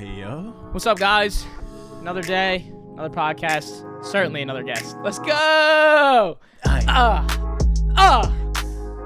Hey 0.00 0.20
yo. 0.20 0.54
What's 0.70 0.86
up, 0.86 0.98
guys? 0.98 1.44
Another 2.00 2.22
day, 2.22 2.72
another 2.94 3.14
podcast, 3.14 4.02
certainly 4.02 4.40
another 4.40 4.62
guest. 4.62 4.96
Let's 5.04 5.18
go! 5.18 6.38
Aye. 6.64 6.84
Ah, 6.88 7.52
ah. 7.98 8.34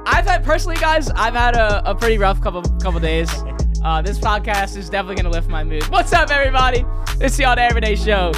I've 0.07 0.25
had 0.25 0.45
personally, 0.45 0.77
guys. 0.77 1.11
I've 1.11 1.35
had 1.35 1.57
a, 1.57 1.91
a 1.91 1.97
pretty 1.97 2.17
rough 2.17 2.41
couple 2.41 2.63
couple 2.79 3.01
days. 3.01 3.29
Uh, 3.85 4.01
this 4.01 4.19
podcast 4.19 4.79
is 4.79 4.89
definitely 4.89 5.17
gonna 5.17 5.29
lift 5.29 5.47
my 5.47 5.63
mood. 5.63 5.83
What's 5.89 6.15
up, 6.15 6.31
everybody? 6.31 6.87
It's 7.21 7.37
the 7.37 7.45
All 7.45 7.55
Day 7.55 7.67
Everyday 7.67 7.97
Show 7.97 8.33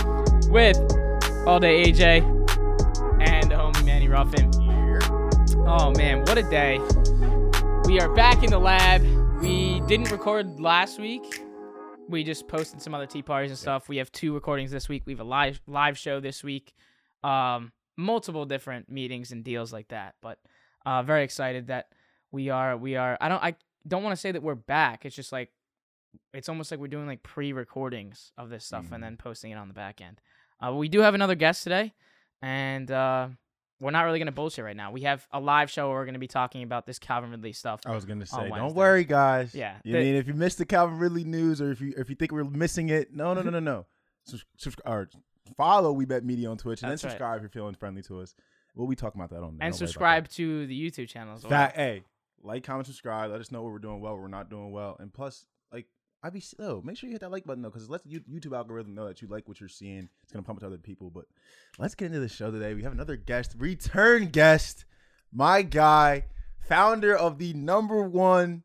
with 0.49 0.77
All 1.47 1.61
Day 1.61 1.85
AJ 1.85 2.23
and 3.21 3.49
the 3.49 3.55
homie 3.55 3.85
Manny 3.85 4.09
Ruffin. 4.09 4.51
Oh 5.69 5.93
man, 5.93 6.23
what 6.23 6.37
a 6.37 6.43
day! 6.43 6.81
We 7.85 8.01
are 8.01 8.13
back 8.13 8.43
in 8.43 8.51
the 8.51 8.59
lab. 8.59 9.03
We 9.41 9.83
didn't 9.87 10.11
record 10.11 10.59
last 10.59 10.99
week. 10.99 11.46
We 12.09 12.23
just 12.25 12.47
posted 12.49 12.81
some 12.81 12.95
other 12.95 13.07
tea 13.07 13.23
parties 13.23 13.51
and 13.51 13.59
stuff. 13.59 13.89
We 13.89 13.97
have 13.97 14.11
two 14.13 14.33
recordings 14.35 14.71
this 14.71 14.89
week. 14.89 15.03
We 15.07 15.13
have 15.13 15.21
a 15.21 15.25
live 15.25 15.61
live 15.67 15.99
show 15.99 16.21
this 16.21 16.45
week. 16.45 16.73
Um, 17.25 17.73
multiple 17.97 18.45
different 18.45 18.89
meetings 18.91 19.33
and 19.33 19.43
deals 19.43 19.73
like 19.73 19.89
that. 19.89 20.15
But 20.23 20.39
uh, 20.85 21.03
very 21.03 21.25
excited 21.25 21.67
that 21.69 21.89
we 22.31 22.49
are 22.51 22.77
we 22.77 22.97
are. 22.97 23.17
I 23.21 23.29
don't 23.29 23.43
I 23.43 23.55
don't 23.89 24.03
want 24.03 24.15
to 24.15 24.21
say 24.21 24.33
that 24.33 24.43
we're 24.43 24.55
back. 24.55 25.05
It's 25.05 25.17
just 25.17 25.33
like 25.33 25.51
it's 26.33 26.49
almost 26.49 26.71
like 26.71 26.79
we're 26.81 26.87
doing 26.89 27.07
like 27.07 27.23
pre-recordings 27.23 28.33
of 28.39 28.49
this 28.51 28.65
stuff 28.65 28.87
Mhm. 28.87 28.93
and 28.93 29.03
then 29.05 29.17
posting 29.17 29.51
it 29.51 29.57
on 29.57 29.69
the 29.69 29.75
back 29.75 30.01
end. 30.01 30.21
Uh, 30.65 30.73
we 30.75 30.89
do 30.89 31.01
have 31.01 31.15
another 31.15 31.35
guest 31.35 31.63
today, 31.65 31.93
and 32.41 32.91
uh, 32.91 33.29
we're 33.81 33.91
not 33.91 34.03
really 34.03 34.19
gonna 34.19 34.33
bullshit 34.33 34.65
right 34.65 34.77
now. 34.77 34.91
We 34.91 35.03
have 35.03 35.27
a 35.33 35.41
live 35.41 35.71
show 35.71 35.89
where 35.89 35.99
we're 35.99 36.07
gonna 36.07 36.19
be 36.19 36.27
talking 36.29 36.63
about 36.63 36.87
this 36.87 36.99
Calvin 36.99 37.31
Ridley 37.31 37.53
stuff. 37.53 37.81
I 37.87 37.95
was 37.95 38.05
gonna 38.05 38.25
oh 38.33 38.37
say, 38.39 38.49
don't 38.49 38.75
worry, 38.75 39.05
guys. 39.05 39.55
Yeah, 39.55 39.77
You 39.85 39.93
the- 39.93 39.99
mean 39.99 40.15
if 40.15 40.27
you 40.27 40.35
missed 40.35 40.59
the 40.59 40.65
Calvin 40.67 40.99
Ridley 40.99 41.25
news, 41.25 41.61
or 41.61 41.71
if 41.71 41.81
you 41.81 41.93
if 41.97 42.09
you 42.09 42.17
think 42.17 42.33
we're 42.33 42.45
missing 42.45 42.89
it, 42.89 43.15
no, 43.15 43.35
no, 43.35 43.43
no, 43.43 43.51
no, 43.51 43.61
no. 43.61 43.87
Subscribe 44.57 44.93
or 44.93 45.09
follow 45.57 45.93
We 45.93 46.05
Bet 46.05 46.25
Media 46.25 46.51
on 46.51 46.57
Twitch, 46.59 46.83
and 46.83 46.91
That's 46.91 47.03
then 47.03 47.09
right. 47.09 47.13
subscribe 47.13 47.37
if 47.37 47.43
you're 47.43 47.51
feeling 47.51 47.75
friendly 47.75 48.03
to 48.05 48.21
us. 48.21 48.35
We'll 48.75 48.89
be 48.89 48.97
talking 48.97 49.21
about 49.21 49.31
that 49.31 49.43
on 49.45 49.57
and 49.61 49.75
subscribe 49.75 50.29
to 50.31 50.67
the 50.67 50.79
YouTube 50.91 51.09
channel 51.09 51.35
as 51.37 51.43
well. 51.45 51.51
That 51.51 51.77
hey, 51.77 52.03
like, 52.43 52.65
comment, 52.65 52.87
subscribe. 52.87 53.31
Let 53.31 53.41
us 53.41 53.51
know 53.51 53.63
what 53.63 53.73
we're 53.73 53.79
doing 53.79 54.01
well, 54.01 54.13
what 54.15 54.23
we're 54.23 54.29
not 54.29 54.51
doing 54.51 54.71
well, 54.73 54.97
and 55.01 55.13
plus, 55.13 55.47
I 56.27 56.31
be 56.31 56.43
oh, 56.59 56.83
make 56.83 56.97
sure 56.97 57.07
you 57.07 57.15
hit 57.15 57.21
that 57.21 57.31
like 57.31 57.45
button 57.45 57.63
though, 57.63 57.69
because 57.69 57.85
it 57.85 57.91
lets 57.91 58.03
the 58.03 58.11
You- 58.11 58.21
YouTube 58.29 58.57
algorithm 58.57 58.95
know 58.97 59.07
that 59.07 59.23
you 59.23 59.29
like 59.29 59.47
what 59.47 59.61
you're 59.61 59.69
seeing. 59.69 60.09
It's 60.25 60.33
gonna 60.33 60.43
pump 60.43 60.59
it 60.59 60.63
to 60.63 60.67
other 60.67 60.77
people. 60.77 61.09
But 61.09 61.27
let's 61.79 61.95
get 61.95 62.07
into 62.07 62.19
the 62.19 62.29
show 62.29 62.51
today. 62.51 62.75
We 62.75 62.83
have 62.83 62.93
another 62.93 63.15
guest, 63.15 63.55
return 63.57 64.27
guest, 64.31 64.87
my 65.33 65.63
guy, 65.63 66.25
founder 66.59 67.17
of 67.17 67.39
the 67.39 67.53
number 67.55 68.03
one 68.03 68.65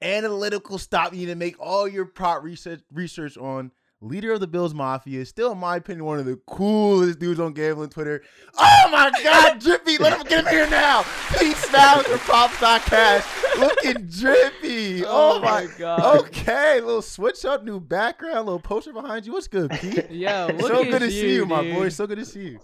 analytical 0.00 0.78
stop 0.78 1.12
you 1.12 1.26
to 1.26 1.34
make 1.34 1.60
all 1.60 1.86
your 1.86 2.06
prop 2.06 2.42
research 2.42 2.80
research 2.90 3.36
on. 3.36 3.70
Leader 4.04 4.32
of 4.32 4.40
the 4.40 4.46
Bills 4.46 4.74
Mafia, 4.74 5.20
is 5.20 5.28
still 5.28 5.52
in 5.52 5.58
my 5.58 5.76
opinion, 5.76 6.04
one 6.04 6.18
of 6.18 6.26
the 6.26 6.36
coolest 6.46 7.18
dudes 7.18 7.40
on 7.40 7.54
gambling 7.54 7.88
Twitter. 7.88 8.22
Oh 8.58 8.88
my 8.92 9.10
God, 9.22 9.58
Drippy, 9.60 9.96
let 9.98 10.18
him 10.20 10.26
get 10.26 10.44
him 10.44 10.52
here 10.52 10.68
now. 10.68 11.04
Pete 11.38 11.56
Smiles 11.56 12.06
for 12.06 12.18
Props.cash, 12.18 13.24
looking 13.58 14.06
drippy. 14.06 15.04
Oh, 15.06 15.40
my 15.40 15.66
god. 15.78 16.18
Okay, 16.26 16.80
little 16.80 17.02
switch 17.02 17.44
up, 17.44 17.64
new 17.64 17.80
background, 17.80 18.46
little 18.46 18.60
poster 18.60 18.92
behind 18.92 19.26
you. 19.26 19.32
What's 19.32 19.48
good, 19.48 19.70
Pete? 19.70 20.04
Yo, 20.10 20.48
look 20.58 20.60
so 20.68 20.82
at 20.82 20.90
good 20.90 20.98
to 21.00 21.10
see 21.10 21.34
you, 21.34 21.46
my 21.46 21.62
boy. 21.62 21.88
So 21.88 22.06
good 22.06 22.18
to 22.18 22.24
see 22.24 22.40
you. 22.50 22.60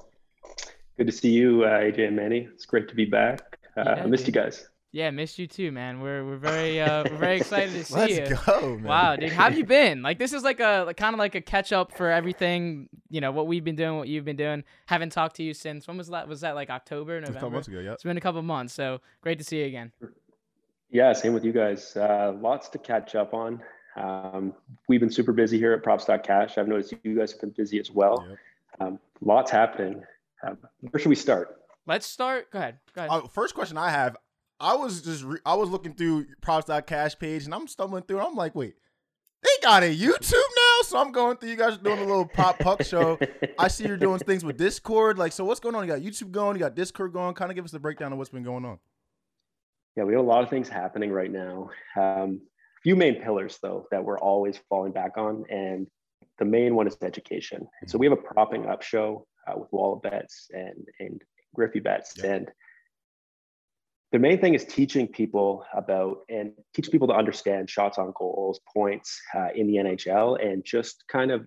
Good 0.99 1.07
to 1.07 1.13
see 1.13 1.31
you, 1.31 1.65
uh, 1.65 1.69
AJ 1.81 2.09
and 2.09 2.17
Manny. 2.17 2.49
It's 2.53 2.67
great 2.67 2.89
to 2.89 2.95
be 2.95 3.07
back. 3.07 3.59
Uh, 3.77 3.85
Yeah, 3.97 4.03
I 4.03 4.07
missed 4.07 4.27
dude. 4.27 4.35
you 4.35 4.43
guys. 4.43 4.69
Yeah, 4.93 5.11
missed 5.11 5.39
you 5.39 5.47
too, 5.47 5.71
man. 5.71 6.01
We're 6.01 6.25
we're 6.25 6.37
very 6.37 6.81
uh 6.81 7.05
we're 7.09 7.17
very 7.17 7.37
excited 7.41 7.73
to 7.73 7.85
see 7.85 8.15
you. 8.15 8.25
Let's 8.25 8.45
go, 8.45 8.71
man. 8.71 8.83
Wow, 8.83 9.17
dude, 9.17 9.31
how 9.31 9.45
have 9.45 9.57
you 9.57 9.65
been? 9.65 10.03
Like 10.03 10.19
this 10.19 10.33
is 10.33 10.43
like 10.43 10.59
a 10.59 10.83
like, 10.85 10.97
kind 10.97 11.15
of 11.15 11.19
like 11.19 11.37
a 11.37 11.41
catch 11.41 11.73
up 11.73 11.97
for 11.97 12.11
everything, 12.11 12.89
you 13.09 13.21
know, 13.21 13.31
what 13.31 13.47
we've 13.47 13.63
been 13.63 13.77
doing, 13.77 13.99
what 13.99 14.09
you've 14.09 14.25
been 14.25 14.37
doing. 14.37 14.65
Haven't 14.87 15.11
talked 15.11 15.37
to 15.37 15.45
you 15.45 15.55
since 15.55 15.87
when 15.87 15.97
was 15.97 16.09
that? 16.09 16.27
Was 16.27 16.41
that 16.41 16.57
like 16.57 16.71
October, 16.71 17.21
November? 17.21 17.31
A 17.31 17.35
couple 17.35 17.51
November? 17.51 17.57
months 17.57 17.69
ago, 17.69 17.79
yep. 17.79 17.95
It's 17.95 18.03
been 18.03 18.17
a 18.17 18.21
couple 18.21 18.43
months, 18.43 18.75
so 18.75 19.01
great 19.21 19.39
to 19.39 19.45
see 19.45 19.61
you 19.61 19.67
again. 19.67 19.93
Yeah, 20.91 21.13
same 21.13 21.35
with 21.35 21.45
you 21.45 21.53
guys. 21.53 21.97
Uh, 21.97 22.35
lots 22.41 22.69
to 22.71 22.79
catch 22.79 23.15
up 23.15 23.33
on. 23.33 23.63
Um, 23.97 24.55
we've 24.89 25.01
been 25.01 25.11
super 25.11 25.33
busy 25.33 25.57
here 25.57 25.73
at 25.73 25.85
Props.cash. 25.85 26.59
I've 26.59 26.67
noticed 26.67 26.95
you 27.05 27.17
guys 27.17 27.31
have 27.31 27.41
been 27.41 27.51
busy 27.51 27.79
as 27.79 27.93
well. 27.93 28.25
Yep. 28.29 28.39
Um, 28.81 28.99
lots 29.21 29.53
happening. 29.53 30.03
Um, 30.43 30.59
where 30.81 31.01
should 31.01 31.11
we 31.11 31.15
start? 31.15 31.61
Let's 31.87 32.07
start. 32.07 32.51
Go 32.51 32.59
ahead. 32.59 32.79
Go 32.95 33.03
ahead. 33.03 33.11
Uh, 33.11 33.29
first 33.29 33.55
question 33.55 33.77
I 33.79 33.91
have, 33.91 34.17
I 34.61 34.75
was 34.75 35.03
just 35.03 35.25
re- 35.25 35.41
I 35.45 35.55
was 35.55 35.71
looking 35.71 35.95
through 35.95 36.27
props.cash 36.43 37.19
page 37.19 37.45
and 37.45 37.55
I'm 37.55 37.67
stumbling 37.67 38.03
through. 38.03 38.21
I'm 38.21 38.35
like, 38.35 38.55
wait, 38.55 38.75
they 39.43 39.49
got 39.63 39.83
a 39.83 39.87
YouTube 39.87 40.33
now, 40.33 40.83
so 40.83 40.99
I'm 40.99 41.13
going 41.13 41.39
through. 41.39 41.49
You 41.49 41.57
guys 41.57 41.75
are 41.75 41.83
doing 41.83 41.99
a 41.99 42.05
little 42.05 42.27
pop 42.27 42.59
puck 42.59 42.83
show. 42.85 43.19
I 43.59 43.69
see 43.69 43.87
you're 43.87 43.97
doing 43.97 44.19
things 44.19 44.45
with 44.45 44.59
Discord. 44.59 45.19
Like, 45.19 45.33
so 45.33 45.45
what's 45.45 45.61
going 45.61 45.75
on? 45.75 45.87
You 45.87 45.93
got 45.95 46.01
YouTube 46.01 46.31
going, 46.31 46.57
you 46.57 46.61
got 46.61 46.75
Discord 46.75 47.13
going. 47.13 47.35
Kind 47.35 47.51
of 47.51 47.55
give 47.55 47.65
us 47.65 47.71
the 47.71 47.79
breakdown 47.79 48.13
of 48.13 48.19
what's 48.19 48.31
been 48.31 48.43
going 48.43 48.65
on. 48.67 48.79
Yeah, 49.97 50.05
we 50.05 50.13
have 50.13 50.23
a 50.23 50.27
lot 50.27 50.45
of 50.45 50.51
things 50.51 50.69
happening 50.69 51.11
right 51.11 51.31
now. 51.31 51.71
Um, 51.97 52.41
few 52.83 52.97
main 52.97 53.23
pillars 53.23 53.59
though 53.63 53.87
that 53.91 54.05
we're 54.05 54.19
always 54.19 54.61
falling 54.69 54.93
back 54.93 55.17
on, 55.17 55.45
and 55.51 55.87
the 56.39 56.45
main 56.45 56.75
one 56.75 56.87
is 56.87 56.97
education. 57.03 57.67
So 57.87 57.99
we 57.99 58.07
have 58.07 58.19
a 58.19 58.23
propping 58.23 58.67
up 58.67 58.83
show 58.83 59.27
uh, 59.49 59.59
with 59.59 59.73
Wall 59.73 59.95
of 59.95 60.03
Bets 60.03 60.49
and 60.53 60.87
and 60.99 61.21
Griffey 61.55 61.81
Bets, 61.81 62.19
and 62.21 62.51
the 64.13 64.19
main 64.19 64.41
thing 64.41 64.55
is 64.55 64.65
teaching 64.65 65.07
people 65.07 65.65
about 65.75 66.19
and 66.29 66.53
teach 66.75 66.91
people 66.91 67.07
to 67.09 67.15
understand 67.15 67.71
shots 67.71 67.97
on 67.99 68.13
goals, 68.19 68.61
points 68.73 69.21
uh, 69.35 69.49
in 69.55 69.69
the 69.69 69.77
NHL, 69.77 70.45
and 70.45 70.65
just 70.65 71.05
kind 71.09 71.31
of 71.31 71.47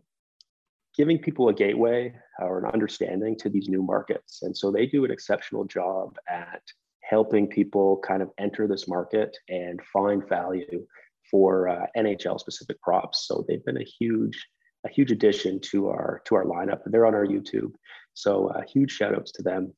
giving 0.95 1.17
people 1.17 1.49
a 1.49 1.53
gateway 1.53 2.13
or 2.39 2.59
an 2.59 2.71
understanding 2.71 3.37
to 3.39 3.49
these 3.49 3.67
new 3.67 3.81
markets. 3.81 4.43
And 4.43 4.55
so 4.55 4.71
they 4.71 4.85
do 4.85 5.03
an 5.03 5.11
exceptional 5.11 5.65
job 5.65 6.15
at 6.29 6.61
helping 7.01 7.47
people 7.47 7.97
kind 7.97 8.21
of 8.21 8.29
enter 8.37 8.67
this 8.67 8.87
market 8.87 9.35
and 9.49 9.81
find 9.91 10.27
value 10.29 10.85
for 11.29 11.67
uh, 11.67 11.85
NHL 11.97 12.39
specific 12.39 12.81
props. 12.81 13.27
So 13.27 13.43
they've 13.47 13.65
been 13.65 13.81
a 13.81 13.85
huge 13.99 14.47
a 14.85 14.89
huge 14.89 15.11
addition 15.11 15.61
to 15.61 15.87
our 15.87 16.21
to 16.25 16.35
our 16.35 16.45
lineup. 16.45 16.79
They're 16.85 17.05
on 17.05 17.15
our 17.15 17.25
YouTube, 17.25 17.71
so 18.13 18.47
uh, 18.49 18.61
huge 18.67 18.91
shout 18.91 19.15
outs 19.15 19.31
to 19.33 19.43
them. 19.43 19.73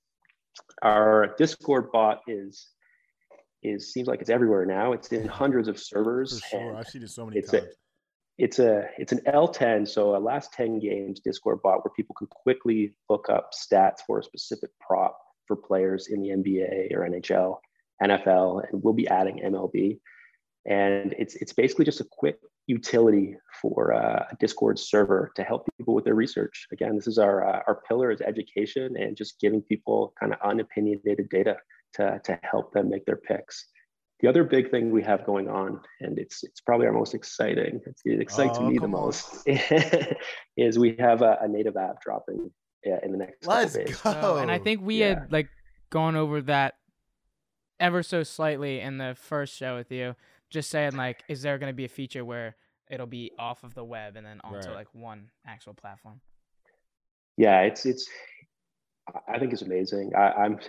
Our 0.82 1.36
Discord 1.38 1.92
bot 1.92 2.22
is 2.28 2.68
is 3.68 3.92
seems 3.94 4.08
like 4.08 4.22
it's 4.22 4.30
everywhere 4.30 4.66
now. 4.66 4.94
It's 4.94 5.10
in 5.12 5.28
hundreds 5.28 5.68
of 5.68 5.76
For 5.78 5.84
servers. 5.84 6.42
sure. 6.50 6.76
I've 6.76 6.88
seen 6.88 7.04
it 7.04 7.10
so 7.10 7.26
many 7.26 7.40
it's 7.40 7.54
a- 7.54 7.62
times. 7.62 7.74
it's 8.38 8.60
a 8.60 8.88
it's 8.98 9.12
an 9.12 9.22
L10, 9.28 9.88
so 9.88 10.16
a 10.16 10.20
last 10.20 10.54
10 10.54 10.80
games 10.80 11.20
Discord 11.22 11.62
bot 11.64 11.84
where 11.84 11.94
people 11.96 12.16
can 12.18 12.28
quickly 12.28 12.96
look 13.10 13.30
up 13.30 13.52
stats 13.54 14.00
for 14.06 14.20
a 14.20 14.24
specific 14.24 14.70
prop 14.86 15.18
for 15.48 15.56
players 15.56 16.08
in 16.08 16.22
the 16.22 16.30
NBA 16.30 16.94
or 16.96 17.08
NHL, 17.08 17.58
NFL, 18.02 18.64
and 18.72 18.84
we'll 18.84 18.94
be 18.94 19.08
adding 19.08 19.40
MLB. 19.46 20.00
And 20.68 21.14
it's 21.20 21.36
it's 21.36 21.54
basically 21.54 21.86
just 21.86 22.02
a 22.02 22.08
quick 22.10 22.40
utility 22.68 23.38
for 23.62 23.94
uh, 23.94 24.26
a 24.32 24.36
Discord 24.40 24.80
server 24.80 25.32
to 25.36 25.44
help 25.44 25.68
people 25.78 25.94
with 25.94 26.04
their 26.06 26.16
research. 26.16 26.66
Again, 26.72 26.96
this 26.96 27.06
is 27.08 27.20
our 27.20 27.48
uh, 27.48 27.62
our 27.68 27.82
pillar 27.88 28.10
is 28.12 28.22
education 28.22 28.98
and 28.98 29.16
just 29.16 29.40
giving 29.40 29.62
people 29.62 30.14
kind 30.20 30.34
of 30.34 30.40
unopinionated 30.40 31.30
data 31.30 31.56
to 31.96 32.20
to 32.24 32.40
help 32.44 32.74
them 32.74 32.90
make 32.90 33.06
their 33.06 33.18
picks. 33.18 33.66
The 34.22 34.30
other 34.30 34.44
big 34.46 34.72
thing 34.72 34.92
we 34.92 35.04
have 35.04 35.26
going 35.26 35.50
on, 35.50 35.82
and 36.00 36.18
it's 36.18 36.44
it's 36.44 36.62
probably 36.62 36.88
our 36.88 36.94
most 36.94 37.14
exciting, 37.14 37.82
it 38.06 38.22
excites 38.22 38.60
Oh, 38.60 38.68
me 38.70 38.78
the 38.78 38.86
on. 38.86 38.92
most, 38.92 39.48
is 40.58 40.80
we 40.80 40.96
have 41.00 41.22
a, 41.22 41.38
a 41.42 41.48
native 41.48 41.76
app 41.76 42.02
dropping 42.02 42.50
in 42.84 43.12
the 43.12 43.18
next 43.18 43.46
couple 43.46 43.60
Let's 43.60 43.74
days. 43.74 44.02
go. 44.02 44.12
So, 44.12 44.38
and 44.38 44.50
I 44.52 44.60
think 44.60 44.82
we 44.82 45.00
Yeah. 45.00 45.10
had 45.10 45.32
like 45.32 45.50
gone 45.90 46.16
over 46.16 46.42
that 46.44 46.76
ever 47.80 48.04
so 48.04 48.24
slightly 48.24 48.80
in 48.80 48.98
the 48.98 49.16
first 49.20 49.56
show 49.56 49.76
with 49.76 49.92
you. 49.92 50.16
Just 50.50 50.70
saying, 50.70 50.96
like, 50.96 51.24
is 51.28 51.42
there 51.42 51.58
going 51.58 51.72
to 51.72 51.76
be 51.76 51.86
a 51.86 51.90
feature 51.90 52.24
where 52.24 52.56
it'll 52.90 53.08
be 53.08 53.32
off 53.38 53.64
of 53.64 53.74
the 53.74 53.84
web 53.84 54.16
and 54.16 54.26
then 54.26 54.40
onto 54.44 54.58
Right. 54.58 54.76
like 54.76 54.88
one 54.94 55.30
actual 55.46 55.74
platform? 55.74 56.22
yeah 57.38 57.62
it's 57.62 57.86
it's 57.86 58.08
i 59.28 59.40
think 59.40 59.54
it's 59.54 59.62
amazing. 59.62 60.12
I, 60.16 60.32
i'm 60.32 60.60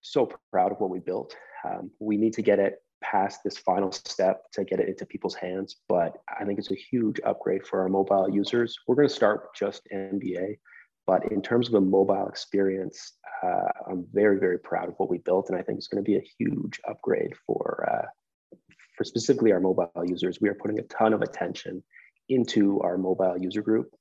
so 0.00 0.30
proud 0.50 0.72
of 0.72 0.78
what 0.78 0.90
we 0.90 1.00
built. 1.00 1.34
Um, 1.64 1.90
we 1.98 2.16
need 2.16 2.34
to 2.34 2.42
get 2.42 2.58
it 2.58 2.76
past 3.02 3.40
this 3.44 3.58
final 3.58 3.92
step 3.92 4.42
to 4.52 4.64
get 4.64 4.80
it 4.80 4.88
into 4.88 5.04
people's 5.04 5.34
hands 5.34 5.76
but 5.88 6.16
i 6.40 6.44
think 6.44 6.58
it's 6.58 6.70
a 6.70 6.74
huge 6.74 7.20
upgrade 7.24 7.66
for 7.66 7.80
our 7.82 7.88
mobile 7.88 8.28
users. 8.30 8.78
We're 8.86 8.94
going 8.94 9.08
to 9.08 9.14
start 9.14 9.42
with 9.42 9.54
just 9.54 9.82
nba 9.92 10.58
but 11.06 11.30
in 11.30 11.40
terms 11.42 11.68
of 11.68 11.74
a 11.74 11.80
mobile 11.80 12.28
experience 12.28 13.12
uh, 13.42 13.68
i'm 13.90 14.06
very 14.12 14.38
very 14.38 14.58
proud 14.58 14.88
of 14.88 14.94
what 14.96 15.10
we 15.10 15.18
built 15.18 15.50
and 15.50 15.58
i 15.58 15.62
think 15.62 15.78
it's 15.78 15.88
going 15.88 16.02
to 16.02 16.10
be 16.10 16.16
a 16.16 16.28
huge 16.38 16.80
upgrade 16.88 17.34
for 17.46 17.88
uh, 17.90 18.06
for 18.96 19.04
specifically 19.04 19.52
our 19.52 19.60
mobile 19.60 19.90
users. 20.04 20.40
We 20.40 20.48
are 20.48 20.54
putting 20.54 20.78
a 20.78 20.84
ton 20.84 21.12
of 21.12 21.22
attention 21.22 21.82
into 22.28 22.80
our 22.80 22.98
mobile 22.98 23.36
user 23.38 23.62
group 23.62 23.94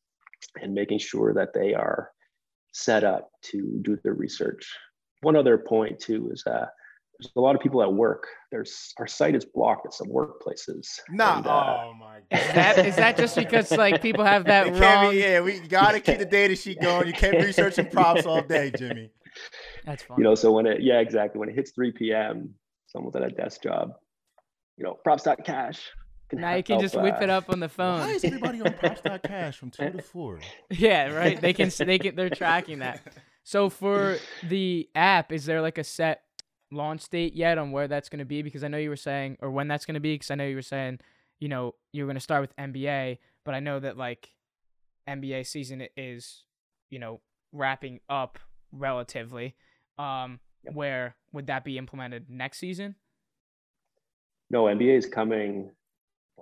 and 0.61 0.73
making 0.73 0.99
sure 0.99 1.33
that 1.33 1.53
they 1.53 1.73
are 1.73 2.11
set 2.75 3.05
up 3.05 3.29
to 3.41 3.79
do 3.83 3.97
their 4.03 4.13
research. 4.13 4.69
One 5.21 5.37
other 5.37 5.57
point 5.57 5.97
too 5.97 6.29
is 6.33 6.43
uh, 6.45 6.65
there's 7.17 7.31
a 7.37 7.39
lot 7.39 7.55
of 7.55 7.61
people 7.61 7.81
at 7.81 7.91
work. 7.91 8.27
There's 8.51 8.93
our 8.99 9.07
site 9.07 9.33
is 9.33 9.45
blocked 9.45 9.85
at 9.85 9.93
some 9.93 10.09
workplaces. 10.09 10.85
Nah. 11.09 11.37
And, 11.37 11.47
uh, 11.47 11.77
oh 11.85 11.93
my 11.97 12.17
Is 12.37 12.53
that 12.53 12.85
is 12.85 12.95
that 12.97 13.15
just 13.15 13.37
because 13.37 13.71
like 13.71 14.01
people 14.01 14.25
have 14.25 14.43
that 14.45 14.67
It 14.75 14.79
wrong? 14.79 15.11
be, 15.11 15.19
yeah, 15.19 15.39
we 15.39 15.59
gotta 15.61 16.01
keep 16.01 16.19
the 16.19 16.25
data 16.25 16.53
sheet 16.53 16.81
going. 16.81 17.07
You 17.07 17.13
can't 17.13 17.39
be 17.39 17.45
researching 17.51 17.87
props 17.87 18.25
all 18.25 18.41
day, 18.41 18.71
Jimmy. 18.77 19.09
That's 19.85 20.03
fine. 20.03 20.17
you 20.17 20.25
know, 20.25 20.35
so 20.35 20.51
when 20.51 20.65
it 20.65 20.81
yeah, 20.81 20.99
exactly. 20.99 21.39
When 21.39 21.47
it 21.47 21.55
hits 21.55 21.71
3 21.71 21.93
p.m., 21.93 22.53
someone's 22.87 23.15
at 23.15 23.23
a 23.23 23.29
desk 23.29 23.63
job, 23.63 23.93
you 24.77 24.83
know, 24.83 24.97
props.cash. 25.05 25.79
can 26.29 26.41
now 26.41 26.53
you 26.55 26.63
can 26.63 26.73
help, 26.73 26.83
just 26.83 26.99
whip 26.99 27.21
it 27.21 27.29
up 27.29 27.49
on 27.49 27.59
the 27.59 27.69
phone. 27.69 28.01
Why 28.01 28.11
is 28.11 28.23
everybody 28.23 28.61
on 28.61 28.73
props.cash 28.73 29.57
from 29.59 29.71
two 29.71 29.91
to 29.91 30.01
four? 30.01 30.39
Yeah, 30.69 31.11
right. 31.11 31.39
They 31.39 31.53
can 31.53 31.71
they 31.77 31.99
can 31.99 32.15
they're 32.15 32.29
tracking 32.43 32.79
that. 32.79 33.01
So 33.43 33.69
for 33.69 34.17
the 34.43 34.89
app, 34.95 35.31
is 35.31 35.45
there 35.45 35.61
like 35.61 35.77
a 35.77 35.83
set 35.83 36.23
launch 36.71 37.07
date 37.09 37.35
yet 37.35 37.57
on 37.57 37.71
where 37.71 37.87
that's 37.87 38.09
going 38.09 38.19
to 38.19 38.25
be? 38.25 38.41
Because 38.41 38.63
I 38.63 38.67
know 38.67 38.77
you 38.77 38.89
were 38.89 38.95
saying, 38.95 39.37
or 39.41 39.51
when 39.51 39.67
that's 39.67 39.85
going 39.85 39.93
to 39.95 39.99
be. 39.99 40.15
Because 40.15 40.31
I 40.31 40.35
know 40.35 40.45
you 40.45 40.55
were 40.55 40.61
saying, 40.61 40.99
you 41.39 41.47
know, 41.47 41.75
you're 41.93 42.07
going 42.07 42.15
to 42.15 42.21
start 42.21 42.41
with 42.41 42.55
NBA, 42.55 43.19
but 43.43 43.53
I 43.53 43.59
know 43.59 43.79
that 43.79 43.97
like 43.97 44.31
NBA 45.07 45.45
season 45.45 45.87
is, 45.95 46.43
you 46.89 46.97
know, 46.99 47.21
wrapping 47.51 47.99
up 48.09 48.39
relatively. 48.71 49.55
Um, 49.97 50.39
Yep. 50.65 50.73
where 50.73 51.15
would 51.31 51.45
that 51.47 51.63
be 51.63 51.77
implemented 51.77 52.27
next 52.27 52.57
season? 52.57 52.95
No, 54.49 54.63
NBA 54.63 54.97
is 54.97 55.05
coming. 55.05 55.69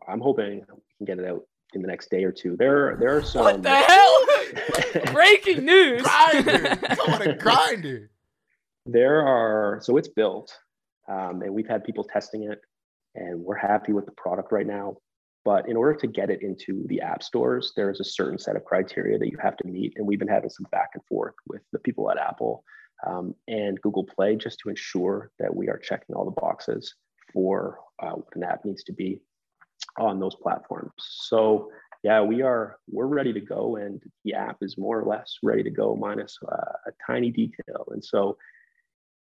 I'm 0.07 0.19
hoping 0.19 0.59
we 0.59 1.05
can 1.05 1.05
get 1.05 1.19
it 1.19 1.29
out 1.29 1.43
in 1.73 1.81
the 1.81 1.87
next 1.87 2.09
day 2.11 2.23
or 2.23 2.31
two. 2.31 2.55
There, 2.57 2.97
there 2.99 3.15
are 3.17 3.23
some. 3.23 3.43
what 3.43 3.63
the 3.63 3.69
hell? 3.69 4.25
Breaking 5.13 5.65
news! 5.65 6.01
grinder. 6.03 6.75
Come 6.75 7.13
on, 7.13 7.21
a 7.23 7.35
grinder. 7.35 8.09
there 8.85 9.21
are 9.25 9.79
so 9.81 9.97
it's 9.97 10.09
built 10.09 10.53
um, 11.09 11.41
and 11.41 11.53
we've 11.53 11.67
had 11.67 11.83
people 11.83 12.03
testing 12.03 12.43
it 12.43 12.59
and 13.15 13.39
we're 13.39 13.55
happy 13.55 13.93
with 13.93 14.05
the 14.05 14.11
product 14.11 14.51
right 14.51 14.67
now 14.67 14.95
but 15.45 15.67
in 15.69 15.75
order 15.77 15.97
to 15.97 16.05
get 16.07 16.29
it 16.29 16.41
into 16.41 16.85
the 16.87 16.99
app 17.01 17.23
stores 17.23 17.71
there 17.77 17.89
is 17.89 17.99
a 18.01 18.03
certain 18.03 18.37
set 18.37 18.55
of 18.57 18.65
criteria 18.65 19.17
that 19.17 19.29
you 19.31 19.37
have 19.41 19.55
to 19.57 19.65
meet 19.67 19.93
and 19.95 20.05
we've 20.05 20.19
been 20.19 20.27
having 20.27 20.49
some 20.49 20.67
back 20.71 20.89
and 20.95 21.03
forth 21.05 21.33
with 21.47 21.61
the 21.71 21.79
people 21.79 22.11
at 22.11 22.17
apple 22.17 22.63
um, 23.07 23.33
and 23.47 23.79
google 23.81 24.03
play 24.03 24.35
just 24.35 24.59
to 24.59 24.69
ensure 24.69 25.31
that 25.39 25.55
we 25.55 25.69
are 25.69 25.77
checking 25.77 26.13
all 26.15 26.25
the 26.25 26.41
boxes 26.41 26.93
for 27.33 27.79
uh, 28.01 28.11
what 28.11 28.35
an 28.35 28.43
app 28.43 28.65
needs 28.65 28.83
to 28.83 28.91
be 28.93 29.21
on 29.97 30.19
those 30.19 30.35
platforms 30.35 30.93
so 30.97 31.69
yeah 32.03 32.21
we 32.21 32.41
are 32.41 32.77
we're 32.89 33.07
ready 33.07 33.33
to 33.33 33.41
go 33.41 33.75
and 33.75 34.01
the 34.23 34.33
app 34.33 34.57
is 34.61 34.77
more 34.77 34.99
or 34.99 35.05
less 35.05 35.37
ready 35.43 35.63
to 35.63 35.69
go 35.69 35.95
minus 35.95 36.37
uh, 36.51 36.73
a 36.87 36.91
tiny 37.07 37.31
detail 37.31 37.85
and 37.91 38.03
so 38.03 38.37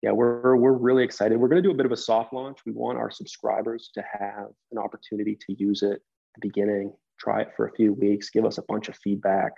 yeah, 0.03 0.11
we're 0.11 0.57
we're 0.57 0.73
really 0.73 1.03
excited. 1.05 1.39
We're 1.39 1.47
going 1.47 1.63
to 1.63 1.67
do 1.67 1.71
a 1.71 1.77
bit 1.77 1.85
of 1.85 1.93
a 1.93 1.97
soft 1.97 2.33
launch. 2.33 2.59
We 2.65 2.73
want 2.73 2.97
our 2.97 3.09
subscribers 3.09 3.89
to 3.93 4.03
have 4.19 4.49
an 4.73 4.77
opportunity 4.77 5.37
to 5.47 5.55
use 5.57 5.81
it 5.81 5.93
at 5.93 6.41
the 6.41 6.49
beginning, 6.49 6.91
try 7.17 7.41
it 7.41 7.53
for 7.55 7.67
a 7.67 7.71
few 7.71 7.93
weeks, 7.93 8.29
give 8.29 8.45
us 8.45 8.57
a 8.57 8.63
bunch 8.67 8.89
of 8.89 8.97
feedback, 8.97 9.53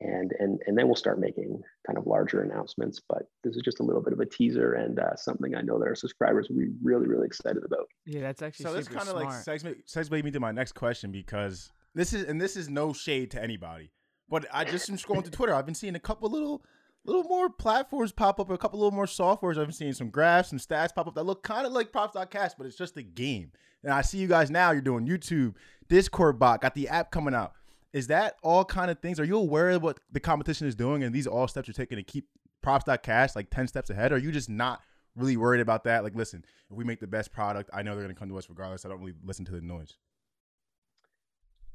and 0.00 0.32
and 0.38 0.60
and 0.66 0.76
then 0.76 0.86
we'll 0.86 0.96
start 0.96 1.18
making 1.18 1.62
kind 1.86 1.98
of 1.98 2.06
larger 2.06 2.42
announcements. 2.42 3.00
But 3.08 3.22
this 3.44 3.56
is 3.56 3.62
just 3.62 3.80
a 3.80 3.82
little 3.82 4.02
bit 4.02 4.12
of 4.12 4.20
a 4.20 4.26
teaser 4.26 4.74
and 4.74 4.98
uh, 4.98 5.16
something 5.16 5.54
I 5.54 5.62
know 5.62 5.78
that 5.78 5.86
our 5.86 5.94
subscribers 5.94 6.48
will 6.48 6.58
be 6.58 6.68
really 6.82 7.06
really 7.06 7.26
excited 7.26 7.62
about. 7.64 7.86
Yeah, 8.04 8.20
that's 8.20 8.42
actually 8.42 8.64
So 8.64 8.74
this 8.74 8.88
kind 8.88 9.08
of 9.08 9.14
like 9.16 9.32
smart. 9.32 9.60
segs 9.62 9.74
segs 9.86 10.24
me 10.24 10.30
to 10.30 10.40
my 10.40 10.52
next 10.52 10.72
question 10.72 11.12
because 11.12 11.70
this 11.94 12.12
is 12.12 12.24
and 12.24 12.40
this 12.40 12.56
is 12.56 12.68
no 12.68 12.92
shade 12.92 13.30
to 13.32 13.42
anybody, 13.42 13.90
but 14.28 14.46
I 14.52 14.64
just 14.64 14.88
am 14.90 14.96
scrolling 14.96 15.22
through 15.22 15.32
Twitter. 15.32 15.54
I've 15.54 15.66
been 15.66 15.74
seeing 15.74 15.94
a 15.94 16.00
couple 16.00 16.28
little 16.30 16.62
little 17.06 17.24
more 17.24 17.48
platforms 17.48 18.12
pop 18.12 18.38
up, 18.40 18.50
a 18.50 18.58
couple 18.58 18.80
little 18.80 18.94
more 18.94 19.06
softwares. 19.06 19.58
I've 19.58 19.66
been 19.66 19.72
seeing 19.72 19.92
some 19.92 20.10
graphs, 20.10 20.50
some 20.50 20.58
stats 20.58 20.94
pop 20.94 21.06
up 21.06 21.14
that 21.14 21.24
look 21.24 21.42
kind 21.42 21.66
of 21.66 21.72
like 21.72 21.92
props.cash, 21.92 22.52
but 22.58 22.66
it's 22.66 22.76
just 22.76 22.96
a 22.96 23.02
game. 23.02 23.52
And 23.82 23.92
I 23.92 24.02
see 24.02 24.18
you 24.18 24.26
guys 24.26 24.50
now. 24.50 24.72
You're 24.72 24.80
doing 24.80 25.06
YouTube, 25.06 25.54
Discord 25.88 26.38
bot, 26.38 26.60
got 26.60 26.74
the 26.74 26.88
app 26.88 27.10
coming 27.10 27.34
out. 27.34 27.52
Is 27.92 28.08
that 28.08 28.36
all 28.42 28.64
kind 28.64 28.90
of 28.90 28.98
things? 28.98 29.18
Are 29.18 29.24
you 29.24 29.36
aware 29.38 29.70
of 29.70 29.82
what 29.82 29.98
the 30.12 30.20
competition 30.20 30.66
is 30.66 30.74
doing, 30.74 31.02
and 31.02 31.14
these 31.14 31.26
all 31.26 31.48
steps 31.48 31.68
you're 31.68 31.74
taking 31.74 31.96
to 31.96 32.02
keep 32.02 32.28
props.cash 32.62 33.36
like 33.36 33.50
ten 33.50 33.68
steps 33.68 33.90
ahead? 33.90 34.12
Or 34.12 34.16
are 34.16 34.18
you 34.18 34.32
just 34.32 34.50
not 34.50 34.80
really 35.14 35.36
worried 35.36 35.60
about 35.60 35.84
that? 35.84 36.04
Like, 36.04 36.14
listen, 36.14 36.44
if 36.70 36.76
we 36.76 36.84
make 36.84 37.00
the 37.00 37.06
best 37.06 37.32
product, 37.32 37.70
I 37.72 37.82
know 37.82 37.94
they're 37.94 38.04
gonna 38.04 38.14
come 38.14 38.28
to 38.28 38.38
us 38.38 38.48
regardless. 38.48 38.84
I 38.84 38.88
don't 38.88 39.00
really 39.00 39.14
listen 39.24 39.44
to 39.46 39.52
the 39.52 39.60
noise. 39.60 39.96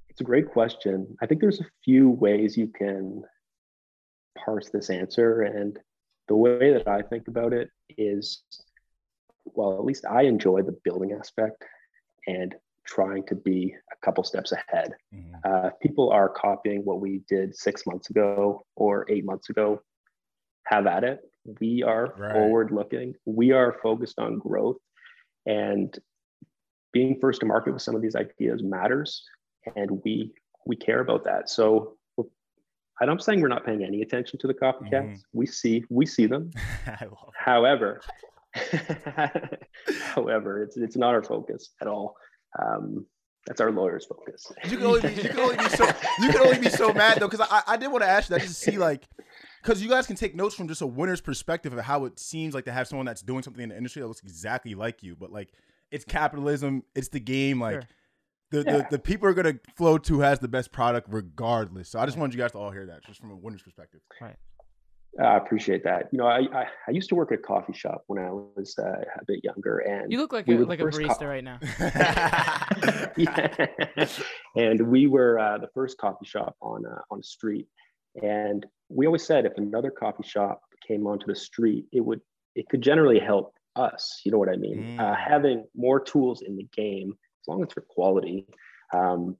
It's 0.09 0.21
a 0.21 0.25
great 0.25 0.51
question. 0.51 1.15
I 1.21 1.25
think 1.25 1.39
there's 1.39 1.61
a 1.61 1.69
few 1.85 2.09
ways 2.09 2.57
you 2.57 2.67
can 2.67 3.23
parse 4.37 4.69
this 4.69 4.89
answer. 4.89 5.43
And 5.43 5.79
the 6.27 6.35
way 6.35 6.73
that 6.73 6.87
I 6.87 7.01
think 7.01 7.27
about 7.29 7.53
it 7.53 7.69
is 7.97 8.43
well, 9.45 9.73
at 9.73 9.85
least 9.85 10.05
I 10.05 10.23
enjoy 10.23 10.61
the 10.61 10.77
building 10.83 11.13
aspect 11.13 11.63
and 12.27 12.55
trying 12.85 13.23
to 13.27 13.35
be 13.35 13.75
a 13.91 14.05
couple 14.05 14.23
steps 14.23 14.51
ahead. 14.51 14.93
Mhm. 15.13 15.39
Uh, 15.45 15.69
people 15.81 16.09
are 16.11 16.29
copying 16.29 16.83
what 16.83 16.99
we 16.99 17.19
did 17.27 17.55
six 17.55 17.85
months 17.85 18.09
ago 18.09 18.65
or 18.75 19.05
eight 19.09 19.25
months 19.25 19.49
ago, 19.49 19.81
have 20.65 20.87
at 20.87 21.03
it. 21.03 21.21
We 21.59 21.83
are 21.83 22.13
Right. 22.17 22.31
forward 22.33 22.71
looking, 22.71 23.15
we 23.25 23.51
are 23.51 23.73
focused 23.81 24.19
on 24.19 24.37
growth. 24.39 24.77
And 25.45 25.97
being 26.93 27.19
first 27.19 27.39
to 27.39 27.45
market 27.45 27.73
with 27.73 27.81
some 27.81 27.95
of 27.95 28.01
these 28.01 28.15
ideas 28.15 28.61
matters 28.61 29.25
and 29.75 30.01
we 30.03 30.33
we 30.65 30.75
care 30.75 30.99
about 30.99 31.23
that 31.23 31.49
so 31.49 31.97
i'm 32.99 33.19
saying 33.19 33.39
we're 33.41 33.47
not 33.47 33.65
paying 33.65 33.83
any 33.83 34.01
attention 34.01 34.37
to 34.37 34.45
the 34.47 34.53
copycats 34.53 35.21
we 35.33 35.45
see 35.45 35.83
we 35.89 36.05
see 36.05 36.25
them 36.25 36.51
however 37.33 38.01
however 40.13 40.63
it's 40.63 40.77
it's 40.77 40.97
not 40.97 41.13
our 41.13 41.23
focus 41.23 41.69
at 41.81 41.87
all 41.87 42.15
um, 42.59 43.05
that's 43.47 43.59
our 43.61 43.71
lawyer's 43.71 44.05
focus. 44.05 44.51
You 44.69 44.77
can 44.77 44.85
only 44.85 45.01
be, 45.01 45.13
you 45.21 45.29
can 45.29 45.39
only 45.39 45.57
be 45.57 45.69
so 45.69 45.85
you 46.19 46.29
can 46.31 46.41
only 46.41 46.59
be 46.59 46.69
so 46.69 46.93
mad 46.93 47.17
though 47.19 47.27
because 47.27 47.47
I, 47.49 47.63
I 47.67 47.77
did 47.77 47.91
want 47.91 48.03
to 48.03 48.09
ask 48.09 48.29
you 48.29 48.35
that 48.35 48.41
just 48.43 48.63
to 48.63 48.71
see 48.71 48.77
like 48.77 49.07
because 49.63 49.81
you 49.81 49.89
guys 49.89 50.05
can 50.07 50.15
take 50.15 50.35
notes 50.35 50.53
from 50.55 50.67
just 50.67 50.81
a 50.81 50.87
winner's 50.87 51.21
perspective 51.21 51.73
of 51.73 51.79
how 51.83 52.05
it 52.05 52.19
seems 52.19 52.53
like 52.53 52.65
to 52.65 52.71
have 52.71 52.87
someone 52.87 53.05
that's 53.05 53.21
doing 53.21 53.41
something 53.41 53.63
in 53.63 53.69
the 53.69 53.77
industry 53.77 54.01
that 54.01 54.07
looks 54.07 54.21
exactly 54.21 54.75
like 54.75 55.01
you 55.01 55.15
but 55.15 55.31
like 55.31 55.49
it's 55.91 56.05
capitalism 56.05 56.83
it's 56.95 57.07
the 57.09 57.19
game 57.19 57.59
like 57.59 57.73
Sure. 57.73 57.83
the, 58.51 58.63
Yeah. 58.63 58.77
the 58.77 58.87
the 58.91 58.99
people 58.99 59.27
are 59.27 59.33
gonna 59.33 59.59
flow 59.75 59.97
to 59.97 60.19
has 60.19 60.37
the 60.39 60.47
best 60.47 60.71
product 60.71 61.07
regardless. 61.09 61.89
So 61.89 61.99
I 61.99 62.05
just 62.05 62.17
wanted 62.17 62.35
you 62.35 62.39
guys 62.39 62.51
to 62.51 62.59
all 62.59 62.69
hear 62.71 62.85
that 62.87 63.03
just 63.05 63.19
from 63.21 63.31
a 63.31 63.35
winner's 63.35 63.63
perspective 63.63 64.01
i 65.19 65.35
appreciate 65.37 65.83
that 65.83 66.07
you 66.11 66.17
know 66.17 66.25
I, 66.25 66.39
I 66.53 66.67
i 66.87 66.91
used 66.91 67.09
to 67.09 67.15
work 67.15 67.31
at 67.31 67.39
a 67.39 67.41
coffee 67.41 67.73
shop 67.73 68.03
when 68.07 68.23
i 68.23 68.31
was 68.31 68.75
uh, 68.79 69.03
a 69.19 69.25
bit 69.27 69.43
younger 69.43 69.79
and 69.79 70.11
You 70.11 70.19
look 70.19 70.31
like 70.33 70.47
we 70.47 70.55
a 70.55 70.59
like 70.59 70.79
a 70.79 70.83
barista 70.83 71.19
co- 71.19 71.25
right 71.25 71.43
now. 71.43 71.59
yeah. 73.17 74.07
and 74.55 74.87
we 74.87 75.07
were 75.07 75.39
uh, 75.39 75.57
the 75.57 75.67
first 75.73 75.97
coffee 75.97 76.25
shop 76.25 76.55
on 76.61 76.85
uh, 76.85 77.01
on 77.11 77.19
a 77.19 77.23
street 77.23 77.67
and 78.23 78.65
we 78.89 79.05
always 79.05 79.23
said 79.25 79.45
if 79.45 79.53
another 79.57 79.91
coffee 79.91 80.23
shop 80.23 80.61
came 80.87 81.05
onto 81.07 81.25
the 81.27 81.35
street 81.35 81.85
it 81.91 82.01
would 82.01 82.21
it 82.55 82.67
could 82.69 82.81
generally 82.81 83.19
help 83.19 83.53
us 83.75 84.21
you 84.25 84.31
know 84.31 84.37
what 84.37 84.49
i 84.49 84.55
mean 84.55 84.95
uh, 84.99 85.13
Mm. 85.13 85.17
having 85.17 85.65
more 85.75 85.99
tools 85.99 86.41
in 86.41 86.55
the 86.55 86.67
game 86.75 87.09
as 87.41 87.47
long 87.47 87.61
as 87.63 87.69
they're 87.73 87.85
quality 87.89 88.45
um, 88.93 89.37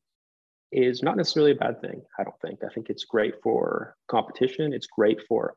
is 0.71 1.03
not 1.03 1.17
necessarily 1.17 1.51
a 1.51 1.55
bad 1.55 1.81
thing 1.81 2.01
i 2.19 2.23
don't 2.23 2.39
think 2.41 2.59
i 2.63 2.69
think 2.73 2.89
it's 2.89 3.03
great 3.03 3.35
for 3.43 3.95
competition 4.07 4.71
it's 4.73 4.87
great 4.87 5.21
for 5.27 5.53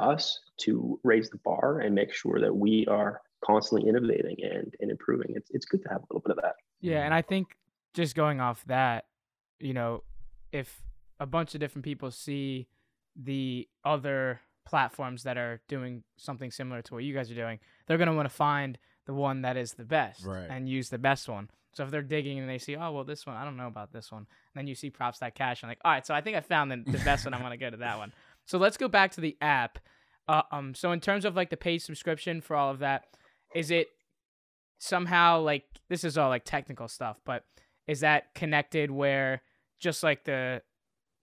us 0.00 0.40
to 0.58 0.98
raise 1.04 1.28
the 1.30 1.38
bar 1.38 1.80
and 1.80 1.94
make 1.94 2.12
sure 2.12 2.40
that 2.40 2.54
we 2.54 2.86
are 2.86 3.20
constantly 3.44 3.88
innovating 3.88 4.36
and, 4.42 4.74
and 4.80 4.90
improving 4.90 5.32
it's, 5.36 5.50
it's 5.50 5.64
good 5.64 5.82
to 5.82 5.88
have 5.88 5.98
a 5.98 6.06
little 6.10 6.20
bit 6.20 6.36
of 6.36 6.42
that 6.42 6.54
Yeah, 6.80 7.02
and 7.04 7.14
I 7.14 7.22
think 7.22 7.56
just 7.94 8.14
going 8.14 8.40
off 8.40 8.64
that, 8.66 9.06
you 9.60 9.72
know, 9.74 10.02
if 10.52 10.82
a 11.20 11.26
bunch 11.26 11.54
of 11.54 11.60
different 11.60 11.84
people 11.84 12.10
see 12.10 12.68
the 13.16 13.68
other 13.84 14.40
platforms 14.64 15.22
that 15.24 15.36
are 15.36 15.60
doing 15.68 16.02
something 16.16 16.50
similar 16.50 16.82
to 16.82 16.94
what 16.94 17.02
you 17.04 17.14
guys 17.14 17.30
are 17.30 17.34
doing, 17.34 17.58
they're 17.86 17.96
going 17.98 18.08
to 18.08 18.14
want 18.14 18.28
to 18.28 18.34
find 18.34 18.78
the 19.06 19.14
one 19.14 19.42
that 19.42 19.56
is 19.56 19.72
the 19.72 19.84
best 19.84 20.24
Right. 20.24 20.46
and 20.50 20.68
use 20.68 20.90
the 20.90 20.98
best 20.98 21.28
one. 21.28 21.48
So 21.72 21.84
if 21.84 21.90
they're 21.90 22.02
digging 22.02 22.38
and 22.38 22.48
they 22.48 22.58
see, 22.58 22.76
oh, 22.76 22.92
well, 22.92 23.04
this 23.04 23.26
one, 23.26 23.36
I 23.36 23.44
don't 23.44 23.56
know 23.56 23.66
about 23.66 23.92
this 23.92 24.10
one. 24.10 24.22
And 24.22 24.54
then 24.54 24.66
you 24.66 24.74
see 24.74 24.90
props 24.90 25.18
that 25.20 25.34
cash. 25.34 25.62
I'm 25.62 25.68
like, 25.68 25.78
all 25.84 25.92
right, 25.92 26.06
so 26.06 26.14
I 26.14 26.20
think 26.20 26.36
I 26.36 26.40
found 26.40 26.70
the, 26.70 26.82
the 26.84 26.98
best 27.04 27.24
one. 27.24 27.34
I'm 27.34 27.40
going 27.40 27.52
to 27.52 27.56
go 27.56 27.70
to 27.70 27.76
that 27.78 27.98
one. 27.98 28.12
So 28.48 28.56
let's 28.56 28.78
go 28.78 28.88
back 28.88 29.12
to 29.12 29.20
the 29.20 29.36
app. 29.42 29.78
Uh, 30.26 30.42
um, 30.50 30.74
so 30.74 30.90
in 30.92 31.00
terms 31.00 31.26
of 31.26 31.36
like 31.36 31.50
the 31.50 31.56
paid 31.56 31.80
subscription 31.80 32.40
for 32.40 32.56
all 32.56 32.70
of 32.70 32.78
that, 32.78 33.04
is 33.54 33.70
it 33.70 33.88
somehow 34.78 35.40
like 35.40 35.64
this 35.90 36.02
is 36.02 36.16
all 36.16 36.30
like 36.30 36.44
technical 36.46 36.88
stuff, 36.88 37.20
but 37.26 37.44
is 37.86 38.00
that 38.00 38.34
connected 38.34 38.90
where 38.90 39.42
just 39.78 40.02
like 40.02 40.24
the 40.24 40.62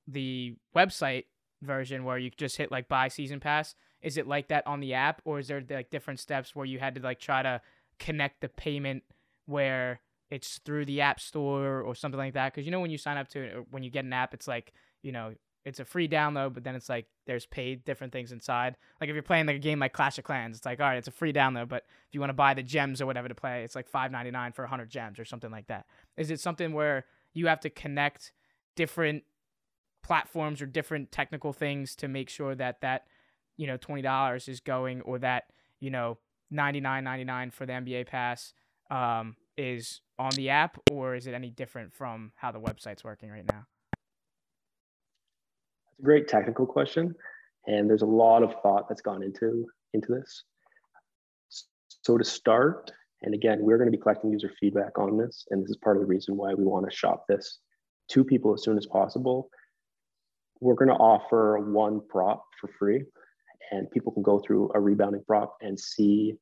the 0.08 0.56
website 0.76 1.26
version 1.64 2.04
where 2.04 2.20
you 2.20 2.30
just 2.38 2.58
hit 2.58 2.72
like 2.72 2.88
buy 2.88 3.08
season 3.08 3.40
pass, 3.40 3.74
is 4.04 4.18
it 4.18 4.28
like 4.28 4.50
that 4.50 4.66
on 4.68 4.80
the 4.80 4.94
app 4.94 5.20
or 5.26 5.40
is 5.40 5.48
there 5.48 5.64
like 5.68 5.90
different 5.90 6.20
steps 6.20 6.56
where 6.56 6.66
you 6.66 6.78
had 6.78 6.94
to 6.94 7.02
like 7.02 7.20
try 7.20 7.42
to 7.42 7.60
connect 7.98 8.42
the 8.42 8.50
payment 8.50 9.02
where 9.48 10.00
it's 10.30 10.60
through 10.60 10.86
the 10.86 11.02
app 11.02 11.20
store 11.20 11.82
or 11.82 11.96
something 11.96 12.20
like 12.20 12.36
that? 12.36 12.54
Because 12.54 12.68
you 12.68 12.72
know 12.72 12.82
when 12.82 12.92
you 12.92 13.00
sign 13.00 13.18
up 13.18 13.30
to 13.30 13.42
it, 13.42 13.56
or 13.56 13.66
when 13.72 13.82
you 13.82 13.90
get 13.90 14.06
an 14.06 14.14
app, 14.14 14.36
it's 14.36 14.48
like 14.48 14.74
you 15.02 15.12
know 15.12 15.34
it's 15.66 15.80
a 15.80 15.86
free 15.86 16.08
download, 16.08 16.54
but 16.54 16.64
then 16.64 16.76
it's 16.76 16.88
like 16.88 17.08
there's 17.26 17.48
paid 17.48 17.84
different 17.84 18.14
things 18.14 18.32
inside. 18.32 18.78
Like 19.02 19.10
if 19.10 19.16
you're 19.16 19.24
playing 19.24 19.48
like 19.48 19.56
a 19.56 19.60
game 19.60 19.80
like 19.80 19.94
Clash 19.94 20.20
of 20.20 20.24
Clans, 20.24 20.58
it's 20.58 20.66
like 20.66 20.80
all 20.80 20.88
right, 20.88 20.98
it's 20.98 21.08
a 21.08 21.12
free 21.12 21.34
download, 21.34 21.68
but 21.68 21.84
if 22.08 22.14
you 22.14 22.20
want 22.20 22.30
to 22.30 22.36
buy 22.36 22.54
the 22.54 22.64
gems 22.64 23.02
or 23.02 23.08
whatever 23.08 23.28
to 23.28 23.36
play, 23.36 23.64
it's 23.64 23.76
like 23.76 23.88
five 23.88 24.12
ninety 24.12 24.32
nine 24.32 24.52
for 24.52 24.66
hundred 24.68 24.90
gems 24.90 25.18
or 25.20 25.26
something 25.26 25.52
like 25.52 25.68
that. 25.68 25.88
Is 26.18 26.30
it 26.30 26.40
something 26.40 26.72
where 26.72 27.06
you 27.34 27.48
have 27.48 27.60
to 27.62 27.70
connect 27.70 28.32
different 28.76 29.24
platforms 30.04 30.62
or 30.62 30.68
different 30.68 31.12
technical 31.12 31.52
things 31.52 31.96
to 31.96 32.08
make 32.08 32.30
sure 32.30 32.54
that 32.54 32.82
that 32.82 33.08
you 33.58 33.66
know 33.66 33.78
twenty 33.78 34.04
dollars 34.04 34.48
is 34.48 34.60
going 34.60 35.02
or 35.02 35.18
that 35.18 35.46
you 35.80 35.90
know 35.90 36.20
ninety 36.52 36.80
nine 36.80 37.04
ninety 37.04 37.24
nine 37.24 37.50
for 37.50 37.66
the 37.66 37.74
NBA 37.74 38.06
pass 38.06 38.54
um, 38.92 39.36
is 39.58 40.02
on 40.20 40.32
the 40.36 40.50
app, 40.50 40.78
or 40.92 41.16
is 41.16 41.26
it 41.26 41.34
any 41.34 41.50
different 41.50 41.92
from 41.92 42.34
how 42.36 42.52
the 42.52 42.60
website's 42.60 43.04
working 43.04 43.32
right 43.32 43.46
now? 43.52 43.66
It's 45.96 46.04
a 46.04 46.06
great 46.06 46.28
technical 46.28 46.66
question, 46.66 47.16
and 47.68 47.90
there's 47.90 48.02
a 48.02 48.06
lot 48.06 48.44
of 48.44 48.54
thought 48.62 48.90
that's 48.90 49.02
gone 49.02 49.24
into 49.24 49.66
into 49.94 50.12
this. 50.12 50.44
So 52.04 52.18
to 52.18 52.24
start, 52.24 52.92
and 53.22 53.34
again, 53.34 53.60
we're 53.62 53.78
going 53.78 53.90
to 53.90 53.98
be 53.98 54.02
collecting 54.02 54.30
user 54.30 54.52
feedback 54.60 55.00
on 55.00 55.18
this, 55.18 55.46
and 55.52 55.64
this 55.64 55.70
is 55.70 55.78
part 55.78 55.96
of 55.96 56.02
the 56.02 56.08
reason 56.08 56.36
why 56.36 56.54
we 56.54 56.66
want 56.66 56.90
to 56.90 56.96
shop 56.96 57.24
this 57.30 57.60
to 58.10 58.26
people 58.26 58.54
as 58.54 58.64
soon 58.64 58.78
as 58.78 58.86
possible. 58.86 59.50
We're 60.60 60.76
going 60.76 60.90
to 60.90 60.96
offer 60.96 61.60
one 61.60 62.02
prop 62.10 62.46
for 62.60 62.70
free, 62.78 63.06
and 63.72 63.90
people 63.90 64.12
can 64.12 64.22
go 64.22 64.40
through 64.40 64.72
a 64.76 64.80
rebounding 64.82 65.24
prop 65.26 65.56
and 65.62 65.80
see 65.80 66.36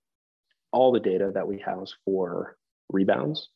all 0.71 0.91
the 0.91 0.99
data 0.99 1.31
that 1.31 1.47
we 1.47 1.59
house 1.59 1.93
for 2.03 2.57
rebounds. 2.89 3.49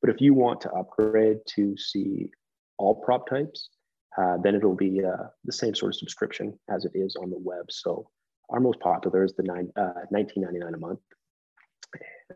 But 0.00 0.08
if 0.08 0.20
you 0.22 0.32
want 0.32 0.62
to 0.62 0.70
upgrade 0.72 1.38
to 1.56 1.76
see 1.76 2.30
all 2.78 2.94
prop 2.94 3.28
types, 3.28 3.68
uh, 4.16 4.36
then 4.42 4.54
it'll 4.54 4.74
be 4.74 5.02
uh, 5.04 5.26
the 5.44 5.52
same 5.52 5.74
sort 5.74 5.94
of 5.94 5.98
subscription 5.98 6.58
as 6.70 6.84
it 6.84 6.92
is 6.94 7.16
on 7.16 7.30
the 7.30 7.38
web. 7.38 7.70
So 7.70 8.08
our 8.50 8.60
most 8.60 8.80
popular 8.80 9.24
is 9.24 9.34
the 9.34 9.42
nine, 9.42 9.70
uh, 9.76 10.04
19.99 10.14 10.74
a 10.74 10.78
month, 10.78 11.00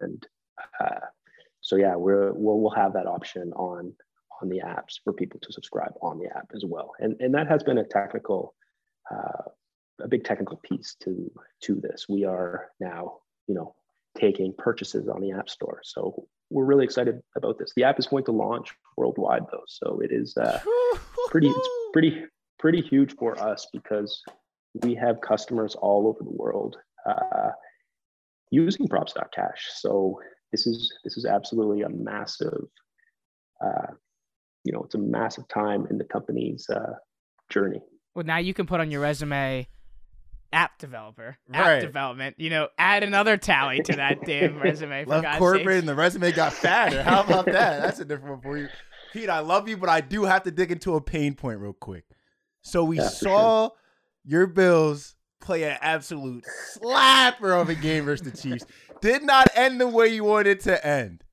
and 0.00 0.26
uh, 0.80 1.06
so 1.60 1.76
yeah, 1.76 1.94
we're 1.94 2.32
we'll, 2.32 2.60
we'll 2.60 2.70
have 2.70 2.92
that 2.94 3.06
option 3.06 3.52
on 3.54 3.92
on 4.42 4.48
the 4.48 4.60
apps 4.64 4.98
for 5.04 5.12
people 5.12 5.38
to 5.42 5.52
subscribe 5.52 5.92
on 6.02 6.18
the 6.18 6.26
app 6.26 6.50
as 6.54 6.64
well. 6.66 6.92
And 6.98 7.16
and 7.20 7.34
that 7.34 7.48
has 7.48 7.62
been 7.62 7.78
a 7.78 7.84
technical, 7.84 8.54
uh, 9.10 9.50
a 10.02 10.08
big 10.08 10.24
technical 10.24 10.58
piece 10.58 10.96
to 11.02 11.30
to 11.62 11.76
this. 11.76 12.06
We 12.08 12.24
are 12.24 12.70
now 12.80 13.18
you 13.46 13.54
know 13.54 13.74
taking 14.20 14.52
purchases 14.58 15.08
on 15.08 15.20
the 15.20 15.32
app 15.32 15.48
store. 15.48 15.80
So 15.82 16.26
we're 16.50 16.64
really 16.64 16.84
excited 16.84 17.20
about 17.36 17.58
this. 17.58 17.72
The 17.74 17.84
app 17.84 17.98
is 17.98 18.06
going 18.06 18.24
to 18.24 18.32
launch 18.32 18.72
worldwide 18.96 19.42
though, 19.50 19.64
so 19.66 20.00
it 20.00 20.10
is 20.12 20.36
uh, 20.36 20.60
pretty 21.28 21.48
it's 21.48 21.68
pretty 21.92 22.24
pretty 22.58 22.82
huge 22.82 23.14
for 23.16 23.40
us 23.40 23.66
because 23.72 24.22
we 24.82 24.94
have 24.94 25.20
customers 25.20 25.74
all 25.76 26.06
over 26.06 26.18
the 26.22 26.36
world 26.36 26.76
uh, 27.08 27.50
using 28.50 28.86
props.cash. 28.88 29.68
So 29.76 30.20
this 30.52 30.66
is 30.66 30.92
this 31.04 31.16
is 31.16 31.24
absolutely 31.24 31.82
a 31.82 31.88
massive, 31.88 32.64
uh, 33.64 33.92
you 34.64 34.72
know, 34.72 34.82
it's 34.82 34.94
a 34.94 34.98
massive 34.98 35.48
time 35.48 35.86
in 35.90 35.98
the 35.98 36.04
company's 36.04 36.68
uh, 36.68 36.94
journey. 37.48 37.80
Well, 38.14 38.26
now 38.26 38.38
you 38.38 38.54
can 38.54 38.66
put 38.66 38.80
on 38.80 38.90
your 38.90 39.00
resume 39.00 39.66
app 40.52 40.78
developer, 40.78 41.36
app 41.52 41.66
right. 41.66 41.80
development. 41.80 42.36
You 42.38 42.50
know, 42.50 42.68
add 42.78 43.02
another 43.02 43.36
tally 43.36 43.80
to 43.82 43.96
that 43.96 44.20
damn 44.26 44.58
resume. 44.58 45.04
For 45.04 45.10
love 45.10 45.22
God's 45.22 45.38
corporate, 45.38 45.66
sakes. 45.66 45.78
and 45.80 45.88
the 45.88 45.94
resume 45.94 46.32
got 46.32 46.52
fatter. 46.52 47.02
How 47.02 47.22
about 47.22 47.44
that? 47.46 47.80
That's 47.80 48.00
a 48.00 48.04
different 48.04 48.30
one 48.30 48.40
for 48.40 48.58
you, 48.58 48.68
Pete. 49.12 49.28
I 49.28 49.40
love 49.40 49.68
you, 49.68 49.76
but 49.76 49.88
I 49.88 50.00
do 50.00 50.24
have 50.24 50.42
to 50.44 50.50
dig 50.50 50.72
into 50.72 50.94
a 50.94 51.00
pain 51.00 51.34
point 51.34 51.60
real 51.60 51.72
quick. 51.72 52.04
So 52.62 52.84
we 52.84 52.98
yeah, 52.98 53.08
saw 53.08 53.68
sure. 53.68 53.72
your 54.24 54.46
Bills 54.46 55.14
play 55.40 55.64
an 55.64 55.78
absolute 55.80 56.44
slapper 56.76 57.60
of 57.60 57.68
a 57.68 57.74
game 57.74 58.04
versus 58.04 58.30
the 58.30 58.36
Chiefs. 58.36 58.66
Did 59.00 59.22
not 59.22 59.48
end 59.54 59.80
the 59.80 59.88
way 59.88 60.08
you 60.08 60.24
wanted 60.24 60.60
to 60.60 60.86
end. 60.86 61.24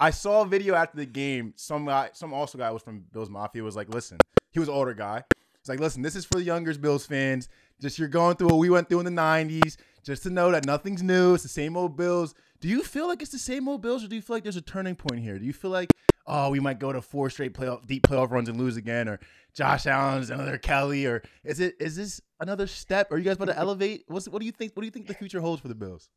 I 0.00 0.10
saw 0.10 0.42
a 0.42 0.46
video 0.46 0.74
after 0.74 0.96
the 0.96 1.06
game. 1.06 1.54
Some 1.56 1.86
guy, 1.86 2.10
some 2.12 2.34
also 2.34 2.58
guy 2.58 2.70
was 2.72 2.82
from 2.82 3.04
Bills 3.12 3.30
Mafia 3.30 3.62
was 3.62 3.76
like, 3.76 3.88
listen, 3.88 4.18
he 4.50 4.58
was 4.58 4.68
older 4.68 4.94
guy. 4.94 5.22
He's 5.60 5.68
like, 5.68 5.78
listen, 5.78 6.02
this 6.02 6.16
is 6.16 6.24
for 6.24 6.38
the 6.38 6.42
younger 6.42 6.74
Bills 6.74 7.06
fans. 7.06 7.48
Just 7.82 7.98
you're 7.98 8.08
going 8.08 8.36
through 8.36 8.48
what 8.48 8.58
we 8.58 8.70
went 8.70 8.88
through 8.88 9.00
in 9.00 9.04
the 9.04 9.20
90s. 9.20 9.76
Just 10.04 10.22
to 10.22 10.30
know 10.30 10.50
that 10.52 10.64
nothing's 10.64 11.02
new. 11.02 11.34
It's 11.34 11.42
the 11.42 11.48
same 11.48 11.76
old 11.76 11.96
Bills. 11.96 12.34
Do 12.60 12.68
you 12.68 12.82
feel 12.84 13.08
like 13.08 13.22
it's 13.22 13.32
the 13.32 13.38
same 13.38 13.68
old 13.68 13.82
Bills, 13.82 14.04
or 14.04 14.08
do 14.08 14.14
you 14.14 14.22
feel 14.22 14.36
like 14.36 14.44
there's 14.44 14.56
a 14.56 14.62
turning 14.62 14.94
point 14.94 15.20
here? 15.20 15.36
Do 15.38 15.44
you 15.44 15.52
feel 15.52 15.72
like, 15.72 15.92
oh, 16.26 16.50
we 16.50 16.60
might 16.60 16.78
go 16.78 16.92
to 16.92 17.02
four 17.02 17.28
straight 17.28 17.54
playoff, 17.54 17.86
deep 17.86 18.06
playoff 18.06 18.30
runs 18.30 18.48
and 18.48 18.56
lose 18.56 18.76
again, 18.76 19.08
or 19.08 19.18
Josh 19.52 19.86
Allen's 19.86 20.30
another 20.30 20.58
Kelly, 20.58 21.06
or 21.06 21.22
is 21.44 21.58
it 21.58 21.74
is 21.80 21.96
this 21.96 22.20
another 22.38 22.68
step? 22.68 23.10
Are 23.10 23.18
you 23.18 23.24
guys 23.24 23.34
about 23.34 23.46
to 23.46 23.58
elevate? 23.58 24.04
What's 24.06 24.28
what 24.28 24.38
do 24.38 24.46
you 24.46 24.52
think? 24.52 24.76
What 24.76 24.82
do 24.82 24.86
you 24.86 24.92
think 24.92 25.08
the 25.08 25.14
future 25.14 25.40
holds 25.40 25.60
for 25.60 25.68
the 25.68 25.74
Bills? 25.74 26.08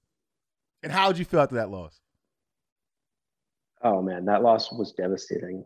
And 0.83 0.91
how 0.91 1.07
did 1.07 1.17
you 1.17 1.25
feel 1.25 1.39
after 1.39 1.55
that 1.55 1.71
loss? 1.71 1.99
Oh 3.83 4.01
man, 4.03 4.25
that 4.25 4.43
loss 4.43 4.71
was 4.71 4.93
devastating. 4.93 5.65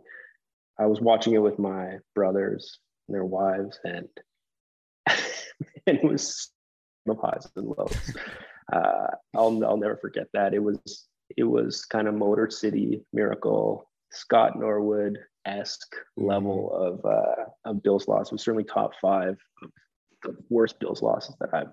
I 0.78 0.86
was 0.86 1.02
watching 1.02 1.34
it 1.34 1.42
with 1.42 1.60
my 1.60 1.98
brothers 2.16 2.80
and 3.08 3.16
their 3.16 3.26
wives, 3.26 3.80
and 3.84 4.08
and 5.88 5.98
it 5.98 6.04
was 6.04 6.52
of 7.08 7.18
highs 7.20 7.48
and 7.56 7.68
lows. 7.68 8.16
Uh, 8.72 9.08
I'll 9.36 9.64
I'll 9.66 9.78
never 9.78 9.98
forget 9.98 10.28
that. 10.34 10.54
It 10.54 10.62
was 10.64 11.08
it 11.38 11.44
was 11.44 11.86
kind 11.86 12.08
of 12.08 12.14
Motor 12.14 12.50
City 12.50 13.02
Miracle, 13.14 13.90
Scott 14.12 14.60
Norwood 14.60 15.18
esque 15.46 15.96
level 16.18 16.72
of 16.74 17.06
uh, 17.06 17.46
of 17.66 17.82
Bills 17.84 18.08
loss. 18.08 18.28
It 18.28 18.34
was 18.34 18.44
certainly 18.44 18.64
top 18.64 18.92
five 19.02 19.38
of 19.64 19.72
the 20.24 20.36
worst 20.50 20.80
Bills 20.80 21.02
losses 21.02 21.36
that 21.40 21.54
I've 21.54 21.72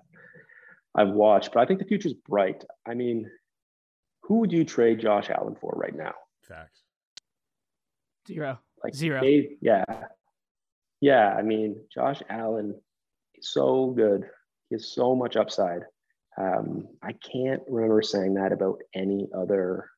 I've 0.95 1.13
watched. 1.13 1.53
But 1.53 1.61
I 1.61 1.65
think 1.65 1.79
the 1.79 1.85
future's 1.85 2.13
bright. 2.13 2.65
I 2.87 2.93
mean, 2.93 3.29
who 4.23 4.39
would 4.39 4.51
you 4.51 4.65
trade 4.65 4.99
Josh 4.99 5.29
Allen 5.29 5.55
for 5.59 5.73
right 5.75 5.95
now? 5.95 6.13
Facts. 6.47 6.81
Zero. 8.27 8.59
Like 8.83 8.95
zero. 8.95 9.21
Dave, 9.21 9.57
yeah. 9.61 9.85
Yeah. 11.01 11.33
I 11.33 11.41
mean, 11.41 11.77
Josh 11.93 12.21
Allen 12.29 12.75
so 13.41 13.87
good. 13.87 14.23
He 14.69 14.75
has 14.75 14.93
so 14.93 15.15
much 15.15 15.35
upside. 15.35 15.81
Um, 16.37 16.87
I 17.01 17.13
can't 17.13 17.61
remember 17.67 18.01
saying 18.01 18.35
that 18.35 18.51
about 18.51 18.81
any 18.93 19.27
other 19.35 19.89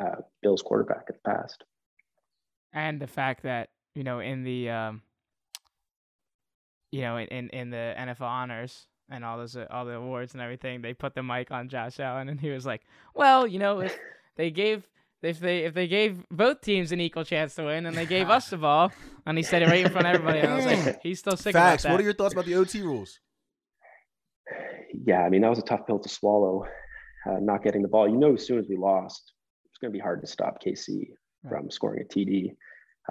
uh, 0.00 0.16
Bills 0.42 0.62
quarterback 0.62 1.04
in 1.08 1.16
the 1.22 1.30
past. 1.30 1.64
And 2.72 3.00
the 3.00 3.06
fact 3.06 3.42
that 3.42 3.70
you 3.94 4.04
know 4.04 4.20
in 4.20 4.44
the 4.44 4.70
um, 4.70 5.02
you 6.92 7.00
know 7.00 7.18
in 7.18 7.48
in 7.50 7.70
the 7.70 7.94
NFL 7.98 8.20
honors 8.22 8.86
and 9.10 9.24
all 9.24 9.38
those 9.38 9.56
all 9.70 9.84
the 9.86 9.94
awards 9.94 10.34
and 10.34 10.42
everything, 10.42 10.82
they 10.82 10.94
put 10.94 11.14
the 11.14 11.22
mic 11.22 11.50
on 11.50 11.68
Josh 11.68 11.98
Allen, 11.98 12.28
and 12.28 12.40
he 12.40 12.50
was 12.50 12.66
like, 12.66 12.82
"Well, 13.14 13.46
you 13.46 13.58
know, 13.58 13.80
if 13.80 13.98
they 14.36 14.50
gave 14.50 14.86
if 15.22 15.40
they 15.40 15.60
if 15.60 15.74
they 15.74 15.88
gave 15.88 16.28
both 16.30 16.60
teams 16.60 16.92
an 16.92 17.00
equal 17.00 17.24
chance 17.24 17.54
to 17.56 17.64
win 17.64 17.86
and 17.86 17.96
they 17.96 18.06
gave 18.06 18.30
us 18.30 18.50
the 18.50 18.56
ball 18.56 18.92
and 19.26 19.36
he 19.36 19.42
said 19.42 19.62
it 19.62 19.68
right 19.68 19.84
in 19.84 19.92
front 19.92 20.06
of 20.06 20.14
everybody 20.14 20.40
and 20.40 20.52
I 20.52 20.56
was 20.56 20.66
like 20.66 21.02
he's 21.02 21.18
still 21.18 21.36
sick 21.36 21.52
Facts. 21.52 21.84
about 21.84 21.88
that. 21.88 21.92
What 21.92 22.00
are 22.00 22.04
your 22.04 22.14
thoughts 22.14 22.34
about 22.34 22.46
the 22.46 22.54
OT 22.54 22.82
rules? 22.82 23.18
Yeah, 25.04 25.22
I 25.22 25.28
mean 25.28 25.42
that 25.42 25.50
was 25.50 25.58
a 25.58 25.62
tough 25.62 25.86
pill 25.86 25.98
to 25.98 26.08
swallow, 26.08 26.64
uh, 27.28 27.38
not 27.40 27.62
getting 27.62 27.82
the 27.82 27.88
ball. 27.88 28.08
You 28.08 28.16
know, 28.16 28.34
as 28.34 28.46
soon 28.46 28.58
as 28.58 28.66
we 28.68 28.76
lost, 28.76 29.32
it's 29.66 29.78
going 29.78 29.92
to 29.92 29.96
be 29.96 30.02
hard 30.02 30.20
to 30.22 30.26
stop 30.26 30.62
KC 30.62 31.10
right. 31.44 31.50
from 31.50 31.70
scoring 31.70 32.02
a 32.02 32.12
TD. 32.12 32.54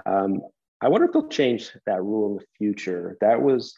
Um, 0.06 0.42
I 0.82 0.90
wonder 0.90 1.06
if 1.06 1.14
they'll 1.14 1.28
change 1.28 1.72
that 1.86 2.04
rule 2.04 2.32
in 2.32 2.36
the 2.38 2.46
future. 2.58 3.18
That 3.22 3.42
was 3.42 3.78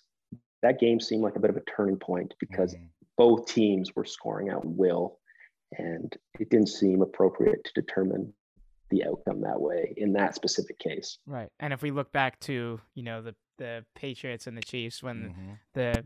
that 0.61 0.79
game 0.79 0.99
seemed 0.99 1.23
like 1.23 1.35
a 1.35 1.39
bit 1.39 1.49
of 1.49 1.57
a 1.57 1.61
turning 1.61 1.97
point 1.97 2.33
because 2.39 2.73
mm-hmm. 2.73 2.85
both 3.17 3.47
teams 3.47 3.95
were 3.95 4.05
scoring 4.05 4.49
at 4.49 4.63
will 4.63 5.18
and 5.77 6.15
it 6.39 6.49
didn't 6.49 6.69
seem 6.69 7.01
appropriate 7.01 7.63
to 7.63 7.81
determine 7.81 8.33
the 8.89 9.05
outcome 9.05 9.41
that 9.41 9.59
way 9.59 9.93
in 9.97 10.13
that 10.13 10.35
specific 10.35 10.79
case. 10.79 11.19
Right. 11.27 11.49
And 11.59 11.73
if 11.73 11.81
we 11.81 11.91
look 11.91 12.11
back 12.11 12.39
to, 12.41 12.79
you 12.95 13.03
know, 13.03 13.21
the 13.21 13.35
the 13.57 13.85
Patriots 13.93 14.47
and 14.47 14.57
the 14.57 14.61
Chiefs 14.61 15.03
when 15.03 15.17
mm-hmm. 15.17 15.51
the 15.73 16.05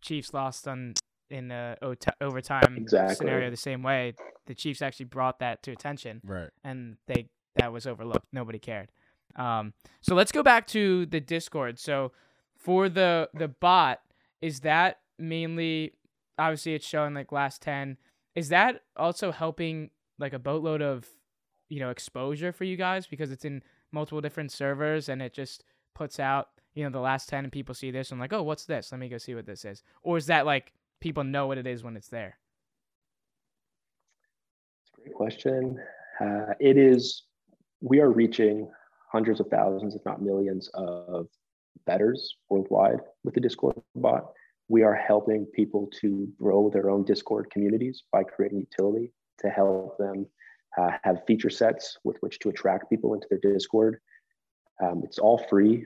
Chiefs 0.00 0.32
lost 0.32 0.66
on 0.68 0.94
in 1.30 1.48
the 1.48 1.76
overtime 2.20 2.76
exactly. 2.76 3.16
scenario 3.16 3.50
the 3.50 3.56
same 3.56 3.82
way, 3.82 4.14
the 4.46 4.54
Chiefs 4.54 4.82
actually 4.82 5.06
brought 5.06 5.40
that 5.40 5.62
to 5.64 5.72
attention. 5.72 6.20
Right. 6.24 6.50
And 6.64 6.96
they 7.06 7.28
that 7.56 7.72
was 7.72 7.86
overlooked. 7.86 8.26
Nobody 8.32 8.58
cared. 8.58 8.90
Um, 9.36 9.74
so 10.00 10.14
let's 10.14 10.32
go 10.32 10.42
back 10.42 10.66
to 10.68 11.06
the 11.06 11.20
Discord. 11.20 11.78
So 11.78 12.12
for 12.56 12.88
the 12.88 13.28
the 13.34 13.48
bot, 13.48 14.00
is 14.40 14.60
that 14.60 15.00
mainly 15.18 15.92
obviously 16.38 16.74
it's 16.74 16.86
showing 16.86 17.14
like 17.14 17.32
last 17.32 17.62
10 17.62 17.98
is 18.34 18.48
that 18.48 18.82
also 18.96 19.32
helping 19.32 19.90
like 20.18 20.32
a 20.32 20.38
boatload 20.38 20.82
of 20.82 21.06
you 21.68 21.80
know 21.80 21.90
exposure 21.90 22.52
for 22.52 22.64
you 22.64 22.76
guys? 22.76 23.06
Because 23.06 23.30
it's 23.30 23.44
in 23.44 23.62
multiple 23.92 24.20
different 24.20 24.52
servers 24.52 25.08
and 25.08 25.20
it 25.20 25.32
just 25.34 25.64
puts 25.94 26.18
out 26.18 26.48
you 26.74 26.84
know 26.84 26.90
the 26.90 27.00
last 27.00 27.28
10 27.28 27.44
and 27.44 27.52
people 27.52 27.74
see 27.74 27.90
this 27.90 28.10
and 28.10 28.20
like 28.20 28.32
oh 28.32 28.42
what's 28.42 28.64
this? 28.64 28.92
Let 28.92 28.98
me 28.98 29.08
go 29.08 29.18
see 29.18 29.34
what 29.34 29.46
this 29.46 29.64
is. 29.64 29.82
Or 30.02 30.16
is 30.16 30.26
that 30.26 30.46
like 30.46 30.72
people 31.00 31.24
know 31.24 31.46
what 31.46 31.58
it 31.58 31.66
is 31.66 31.82
when 31.82 31.96
it's 31.96 32.08
there? 32.08 32.38
It's 34.82 34.98
a 34.98 35.02
great 35.02 35.14
question. 35.14 35.78
Uh, 36.20 36.54
it 36.60 36.76
is 36.76 37.24
we 37.80 38.00
are 38.00 38.10
reaching 38.10 38.70
hundreds 39.10 39.40
of 39.40 39.48
thousands 39.48 39.94
if 39.94 40.04
not 40.06 40.22
millions 40.22 40.70
of 40.74 41.26
betters 41.84 42.36
worldwide 42.48 43.00
with 43.24 43.34
the 43.34 43.40
Discord 43.40 43.74
bot. 43.96 44.32
We 44.72 44.84
are 44.84 44.94
helping 44.94 45.44
people 45.44 45.90
to 46.00 46.26
grow 46.38 46.70
their 46.70 46.88
own 46.88 47.04
Discord 47.04 47.50
communities 47.50 48.04
by 48.10 48.24
creating 48.24 48.60
utility 48.60 49.12
to 49.40 49.50
help 49.50 49.98
them 49.98 50.26
uh, 50.78 50.92
have 51.02 51.26
feature 51.26 51.50
sets 51.50 51.98
with 52.04 52.16
which 52.20 52.38
to 52.38 52.48
attract 52.48 52.88
people 52.88 53.12
into 53.12 53.26
their 53.28 53.52
Discord. 53.52 53.98
Um, 54.82 55.02
it's 55.04 55.18
all 55.18 55.36
free. 55.50 55.84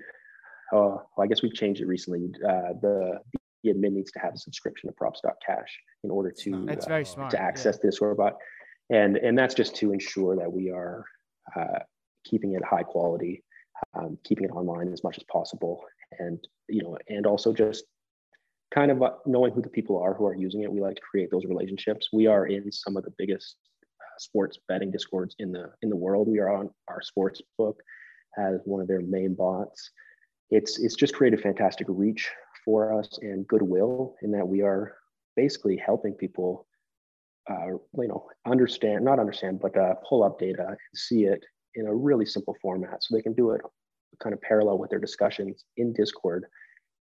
Uh, 0.72 0.78
well, 0.78 1.10
I 1.20 1.26
guess 1.26 1.42
we've 1.42 1.52
changed 1.52 1.80
it 1.80 1.88
recently. 1.88 2.30
Uh, 2.36 2.74
the, 2.80 3.18
the 3.64 3.74
admin 3.74 3.94
needs 3.94 4.12
to 4.12 4.20
have 4.20 4.34
a 4.34 4.38
subscription 4.38 4.88
to 4.88 4.94
props.cash 4.94 5.80
in 6.04 6.10
order 6.12 6.30
to, 6.42 6.64
That's 6.66 6.86
very 6.86 7.04
smart. 7.04 7.32
to 7.32 7.42
access 7.42 7.80
yeah. 7.82 7.88
Discord 7.88 8.18
bot. 8.18 8.34
And, 8.90 9.16
and 9.16 9.36
that's 9.36 9.56
just 9.56 9.74
to 9.76 9.92
ensure 9.92 10.36
that 10.36 10.52
we 10.52 10.70
are 10.70 11.04
uh, 11.56 11.80
keeping 12.24 12.54
it 12.54 12.64
high 12.64 12.84
quality, 12.84 13.42
um, 13.94 14.16
keeping 14.22 14.44
it 14.44 14.52
online 14.52 14.92
as 14.92 15.02
much 15.02 15.18
as 15.18 15.24
possible. 15.24 15.82
And, 16.20 16.38
you 16.68 16.84
know, 16.84 16.96
and 17.08 17.26
also 17.26 17.52
just 17.52 17.82
kind 18.75 18.90
of 18.90 19.02
uh, 19.02 19.11
knowing 19.26 19.52
who 19.52 19.62
the 19.62 19.68
people 19.68 19.99
are 19.99 20.14
who 20.14 20.26
are 20.26 20.35
using 20.35 20.62
it. 20.62 20.73
We 20.73 20.80
like 20.80 20.96
to 20.96 21.02
create 21.02 21.30
those 21.30 21.44
relationships. 21.44 22.08
We 22.12 22.26
are 22.26 22.46
in 22.46 22.70
some 22.73 22.96
of 22.96 23.04
the 23.04 23.12
biggest 23.16 23.56
uh, 24.00 24.18
sports 24.18 24.58
betting 24.68 24.90
discords 24.90 25.35
in 25.38 25.52
the 25.52 25.70
in 25.82 25.90
the 25.90 25.96
world. 25.96 26.28
We 26.28 26.40
are 26.40 26.50
on 26.50 26.70
our 26.88 27.02
sports 27.02 27.40
book 27.58 27.80
as 28.38 28.61
one 28.64 28.80
of 28.80 28.88
their 28.88 29.00
main 29.00 29.35
bots. 29.35 29.90
It's 30.50 30.78
it's 30.78 30.96
just 30.96 31.14
created 31.14 31.40
fantastic 31.40 31.87
reach 31.88 32.30
for 32.64 32.99
us 32.99 33.18
and 33.23 33.46
goodwill 33.46 34.16
in 34.23 34.32
that 34.32 34.46
we 34.46 34.61
are 34.62 34.94
basically 35.37 35.76
helping 35.76 36.12
people 36.14 36.66
uh, 37.49 37.68
you 37.68 38.08
know 38.08 38.26
understand 38.46 39.04
not 39.04 39.20
understand 39.20 39.61
but 39.61 39.76
uh, 39.76 39.94
pull 40.08 40.25
up 40.25 40.38
data 40.38 40.66
and 40.66 40.78
see 40.94 41.25
it 41.25 41.44
in 41.76 41.87
a 41.87 41.94
really 41.94 42.26
simple 42.26 42.56
format 42.61 43.02
so 43.02 43.14
they 43.14 43.23
can 43.23 43.35
do 43.35 43.50
it 43.50 43.61
kind 44.20 44.32
of 44.32 44.40
parallel 44.40 44.78
with 44.78 44.90
their 44.90 44.99
discussions 44.99 45.64
in 45.76 45.92
discord 45.92 46.44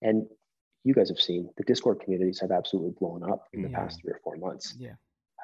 and 0.03 0.27
you 0.87 0.95
guys 0.95 1.09
have 1.09 1.21
seen 1.21 1.51
the 1.57 1.65
discord 1.65 2.01
communities 2.01 2.41
have 2.41 2.51
absolutely 2.51 2.93
blown 2.99 3.23
up 3.23 3.49
in 3.53 3.63
the 3.63 3.69
yeah. 3.69 3.79
past 3.79 4.01
three 4.01 4.13
or 4.13 4.21
four 4.23 4.37
months. 4.37 4.75
Yeah. 4.79 4.95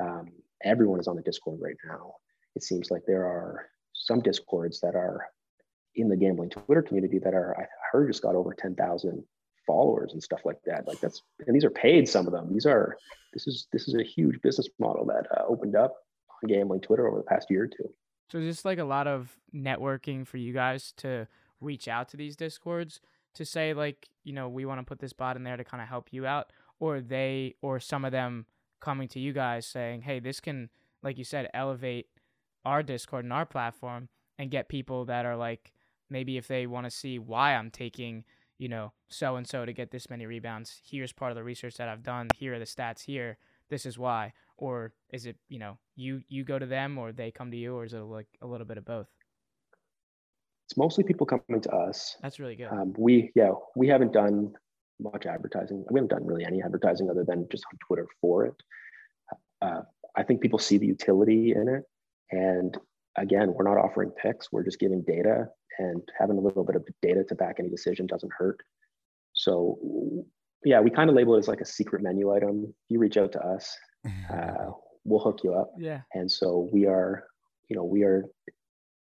Um, 0.00 0.32
everyone 0.64 1.00
is 1.00 1.08
on 1.08 1.16
the 1.16 1.22
discord 1.22 1.58
right 1.61 1.76
now. 1.84 2.14
It 2.54 2.62
seems 2.62 2.90
like 2.90 3.02
there 3.06 3.25
are 3.25 3.66
some 3.92 4.20
discords 4.20 4.80
that 4.80 4.94
are 4.94 5.26
in 5.94 6.08
the 6.08 6.16
gambling 6.16 6.49
twitter 6.49 6.80
community 6.80 7.18
that 7.18 7.34
are 7.34 7.54
i 7.61 7.66
heard 7.90 8.08
just 8.08 8.22
got 8.22 8.34
over 8.34 8.54
10000 8.54 9.22
followers 9.66 10.12
and 10.12 10.22
stuff 10.22 10.40
like 10.44 10.58
that. 10.66 10.87
Like 10.87 11.00
that's 11.00 11.22
and 11.46 11.54
these 11.54 11.64
are 11.64 11.70
paid 11.70 12.08
some 12.08 12.26
of 12.26 12.32
them. 12.32 12.52
These 12.52 12.66
are 12.66 12.96
this 13.32 13.46
is 13.46 13.66
this 13.72 13.88
is 13.88 13.94
a 13.94 14.02
huge 14.02 14.40
business 14.42 14.68
model 14.78 15.06
that 15.06 15.26
uh, 15.37 15.44
opened 15.46 15.76
up 15.76 15.94
on 16.42 16.49
gambling 16.49 16.80
twitter 16.80 17.06
over 17.06 17.18
the 17.18 17.25
past 17.25 17.50
year 17.50 17.64
or 17.64 17.68
two. 17.68 17.92
So 18.30 18.40
just 18.40 18.64
like 18.64 18.78
a 18.78 18.84
lot 18.84 19.06
of 19.06 19.37
networking 19.54 20.26
for 20.26 20.38
you 20.38 20.52
guys 20.52 20.92
to 20.99 21.28
reach 21.61 21.87
out 21.87 22.08
to 22.08 22.16
these 22.16 22.37
discords 22.37 23.00
to 23.34 23.44
say 23.44 23.74
like 23.74 24.08
you 24.24 24.32
know 24.32 24.48
we 24.48 24.64
want 24.64 24.80
to 24.80 24.84
put 24.84 24.98
this 24.98 25.12
bot 25.12 25.36
in 25.36 25.44
there 25.44 25.56
to 25.56 25.64
kind 25.64 25.82
of 25.82 25.88
help 25.88 26.08
you 26.12 26.26
out 26.26 26.52
or 26.80 27.00
they 27.00 27.54
or 27.62 27.80
some 27.80 28.04
of 28.04 28.12
them 28.12 28.46
coming 28.80 29.08
to 29.08 29.20
you 29.20 29.32
guys 29.32 29.66
saying 29.66 30.02
hey 30.02 30.18
this 30.18 30.40
can 30.40 30.68
like 31.02 31.18
you 31.18 31.24
said 31.24 31.48
elevate 31.54 32.06
our 32.64 32.82
discord 32.82 33.24
and 33.24 33.32
our 33.32 33.46
platform 33.46 34.08
and 34.38 34.50
get 34.50 34.68
people 34.68 35.04
that 35.04 35.24
are 35.24 35.36
like 35.36 35.72
maybe 36.10 36.36
if 36.36 36.48
they 36.48 36.66
want 36.66 36.84
to 36.84 36.90
see 36.90 37.18
why 37.18 37.54
i'm 37.54 37.70
taking 37.70 38.24
you 38.58 38.68
know 38.68 38.92
so 39.08 39.36
and 39.36 39.46
so 39.46 39.64
to 39.64 39.72
get 39.72 39.90
this 39.90 40.10
many 40.10 40.26
rebounds 40.26 40.80
here's 40.84 41.12
part 41.12 41.32
of 41.32 41.36
the 41.36 41.44
research 41.44 41.76
that 41.76 41.88
i've 41.88 42.02
done 42.02 42.28
here 42.36 42.54
are 42.54 42.58
the 42.58 42.64
stats 42.64 43.04
here 43.04 43.38
this 43.70 43.86
is 43.86 43.98
why 43.98 44.32
or 44.56 44.92
is 45.12 45.26
it 45.26 45.36
you 45.48 45.58
know 45.58 45.78
you 45.96 46.22
you 46.28 46.44
go 46.44 46.58
to 46.58 46.66
them 46.66 46.98
or 46.98 47.12
they 47.12 47.30
come 47.30 47.50
to 47.50 47.56
you 47.56 47.74
or 47.74 47.84
is 47.84 47.92
it 47.92 47.98
like 47.98 48.28
a 48.40 48.46
little 48.46 48.66
bit 48.66 48.78
of 48.78 48.84
both 48.84 49.08
it's 50.73 50.79
mostly 50.79 51.05
people 51.05 51.26
coming 51.26 51.61
to 51.61 51.71
us. 51.71 52.17
That's 52.23 52.41
really 52.41 52.57
good. 52.57 52.69
Um, 52.69 52.95
we 52.97 53.31
yeah 53.35 53.50
we 53.76 53.88
haven't 53.88 54.14
done 54.14 54.55
much 54.99 55.26
advertising. 55.26 55.85
We 55.91 55.99
haven't 55.99 56.12
done 56.17 56.26
really 56.26 56.47
any 56.47 56.62
advertising 56.62 57.11
other 57.11 57.25
than 57.25 57.47
just 57.52 57.64
on 57.71 57.79
Twitter 57.87 58.07
for 58.23 58.47
it. 58.47 58.55
Uh, 59.61 59.83
I 60.17 60.23
think 60.23 60.41
people 60.41 60.59
see 60.59 60.79
the 60.79 60.87
utility 60.87 61.52
in 61.55 61.69
it, 61.69 61.83
and 62.31 62.75
again, 63.19 63.52
we're 63.52 63.69
not 63.69 63.76
offering 63.76 64.12
picks. 64.12 64.50
We're 64.50 64.64
just 64.64 64.81
giving 64.81 65.02
data, 65.02 65.49
and 65.79 66.02
having 66.19 66.38
a 66.38 66.41
little 66.41 66.64
bit 66.64 66.76
of 66.76 66.87
data 67.02 67.23
to 67.25 67.35
back 67.35 67.57
any 67.59 67.69
decision 67.69 68.07
doesn't 68.07 68.33
hurt. 68.33 68.62
So 69.35 70.25
yeah, 70.64 70.81
we 70.81 70.88
kind 70.88 71.11
of 71.11 71.17
label 71.17 71.35
it 71.35 71.41
as 71.41 71.49
like 71.49 71.61
a 71.61 71.67
secret 71.67 72.02
menu 72.02 72.32
item. 72.32 72.65
If 72.65 72.75
you 72.89 72.99
reach 72.99 73.19
out 73.19 73.32
to 73.32 73.41
us, 73.41 73.76
uh, 74.32 74.71
we'll 75.04 75.21
hook 75.21 75.41
you 75.45 75.52
up. 75.52 75.73
Yeah. 75.78 76.00
And 76.15 76.32
so 76.32 76.71
we 76.73 76.87
are, 76.87 77.25
you 77.69 77.76
know, 77.76 77.85
we 77.85 78.04
are 78.04 78.25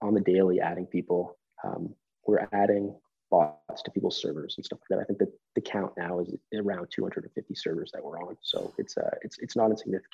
on 0.01 0.15
the 0.15 0.21
daily 0.21 0.59
adding 0.61 0.87
people 0.87 1.35
um, 1.63 1.93
we're 2.25 2.47
adding 2.51 2.95
bots 3.29 3.81
to 3.83 3.91
people's 3.91 4.19
servers 4.19 4.55
and 4.57 4.65
stuff 4.65 4.79
like 4.81 4.97
that. 4.97 5.03
I 5.03 5.05
think 5.05 5.19
that 5.19 5.31
the 5.55 5.61
count 5.61 5.93
now 5.97 6.19
is 6.19 6.33
around 6.55 6.87
250 6.89 7.55
servers 7.55 7.91
that 7.93 8.03
we're 8.03 8.19
on. 8.19 8.37
So 8.41 8.73
it's 8.77 8.97
uh 8.97 9.15
it's 9.21 9.37
it's 9.39 9.55
not 9.55 9.69
insignificant. 9.69 10.13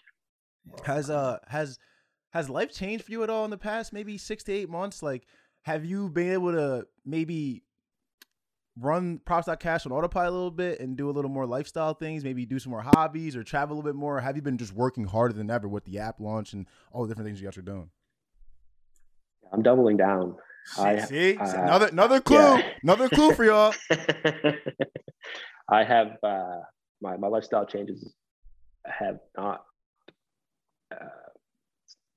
Has 0.84 1.10
uh 1.10 1.39
has 1.47 1.79
has 2.31 2.49
life 2.49 2.73
changed 2.73 3.05
for 3.05 3.12
you 3.12 3.23
at 3.23 3.29
all 3.29 3.45
in 3.45 3.51
the 3.51 3.58
past 3.58 3.93
maybe 3.93 4.17
six 4.17 4.43
to 4.45 4.53
eight 4.53 4.69
months? 4.69 5.01
Like, 5.01 5.25
have 5.63 5.86
you 5.86 6.10
been 6.10 6.34
able 6.34 6.51
to 6.51 6.88
maybe 7.05 7.63
run 8.77 9.19
props.cash 9.23 9.86
on 9.86 9.93
autopilot 9.93 10.31
a 10.31 10.36
little 10.36 10.51
bit 10.51 10.81
and 10.81 10.97
do 10.97 11.10
a 11.10 11.12
little 11.12 11.31
more 11.31 11.45
lifestyle 11.45 11.93
things, 11.93 12.25
maybe 12.25 12.45
do 12.45 12.60
some 12.60 12.71
more 12.71 12.81
hobbies 12.81 13.38
or 13.38 13.43
travel 13.43 13.73
a 13.73 13.77
little 13.77 13.89
bit 13.89 13.97
more? 13.97 14.19
have 14.19 14.36
you 14.36 14.41
been 14.41 14.58
just 14.58 14.73
working 14.73 15.05
harder 15.05 15.34
than 15.34 15.49
ever 15.49 15.67
with 15.67 15.86
the 15.86 15.97
app 15.97 16.19
launch 16.19 16.51
and 16.51 16.67
all 16.91 17.03
the 17.03 17.08
different 17.08 17.27
things 17.27 17.39
you 17.39 17.47
guys 17.47 17.58
are 17.58 17.62
doing? 17.62 17.89
I'm 19.53 19.62
doubling 19.62 19.95
down. 19.95 20.36
I, 20.78 20.99
See, 20.99 21.38
uh, 21.38 21.63
another 21.63 21.88
another 21.88 22.21
clue, 22.21 22.38
yeah. 22.38 22.62
another 22.84 23.10
clue 23.10 23.34
for 23.34 23.45
y'all. 23.45 23.73
I 25.69 25.84
have 25.84 26.17
uh, 26.23 26.62
my 27.01 27.17
my 27.17 27.28
lifestyle 27.28 27.65
changes 27.65 28.13
have 28.86 29.19
not. 29.38 29.63
Uh, 30.91 31.06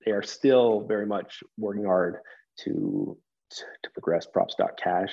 they 0.04 0.12
are 0.12 0.22
still 0.22 0.84
very 0.86 1.06
much 1.06 1.42
working 1.56 1.84
hard 1.84 2.18
to 2.60 3.18
to 3.50 3.90
progress 3.92 4.26
props.cash. 4.26 5.12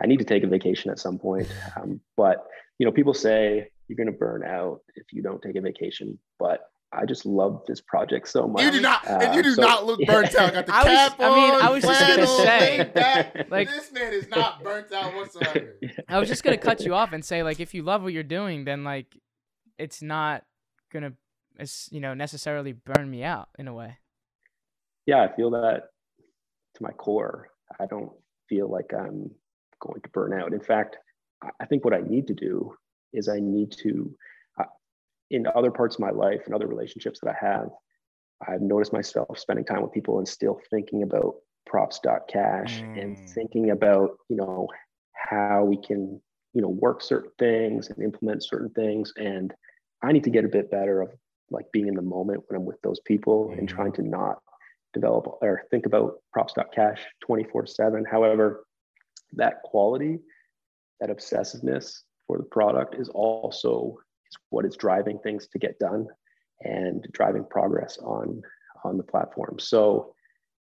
I 0.00 0.06
need 0.06 0.18
to 0.18 0.24
take 0.24 0.42
a 0.42 0.48
vacation 0.48 0.90
at 0.90 0.98
some 0.98 1.18
point, 1.18 1.48
um, 1.76 2.00
but 2.16 2.44
you 2.78 2.86
know, 2.86 2.92
people 2.92 3.14
say 3.14 3.68
you're 3.88 3.96
going 3.96 4.12
to 4.12 4.18
burn 4.18 4.42
out 4.44 4.80
if 4.96 5.12
you 5.12 5.22
don't 5.22 5.40
take 5.40 5.56
a 5.56 5.60
vacation, 5.60 6.18
but 6.38 6.60
I 6.96 7.04
just 7.04 7.26
love 7.26 7.62
this 7.66 7.80
project 7.80 8.28
so 8.28 8.46
much. 8.46 8.62
You 8.62 8.70
do 8.70 8.80
not, 8.80 9.06
uh, 9.06 9.18
and 9.20 9.34
you 9.34 9.42
do 9.42 9.54
so, 9.54 9.62
not 9.62 9.84
look 9.84 10.00
burnt 10.06 10.34
out. 10.34 10.52
Got 10.52 10.66
the 10.66 10.74
I 10.74 10.84
cap 10.84 11.18
was, 11.18 11.26
on. 11.26 11.32
I 11.32 11.36
mean, 11.36 11.62
I 11.62 11.70
was 11.70 11.82
just 11.82 12.00
gonna 12.00 12.26
say, 12.26 13.46
like, 13.50 13.68
this 13.68 13.92
man 13.92 14.12
is 14.12 14.28
not 14.28 14.62
burnt 14.62 14.92
out 14.92 15.14
whatsoever. 15.14 15.76
I 16.08 16.18
was 16.18 16.28
just 16.28 16.44
gonna 16.44 16.56
cut 16.56 16.80
you 16.82 16.94
off 16.94 17.12
and 17.12 17.24
say, 17.24 17.42
like, 17.42 17.60
if 17.60 17.74
you 17.74 17.82
love 17.82 18.02
what 18.02 18.12
you're 18.12 18.22
doing, 18.22 18.64
then 18.64 18.84
like, 18.84 19.16
it's 19.78 20.02
not 20.02 20.44
gonna, 20.92 21.12
it's 21.58 21.88
you 21.90 22.00
know, 22.00 22.14
necessarily 22.14 22.72
burn 22.72 23.10
me 23.10 23.24
out 23.24 23.48
in 23.58 23.68
a 23.68 23.74
way. 23.74 23.98
Yeah, 25.06 25.22
I 25.22 25.34
feel 25.34 25.50
that 25.50 25.90
to 26.76 26.82
my 26.82 26.90
core. 26.90 27.48
I 27.80 27.86
don't 27.86 28.12
feel 28.48 28.70
like 28.70 28.92
I'm 28.92 29.30
going 29.80 30.00
to 30.00 30.08
burn 30.10 30.32
out. 30.32 30.52
In 30.52 30.60
fact, 30.60 30.96
I 31.60 31.66
think 31.66 31.84
what 31.84 31.94
I 31.94 32.00
need 32.00 32.26
to 32.28 32.34
do 32.34 32.74
is 33.12 33.28
I 33.28 33.38
need 33.40 33.72
to 33.82 34.14
in 35.30 35.46
other 35.54 35.70
parts 35.70 35.96
of 35.96 36.00
my 36.00 36.10
life 36.10 36.42
and 36.46 36.54
other 36.54 36.66
relationships 36.66 37.20
that 37.20 37.30
I 37.30 37.46
have, 37.46 37.68
I've 38.46 38.60
noticed 38.60 38.92
myself 38.92 39.38
spending 39.38 39.64
time 39.64 39.82
with 39.82 39.92
people 39.92 40.18
and 40.18 40.28
still 40.28 40.60
thinking 40.70 41.02
about 41.02 41.36
props.cash 41.66 42.80
mm. 42.80 43.02
and 43.02 43.30
thinking 43.30 43.70
about, 43.70 44.10
you 44.28 44.36
know, 44.36 44.68
how 45.12 45.64
we 45.64 45.76
can, 45.76 46.20
you 46.52 46.62
know, 46.62 46.68
work 46.68 47.02
certain 47.02 47.30
things 47.38 47.88
and 47.90 48.02
implement 48.02 48.44
certain 48.44 48.70
things. 48.70 49.12
And 49.16 49.54
I 50.02 50.12
need 50.12 50.24
to 50.24 50.30
get 50.30 50.44
a 50.44 50.48
bit 50.48 50.70
better 50.70 51.00
of 51.00 51.10
like 51.50 51.66
being 51.72 51.88
in 51.88 51.94
the 51.94 52.02
moment 52.02 52.44
when 52.46 52.60
I'm 52.60 52.66
with 52.66 52.80
those 52.82 53.00
people 53.00 53.48
mm. 53.48 53.58
and 53.58 53.68
trying 53.68 53.92
to 53.92 54.02
not 54.02 54.38
develop 54.92 55.26
or 55.40 55.62
think 55.70 55.86
about 55.86 56.14
props.cash 56.32 57.00
24 57.24 57.66
7. 57.66 58.04
However, 58.10 58.64
that 59.32 59.62
quality, 59.62 60.18
that 61.00 61.10
obsessiveness 61.10 62.02
for 62.26 62.38
the 62.38 62.44
product 62.44 62.94
is 62.94 63.08
also 63.08 63.98
what 64.50 64.64
is 64.64 64.76
driving 64.76 65.18
things 65.18 65.46
to 65.48 65.58
get 65.58 65.78
done 65.78 66.06
and 66.60 67.06
driving 67.12 67.44
progress 67.44 67.98
on 67.98 68.42
on 68.84 68.96
the 68.96 69.02
platform. 69.02 69.58
So, 69.58 70.14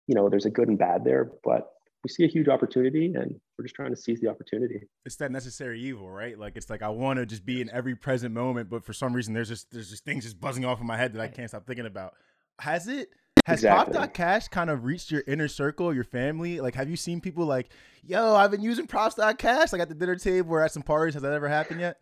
you 0.07 0.15
know, 0.15 0.29
there's 0.29 0.47
a 0.47 0.51
good 0.51 0.69
and 0.69 0.79
bad 0.79 1.05
there, 1.05 1.31
but 1.45 1.71
we 2.03 2.09
see 2.09 2.25
a 2.25 2.29
huge 2.29 2.49
opportunity 2.49 3.15
and 3.15 3.39
we're 3.59 3.65
just 3.65 3.75
trying 3.75 3.91
to 3.91 3.97
seize 3.97 4.21
the 4.21 4.29
opportunity. 4.29 4.81
It's 5.05 5.17
that 5.17 5.31
necessary 5.33 5.81
evil, 5.81 6.09
right? 6.09 6.39
Like 6.39 6.57
it's 6.57 6.71
like 6.71 6.83
I 6.83 6.89
want 6.89 7.19
to 7.19 7.27
just 7.27 7.45
be 7.45 7.61
in 7.61 7.71
every 7.71 7.97
present 7.97 8.33
moment, 8.33 8.71
but 8.71 8.85
for 8.85 8.93
some 8.93 9.13
reason 9.13 9.35
there's 9.35 9.49
just 9.49 9.71
there's 9.71 9.91
just 9.91 10.05
things 10.05 10.25
just 10.25 10.41
buzzing 10.41 10.65
off 10.65 10.81
in 10.81 10.87
my 10.87 10.97
head 10.97 11.13
that 11.15 11.21
I 11.21 11.29
can't 11.29 11.49
stop 11.49 11.67
thinking 11.67 11.87
about. 11.87 12.15
Has 12.61 12.89
it 12.89 13.11
has 13.47 13.61
exactly. 13.61 13.95
Props.cash 13.95 14.49
kind 14.49 14.71
of 14.71 14.85
reached 14.85 15.11
your 15.11 15.23
inner 15.27 15.47
circle, 15.47 15.95
your 15.95 16.05
family? 16.05 16.61
Like, 16.61 16.75
have 16.75 16.91
you 16.91 16.97
seen 16.97 17.21
people 17.21 17.45
like, 17.45 17.69
yo, 18.05 18.35
I've 18.35 18.51
been 18.51 18.63
using 18.63 18.87
Props.cash, 18.87 19.73
like 19.73 19.81
at 19.81 19.89
the 19.89 19.95
dinner 19.95 20.17
table 20.17 20.53
or 20.53 20.63
at 20.63 20.73
some 20.73 20.83
parties? 20.83 21.15
Has 21.15 21.23
that 21.23 21.33
ever 21.33 21.49
happened 21.49 21.81
yet? 21.81 21.99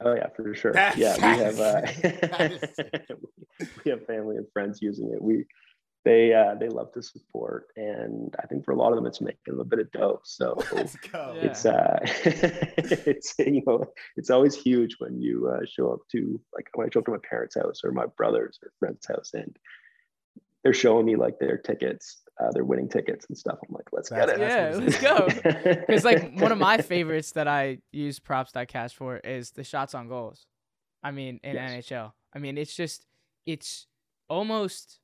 Oh 0.00 0.14
yeah, 0.14 0.28
for 0.34 0.54
sure. 0.54 0.72
That's, 0.72 0.96
yeah, 0.96 1.16
we 1.16 1.42
have 1.42 1.60
uh, 1.60 1.82
we 3.84 3.90
have 3.90 4.06
family 4.06 4.36
and 4.36 4.46
friends 4.52 4.80
using 4.82 5.10
it. 5.12 5.22
We 5.22 5.44
they 6.04 6.34
uh, 6.34 6.54
they 6.56 6.68
love 6.68 6.92
to 6.92 7.02
support, 7.02 7.68
and 7.76 8.34
I 8.42 8.46
think 8.46 8.64
for 8.64 8.72
a 8.72 8.76
lot 8.76 8.90
of 8.90 8.96
them, 8.96 9.06
it's 9.06 9.20
making 9.20 9.40
them 9.46 9.60
a 9.60 9.64
bit 9.64 9.78
of 9.78 9.90
dope. 9.92 10.26
So 10.26 10.62
Let's 10.72 10.96
go. 10.96 11.34
Yeah. 11.36 11.50
it's 11.50 11.64
uh, 11.64 11.98
it's 12.04 13.34
you 13.38 13.62
know, 13.66 13.86
it's 14.16 14.30
always 14.30 14.54
huge 14.54 14.96
when 14.98 15.20
you 15.20 15.48
uh, 15.48 15.64
show 15.66 15.92
up 15.92 16.00
to 16.12 16.40
like 16.54 16.68
when 16.74 16.86
I 16.86 16.90
show 16.92 17.00
up 17.00 17.06
to 17.06 17.12
my 17.12 17.18
parents' 17.28 17.54
house 17.54 17.80
or 17.84 17.92
my 17.92 18.06
brother's 18.18 18.58
or 18.62 18.70
friend's 18.78 19.06
house, 19.06 19.30
and 19.32 19.56
they're 20.62 20.74
showing 20.74 21.06
me 21.06 21.16
like 21.16 21.38
their 21.38 21.56
tickets, 21.56 22.22
uh, 22.40 22.50
their 22.52 22.64
winning 22.64 22.88
tickets 22.88 23.26
and 23.28 23.36
stuff. 23.38 23.58
I'm 23.66 23.74
like, 23.74 23.86
let's 23.92 24.08
get 24.10 24.28
it. 24.28 24.40
Yeah, 24.40 24.72
let's 24.74 25.00
go. 25.00 25.28
Because 25.86 26.04
like 26.04 26.38
one 26.40 26.52
of 26.52 26.58
my 26.58 26.78
favorites 26.78 27.32
that 27.32 27.46
I 27.48 27.78
use 27.92 28.18
props.cash 28.18 28.94
for 28.94 29.18
is 29.18 29.52
the 29.52 29.64
shots 29.64 29.94
on 29.94 30.08
goals. 30.08 30.46
I 31.02 31.10
mean, 31.10 31.38
in 31.44 31.54
Yes. 31.54 31.86
NHL. 31.90 32.12
I 32.34 32.38
mean, 32.38 32.58
it's 32.58 32.74
just 32.74 33.06
it's 33.46 33.86
almost 34.28 35.00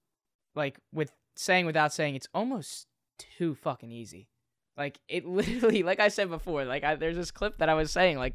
like 0.55 0.79
with 0.93 1.13
saying 1.37 1.67
without 1.67 1.93
saying, 1.93 2.15
it's 2.17 2.29
almost 2.35 2.87
too 3.19 3.55
fucking 3.55 3.91
easy. 3.93 4.29
Like 4.77 4.99
it 5.09 5.25
literally, 5.41 5.83
like 5.83 6.01
I 6.01 6.09
said 6.09 6.29
before, 6.31 6.65
like 6.65 6.85
I, 6.85 6.95
there's 6.97 7.17
this 7.17 7.31
clip 7.31 7.59
that 7.59 7.69
I 7.69 7.75
was 7.75 7.91
saying, 7.93 8.19
like 8.19 8.35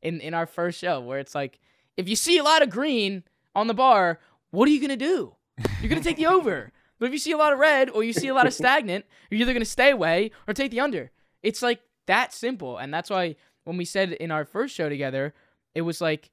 in 0.00 0.20
in 0.20 0.34
our 0.34 0.46
first 0.46 0.78
show, 0.80 1.00
where 1.00 1.18
it's 1.18 1.34
like, 1.34 1.60
if 1.96 2.08
you 2.08 2.16
see 2.16 2.38
a 2.38 2.42
lot 2.42 2.62
of 2.62 2.70
green 2.70 3.22
on 3.54 3.66
the 3.68 3.74
bar, 3.74 4.18
what 4.50 4.66
are 4.68 4.72
you 4.72 4.80
gonna 4.80 4.96
do? 4.96 5.36
You're 5.80 5.90
gonna 5.90 6.02
take 6.02 6.16
the 6.16 6.26
over. 6.26 6.72
But 7.02 7.08
if 7.08 7.14
you 7.14 7.18
see 7.18 7.32
a 7.32 7.36
lot 7.36 7.52
of 7.52 7.58
red 7.58 7.90
or 7.90 8.04
you 8.04 8.12
see 8.12 8.28
a 8.28 8.34
lot 8.34 8.46
of 8.46 8.54
stagnant, 8.54 9.06
you're 9.30 9.40
either 9.40 9.52
gonna 9.52 9.64
stay 9.64 9.90
away 9.90 10.30
or 10.46 10.54
take 10.54 10.70
the 10.70 10.78
under. 10.78 11.10
It's 11.42 11.60
like 11.60 11.80
that 12.06 12.32
simple, 12.32 12.78
and 12.78 12.94
that's 12.94 13.10
why 13.10 13.34
when 13.64 13.76
we 13.76 13.84
said 13.84 14.12
in 14.12 14.30
our 14.30 14.44
first 14.44 14.72
show 14.72 14.88
together, 14.88 15.34
it 15.74 15.80
was 15.80 16.00
like 16.00 16.30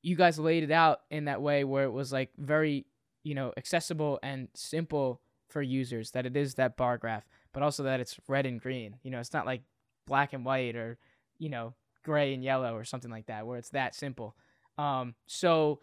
you 0.00 0.16
guys 0.16 0.38
laid 0.38 0.62
it 0.62 0.70
out 0.70 1.00
in 1.10 1.26
that 1.26 1.42
way 1.42 1.64
where 1.64 1.84
it 1.84 1.90
was 1.90 2.14
like 2.14 2.30
very 2.38 2.86
you 3.24 3.34
know 3.34 3.52
accessible 3.58 4.18
and 4.22 4.48
simple 4.54 5.20
for 5.50 5.60
users 5.60 6.12
that 6.12 6.24
it 6.24 6.34
is 6.34 6.54
that 6.54 6.78
bar 6.78 6.96
graph 6.96 7.26
but 7.52 7.62
also 7.62 7.82
that 7.82 8.00
it's 8.00 8.16
red 8.26 8.46
and 8.46 8.62
green 8.62 8.96
you 9.02 9.10
know 9.10 9.20
it's 9.20 9.34
not 9.34 9.44
like 9.44 9.60
black 10.06 10.32
and 10.32 10.46
white 10.46 10.76
or 10.76 10.96
you 11.38 11.50
know 11.50 11.74
gray 12.02 12.32
and 12.32 12.42
yellow 12.42 12.74
or 12.74 12.84
something 12.84 13.10
like 13.10 13.26
that 13.26 13.46
where 13.46 13.58
it's 13.58 13.68
that 13.68 13.94
simple 13.94 14.34
um 14.78 15.14
so 15.26 15.80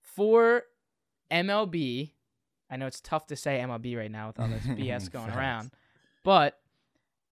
for 0.00 0.64
mlb 1.30 2.10
i 2.70 2.76
know 2.76 2.86
it's 2.86 3.00
tough 3.00 3.26
to 3.26 3.36
say 3.36 3.58
mlb 3.62 3.96
right 3.96 4.10
now 4.10 4.28
with 4.28 4.38
all 4.38 4.48
this 4.48 4.64
bs 4.78 5.10
going 5.10 5.30
around 5.30 5.70
but 6.24 6.58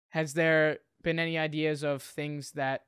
has 0.10 0.34
there 0.34 0.80
been 1.04 1.20
any 1.20 1.38
ideas 1.38 1.84
of 1.84 2.02
things 2.02 2.52
that 2.52 2.86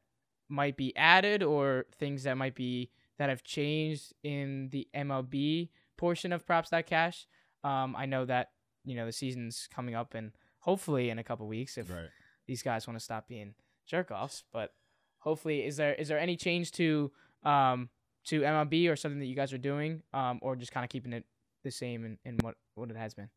might 0.50 0.76
be 0.76 0.96
added 0.98 1.44
or 1.44 1.86
things 2.00 2.24
that 2.24 2.36
might 2.38 2.56
be 2.56 2.90
that 3.18 3.30
have 3.30 3.44
changed 3.44 4.14
in 4.24 4.70
the 4.72 4.88
MLB 4.96 5.70
portion 5.98 6.32
of 6.34 6.46
props.cash. 6.46 7.28
Um, 7.64 7.96
I 7.96 8.06
know 8.06 8.26
that 8.26 8.50
you 8.86 8.96
know 8.96 9.06
the 9.06 9.12
season's 9.12 9.68
coming 9.74 9.94
up 9.94 10.14
and 10.16 10.32
hopefully 10.60 11.10
in 11.10 11.20
a 11.20 11.24
couple 11.24 11.46
weeks 11.48 11.78
if 11.78 11.90
Right. 11.92 12.10
these 12.48 12.64
guys 12.64 12.88
want 12.88 12.98
to 12.98 13.04
stop 13.04 13.28
being 13.28 13.54
jerk 13.86 14.10
offs. 14.10 14.44
But 14.52 14.74
hopefully, 15.20 15.66
is 15.66 15.78
there 15.78 15.94
is 15.94 16.08
there 16.08 16.18
any 16.18 16.36
change 16.36 16.72
to 16.74 17.12
um 17.44 17.90
to 18.26 18.42
MLB 18.42 18.90
or 18.90 18.96
something 18.96 19.20
that 19.20 19.28
you 19.28 19.36
guys 19.36 19.54
are 19.54 19.58
doing, 19.60 20.02
um, 20.14 20.40
or 20.42 20.56
just 20.56 20.72
kind 20.72 20.84
of 20.84 20.90
keeping 20.90 21.14
it 21.14 21.26
the 21.64 21.72
same 21.72 22.06
in, 22.06 22.18
in 22.26 22.38
what 22.42 22.56
what 22.76 22.90
it 22.90 22.98
has 22.98 23.14
been? 23.14 23.30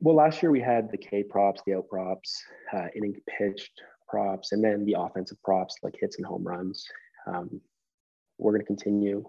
Well, 0.00 0.16
last 0.16 0.42
year 0.42 0.50
we 0.50 0.60
had 0.60 0.90
the 0.90 0.98
K 0.98 1.22
props, 1.22 1.62
the 1.66 1.74
out 1.74 1.88
props, 1.88 2.42
uh, 2.72 2.86
inning 2.96 3.16
pitched 3.26 3.82
props, 4.08 4.52
and 4.52 4.62
then 4.62 4.84
the 4.84 4.96
offensive 4.98 5.42
props 5.42 5.76
like 5.82 5.94
hits 6.00 6.16
and 6.16 6.26
home 6.26 6.44
runs. 6.44 6.86
Um, 7.26 7.60
we're 8.38 8.52
going 8.52 8.62
to 8.62 8.66
continue 8.66 9.24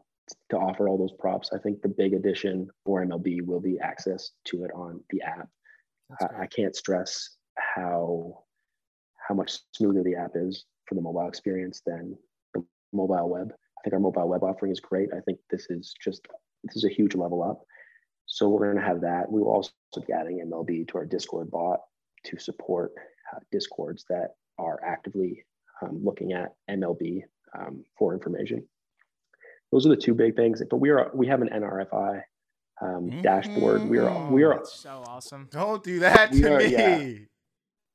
to 0.49 0.57
offer 0.57 0.87
all 0.87 0.97
those 0.97 1.13
props. 1.19 1.51
I 1.53 1.59
think 1.59 1.81
the 1.81 1.89
big 1.89 2.13
addition 2.13 2.69
for 2.85 3.05
MLB 3.05 3.41
will 3.45 3.59
be 3.59 3.79
access 3.79 4.31
to 4.45 4.63
it 4.63 4.71
on 4.73 5.01
the 5.11 5.21
app. 5.21 5.49
I, 6.21 6.43
I 6.43 6.47
can't 6.47 6.75
stress 6.75 7.37
how 7.57 8.43
how 9.27 9.35
much 9.35 9.59
smoother 9.73 10.03
the 10.03 10.15
app 10.15 10.31
is 10.35 10.65
for 10.87 10.95
the 10.95 11.01
mobile 11.01 11.27
experience 11.27 11.81
than 11.85 12.15
the 12.53 12.63
mobile 12.93 13.29
web. 13.29 13.51
I 13.51 13.81
think 13.83 13.93
our 13.93 13.99
mobile 13.99 14.27
web 14.27 14.43
offering 14.43 14.71
is 14.71 14.79
great. 14.79 15.09
I 15.15 15.19
think 15.21 15.39
this 15.49 15.67
is 15.69 15.93
just 16.03 16.27
this 16.65 16.75
is 16.77 16.83
a 16.85 16.89
huge 16.93 17.15
level 17.15 17.43
up. 17.43 17.61
So 18.25 18.49
we're 18.49 18.65
going 18.71 18.77
to 18.83 18.87
have 18.87 19.01
that. 19.01 19.31
We 19.31 19.41
will 19.41 19.51
also 19.51 19.71
be 20.05 20.11
adding 20.13 20.43
MLB 20.45 20.87
to 20.89 20.97
our 20.97 21.05
Discord 21.05 21.51
bot 21.51 21.81
to 22.25 22.39
support 22.39 22.91
uh, 23.33 23.39
Discords 23.51 24.05
that 24.09 24.35
are 24.57 24.79
actively 24.83 25.45
um, 25.81 26.01
looking 26.03 26.33
at 26.33 26.53
MLB 26.69 27.21
um, 27.57 27.83
for 27.97 28.13
information. 28.13 28.67
Those 29.71 29.85
are 29.85 29.89
the 29.89 29.95
two 29.97 30.13
big 30.13 30.35
things. 30.35 30.61
But 30.69 30.77
we 30.77 30.89
are 30.89 31.11
we 31.13 31.27
have 31.27 31.41
an 31.41 31.49
NRFI 31.49 32.21
um, 32.81 33.21
dashboard. 33.21 33.87
We 33.87 33.99
are 33.99 34.31
we 34.31 34.43
are 34.43 34.55
That's 34.55 34.73
so 34.79 35.03
awesome. 35.05 35.47
Don't 35.51 35.83
do 35.83 35.99
that 35.99 36.31
to 36.31 36.53
are- 36.55 36.59
me. 36.59 36.67
yeah. 36.67 37.13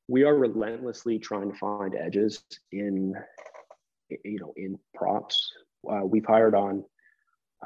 we 0.09 0.24
are 0.24 0.37
relentlessly 0.37 1.18
trying 1.18 1.50
to 1.50 1.59
find 1.59 1.94
edges 1.94 2.42
in 2.72 3.14
you 4.24 4.38
know 4.40 4.52
in 4.56 4.78
props 4.94 5.52
uh, 5.90 6.04
we've 6.04 6.26
hired 6.26 6.54
on 6.54 6.85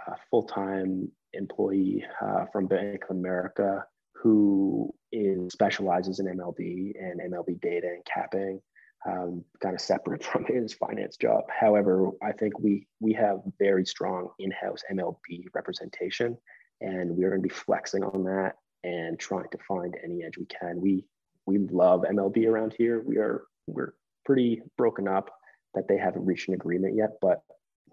a 0.06 0.16
full-time 0.30 1.10
employee 1.32 2.04
uh, 2.22 2.44
from 2.52 2.66
bank 2.66 3.04
of 3.08 3.16
america 3.16 3.84
who 4.14 4.92
is 5.12 5.52
specializes 5.52 6.20
in 6.20 6.26
mlb 6.26 6.92
and 6.98 7.20
mlb 7.32 7.60
data 7.60 7.88
and 7.88 8.04
capping 8.04 8.60
um, 9.06 9.44
kind 9.62 9.74
of 9.74 9.80
separate 9.80 10.24
from 10.30 10.44
his 10.46 10.74
finance 10.74 11.16
job 11.16 11.44
however 11.48 12.10
i 12.22 12.32
think 12.32 12.58
we 12.58 12.86
we 13.00 13.12
have 13.12 13.38
very 13.58 13.84
strong 13.84 14.28
in-house 14.38 14.82
mlb 14.92 15.44
representation 15.54 16.36
and 16.80 17.10
we're 17.10 17.30
going 17.30 17.42
to 17.42 17.48
be 17.48 17.54
flexing 17.54 18.02
on 18.02 18.24
that 18.24 18.54
and 18.82 19.18
trying 19.18 19.48
to 19.50 19.58
find 19.66 19.96
any 20.04 20.24
edge 20.24 20.36
we 20.36 20.46
can 20.46 20.80
we 20.80 21.04
we 21.46 21.58
love 21.58 22.02
MLB 22.02 22.46
around 22.46 22.74
here. 22.76 23.02
We 23.04 23.18
are 23.18 23.44
we're 23.66 23.94
pretty 24.24 24.62
broken 24.76 25.08
up 25.08 25.30
that 25.74 25.88
they 25.88 25.98
haven't 25.98 26.24
reached 26.24 26.48
an 26.48 26.54
agreement 26.54 26.96
yet, 26.96 27.10
but 27.20 27.42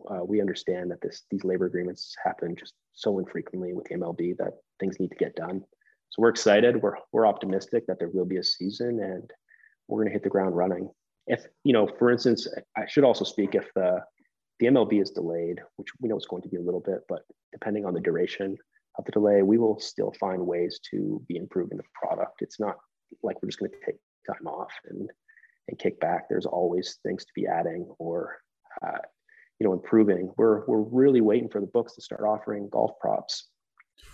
uh, 0.10 0.24
we 0.24 0.42
understand 0.42 0.92
that 0.92 1.02
this 1.02 1.24
these 1.30 1.44
labor 1.44 1.66
agreements 1.66 2.16
happen 2.24 2.56
just 2.58 2.74
so 2.94 3.20
infrequently 3.20 3.74
with 3.74 3.86
the 3.86 3.96
MLB 3.96 4.38
that 4.38 4.54
things 4.80 5.00
need 5.00 5.10
to 5.10 5.16
get 5.16 5.36
done. 5.36 5.62
So 6.10 6.22
we're 6.22 6.30
excited. 6.30 6.82
We're 6.82 6.96
we're 7.12 7.28
optimistic 7.28 7.86
that 7.88 8.00
there 8.00 8.10
will 8.10 8.26
be 8.26 8.38
a 8.38 8.44
season 8.44 9.02
and 9.02 9.32
we're 9.88 10.00
going 10.00 10.10
to 10.10 10.14
hit 10.14 10.24
the 10.24 10.30
ground 10.30 10.56
running. 10.56 10.90
If 11.28 11.46
you 11.64 11.74
know, 11.74 11.88
for 12.00 12.12
instance, 12.12 12.48
I 12.78 12.86
should 12.88 13.04
also 13.04 13.26
speak 13.26 13.56
if 13.56 13.68
the 13.76 14.02
the 14.60 14.68
MLB 14.68 15.02
is 15.02 15.12
delayed, 15.12 15.60
which 15.78 15.90
we 16.00 16.10
know 16.10 16.18
it's 16.18 16.28
going 16.28 16.44
to 16.44 16.50
be 16.50 16.58
a 16.58 16.62
little 16.62 16.82
bit, 16.82 17.00
but 17.10 17.22
depending 17.52 17.86
on 17.86 17.94
the 17.94 18.00
duration 18.00 18.58
of 18.98 19.06
the 19.06 19.12
delay, 19.12 19.42
we 19.42 19.58
will 19.58 19.80
still 19.80 20.14
find 20.20 20.46
ways 20.46 20.80
to 20.92 21.24
be 21.28 21.38
improving 21.38 21.78
the 21.78 21.84
product. 21.94 22.42
It's 22.42 22.60
not 22.60 22.78
like 23.24 23.42
we're 23.42 23.50
just 23.50 23.60
going 23.60 23.72
to 23.72 23.86
take 23.86 23.98
time 24.28 24.48
off 24.48 24.72
and 24.90 25.10
and 25.68 25.80
kick 25.80 26.00
back. 26.00 26.28
There's 26.28 26.46
always 26.46 27.00
things 27.04 27.26
to 27.26 27.32
be 27.36 27.48
adding 27.48 27.86
or 28.00 28.38
uh, 28.86 29.00
you 29.62 29.68
know 29.68 29.74
improving. 29.74 30.34
We're 30.38 30.66
we're 30.66 30.82
really 30.82 31.22
waiting 31.22 31.48
for 31.48 31.62
the 31.62 31.68
books 31.68 31.94
to 31.94 32.02
start 32.02 32.24
offering 32.28 32.68
golf 32.72 32.94
props. 33.00 33.50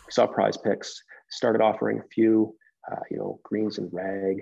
We 0.06 0.12
saw 0.12 0.28
PrizePicks 0.28 0.90
started 1.30 1.62
offering 1.62 2.00
a 2.00 2.08
few, 2.14 2.54
uh, 2.92 3.00
you 3.10 3.16
know, 3.16 3.40
greens 3.44 3.78
and 3.78 3.88
rag, 3.94 4.42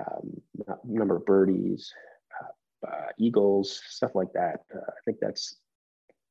um, 0.00 0.42
number 0.84 1.14
of 1.14 1.26
birdies, 1.26 1.92
uh, 2.40 2.88
uh, 2.88 3.08
eagles, 3.18 3.82
stuff 3.88 4.16
like 4.16 4.32
that. 4.34 4.62
Uh, 4.74 4.80
I 4.80 5.00
think 5.04 5.18
that's 5.20 5.58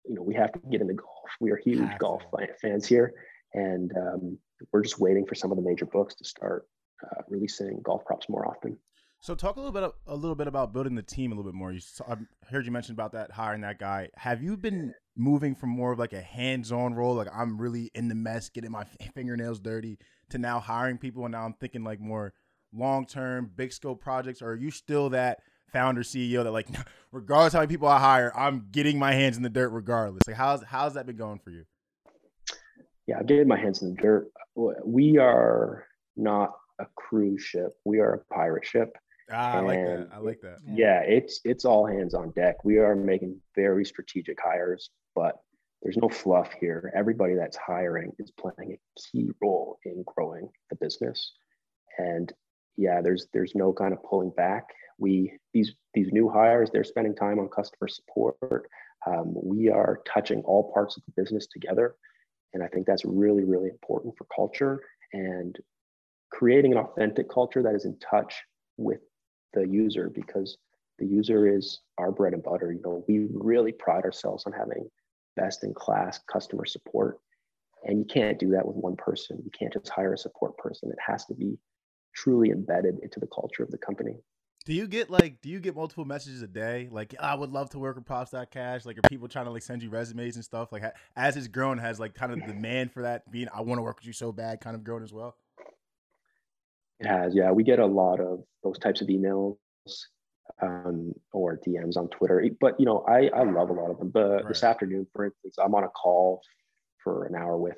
you 0.06 0.16
know 0.16 0.24
we 0.24 0.36
have 0.36 0.52
to 0.52 0.60
get 0.70 0.82
into 0.82 0.96
golf. 0.96 1.30
We 1.40 1.52
are 1.52 1.62
huge 1.64 1.80
Have 1.80 1.98
golf 1.98 2.24
fa- 2.32 2.50
fans 2.62 2.86
here, 2.86 3.14
and 3.54 3.94
um, 3.96 4.38
we're 4.74 4.82
just 4.82 5.00
waiting 5.00 5.26
for 5.26 5.36
some 5.36 5.52
of 5.52 5.58
the 5.58 5.64
major 5.64 5.86
books 5.86 6.16
to 6.16 6.26
start 6.26 6.68
uh, 7.02 7.22
releasing 7.30 7.80
golf 7.82 8.04
props 8.04 8.28
more 8.28 8.46
often. 8.46 8.78
So 9.22 9.36
talk 9.36 9.56
a 9.56 9.60
little 9.62 9.72
bit 9.72 9.92
a 10.08 10.16
little 10.16 10.34
bit 10.36 10.48
about 10.48 10.74
building 10.74 10.96
the 10.96 11.04
team 11.04 11.32
a 11.32 11.36
little 11.36 11.50
bit 11.50 11.56
more. 11.56 11.72
You 11.72 11.78
s- 11.78 12.02
I 12.08 12.16
heard 12.50 12.66
you 12.66 12.72
mention 12.72 12.94
about 12.94 13.12
that 13.12 13.30
hiring 13.32 13.62
that 13.62 13.78
guy. 13.78 14.10
Have 14.16 14.42
you 14.42 14.58
been 14.58 14.96
moving 15.16 15.54
from 15.54 15.70
more 15.70 15.92
of 15.92 16.00
like 16.00 16.14
a 16.14 16.22
hands-on 16.22 16.96
role, 16.96 17.14
like 17.14 17.28
I'm 17.32 17.62
really 17.62 17.92
in 17.94 18.08
the 18.08 18.16
mess, 18.16 18.50
getting 18.50 18.72
my 18.72 18.84
fingernails 19.14 19.60
dirty, 19.60 20.00
to 20.32 20.40
now 20.40 20.60
hiring 20.60 20.98
people, 20.98 21.24
and 21.26 21.34
now 21.34 21.46
I'm 21.46 21.54
thinking 21.54 21.84
like 21.84 22.00
more 22.00 22.34
long-term, 22.74 23.52
big 23.56 23.72
scope 23.72 24.02
projects? 24.02 24.42
Or 24.42 24.54
are 24.54 24.56
you 24.56 24.72
still 24.72 25.12
that 25.12 25.38
founder 25.72 26.02
CEO 26.02 26.44
that 26.44 26.52
like, 26.52 26.68
regardless 27.12 27.54
how 27.54 27.60
many 27.60 27.70
people 27.70 27.88
I 27.90 28.00
hire, 28.00 28.36
I'm 28.36 28.70
getting 28.72 28.98
my 28.98 29.12
hands 29.12 29.38
in 29.38 29.44
the 29.44 29.50
dirt 29.52 29.70
regardless? 29.70 30.24
Like 30.26 30.38
how's 30.38 30.64
how's 30.64 30.96
that 30.96 31.06
been 31.06 31.18
going 31.18 31.38
for 31.38 31.52
you? 31.52 31.66
Yeah, 33.06 33.20
I'm 33.20 33.28
getting 33.28 33.48
my 33.48 33.60
hands 33.60 33.84
in 33.84 33.94
the 33.94 34.02
dirt. 34.02 34.32
We 34.84 35.20
are 35.20 35.86
not 36.18 36.54
a 36.80 36.88
cruise 36.96 37.44
ship. 37.44 37.76
We 37.86 38.00
are 38.00 38.14
a 38.16 38.34
pirate 38.34 38.66
ship. 38.66 38.98
Ah, 39.32 39.54
I 39.54 39.60
like 39.60 39.86
that. 39.86 40.10
I 40.14 40.18
like 40.18 40.42
that. 40.42 40.60
Yeah, 40.68 41.02
it's 41.02 41.42
it's 41.44 41.66
all 41.66 41.86
hands 41.86 42.14
on 42.14 42.32
deck. 42.32 42.64
We 42.64 42.78
are 42.78 42.96
making 42.96 43.40
very 43.56 43.86
strategic 43.86 44.38
hires, 44.42 44.90
but 45.16 45.36
there's 45.82 45.98
no 45.98 46.10
fluff 46.10 46.52
here. 46.60 46.92
Everybody 46.96 47.36
that's 47.36 47.58
hiring 47.58 48.12
is 48.20 48.32
playing 48.32 48.74
a 48.74 49.00
key 49.00 49.32
role 49.42 49.80
in 49.86 50.04
growing 50.16 50.50
the 50.70 50.76
business. 50.76 51.34
And 51.98 52.32
yeah, 52.78 53.02
there's 53.02 53.28
there's 53.34 53.54
no 53.56 53.74
kind 53.74 53.94
of 53.94 54.04
pulling 54.04 54.32
back. 54.32 54.66
We 54.98 55.34
these 55.54 55.74
these 55.94 56.10
new 56.12 56.30
hires, 56.30 56.70
they're 56.72 56.84
spending 56.84 57.16
time 57.16 57.40
on 57.40 57.50
customer 57.50 57.88
support. 57.88 58.38
Um, 59.08 59.34
we 59.34 59.70
are 59.70 60.02
touching 60.06 60.42
all 60.44 60.72
parts 60.74 60.98
of 60.98 61.04
the 61.06 61.22
business 61.22 61.48
together, 61.48 61.96
and 62.54 62.64
I 62.64 62.68
think 62.68 62.86
that's 62.86 63.06
really 63.06 63.44
really 63.44 63.70
important 63.70 64.16
for 64.18 64.28
culture 64.36 64.82
and 65.14 65.58
creating 66.32 66.72
an 66.74 66.78
authentic 66.78 67.30
culture 67.30 67.62
that 67.64 67.76
is 67.76 67.86
in 67.86 67.98
touch 68.00 68.42
with 68.78 69.02
the 69.54 69.68
user 69.68 70.10
because 70.14 70.58
the 71.00 71.06
user 71.06 71.48
is 71.48 71.82
our 71.98 72.12
bread 72.12 72.34
and 72.34 72.44
butter. 72.44 72.72
You 72.72 72.82
know, 72.84 73.04
we 73.08 73.28
really 73.32 73.72
pride 73.72 74.04
ourselves 74.04 74.46
on 74.46 74.54
having 74.54 74.90
best 75.36 75.64
in 75.64 75.74
class 75.74 76.20
customer 76.32 76.66
support. 76.66 77.20
And 77.84 77.98
you 77.98 78.06
can't 78.06 78.38
do 78.38 78.52
that 78.52 78.66
with 78.66 78.76
one 78.76 78.96
person. 78.96 79.42
You 79.44 79.50
can't 79.58 79.74
just 79.74 79.90
hire 79.90 80.14
a 80.14 80.18
support 80.18 80.58
person. 80.58 80.92
It 80.92 81.00
has 81.06 81.26
to 81.26 81.34
be 81.34 81.58
truly 82.14 82.52
embedded 82.52 83.00
into 83.02 83.20
the 83.20 83.28
culture 83.28 83.64
of 83.64 83.72
the 83.72 83.78
company. 83.78 84.18
Do 84.64 84.74
you 84.74 84.88
get 84.88 85.10
like 85.10 85.42
do 85.42 85.50
you 85.50 85.60
get 85.60 85.76
multiple 85.76 86.06
messages 86.06 86.44
a 86.44 86.48
day? 86.48 86.88
Like 86.92 87.16
I 87.20 87.34
would 87.34 87.50
love 87.50 87.72
to 87.72 87.80
work 87.80 87.96
with 87.96 88.06
Props.cash. 88.06 88.86
Like 88.86 89.00
are 89.00 89.02
people 89.10 89.28
trying 89.28 89.46
to 89.46 89.52
like 89.52 89.64
send 89.64 89.82
you 89.82 89.90
resumes 89.90 90.36
and 90.36 90.46
stuff? 90.46 90.72
Like 90.72 90.84
as 91.16 91.36
it's 91.36 91.48
grown, 91.48 91.80
has 91.80 92.00
like 92.00 92.14
kind 92.14 92.32
of 92.32 92.40
the 92.40 92.54
demand 92.54 92.92
for 92.92 93.02
that 93.02 93.30
being 93.32 93.48
I 93.52 93.62
want 93.62 93.80
to 93.80 93.82
work 93.82 93.98
with 93.98 94.06
you 94.06 94.14
so 94.14 94.32
bad 94.32 94.62
kind 94.62 94.76
of 94.76 94.84
grown 94.84 95.02
as 95.02 95.12
well? 95.12 95.36
It 97.02 97.08
has, 97.08 97.36
yeah. 97.36 97.52
We 97.52 97.64
get 97.64 97.80
a 97.80 97.86
lot 97.86 98.20
of 98.20 98.44
those 98.64 98.78
types 98.78 99.02
of 99.02 99.08
emails 99.08 99.58
um, 100.62 101.14
or 101.34 101.60
DMs 101.66 101.98
on 101.98 102.08
Twitter. 102.10 102.44
But 102.60 102.80
you 102.80 102.86
know, 102.86 103.04
I 103.08 103.30
I 103.36 103.44
love 103.44 103.70
a 103.70 103.74
lot 103.74 103.90
of 103.90 103.98
them. 103.98 104.10
But 104.10 104.30
right. 104.30 104.48
this 104.48 104.64
afternoon, 104.64 105.08
for 105.14 105.26
instance, 105.26 105.56
I'm 105.58 105.76
on 105.76 105.84
a 105.84 105.90
call 105.90 106.42
for 107.04 107.26
an 107.26 107.36
hour 107.36 107.58
with 107.58 107.78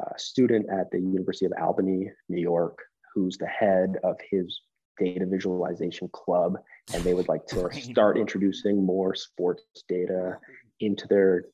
a 0.00 0.18
student 0.18 0.66
at 0.70 0.90
the 0.90 0.98
University 0.98 1.46
of 1.46 1.52
Albany, 1.60 2.10
New 2.28 2.40
York, 2.40 2.78
who's 3.14 3.36
the 3.36 3.46
head 3.46 3.96
of 4.02 4.16
his 4.30 4.60
data 4.98 5.26
visualization 5.26 6.08
club, 6.12 6.56
and 6.94 7.04
they 7.04 7.14
would 7.14 7.28
like 7.28 7.46
to 7.48 7.70
start 7.72 8.16
introducing 8.16 8.84
more 8.84 9.14
sports 9.14 9.64
data 9.88 10.38
into 10.80 11.06
their 11.08 11.44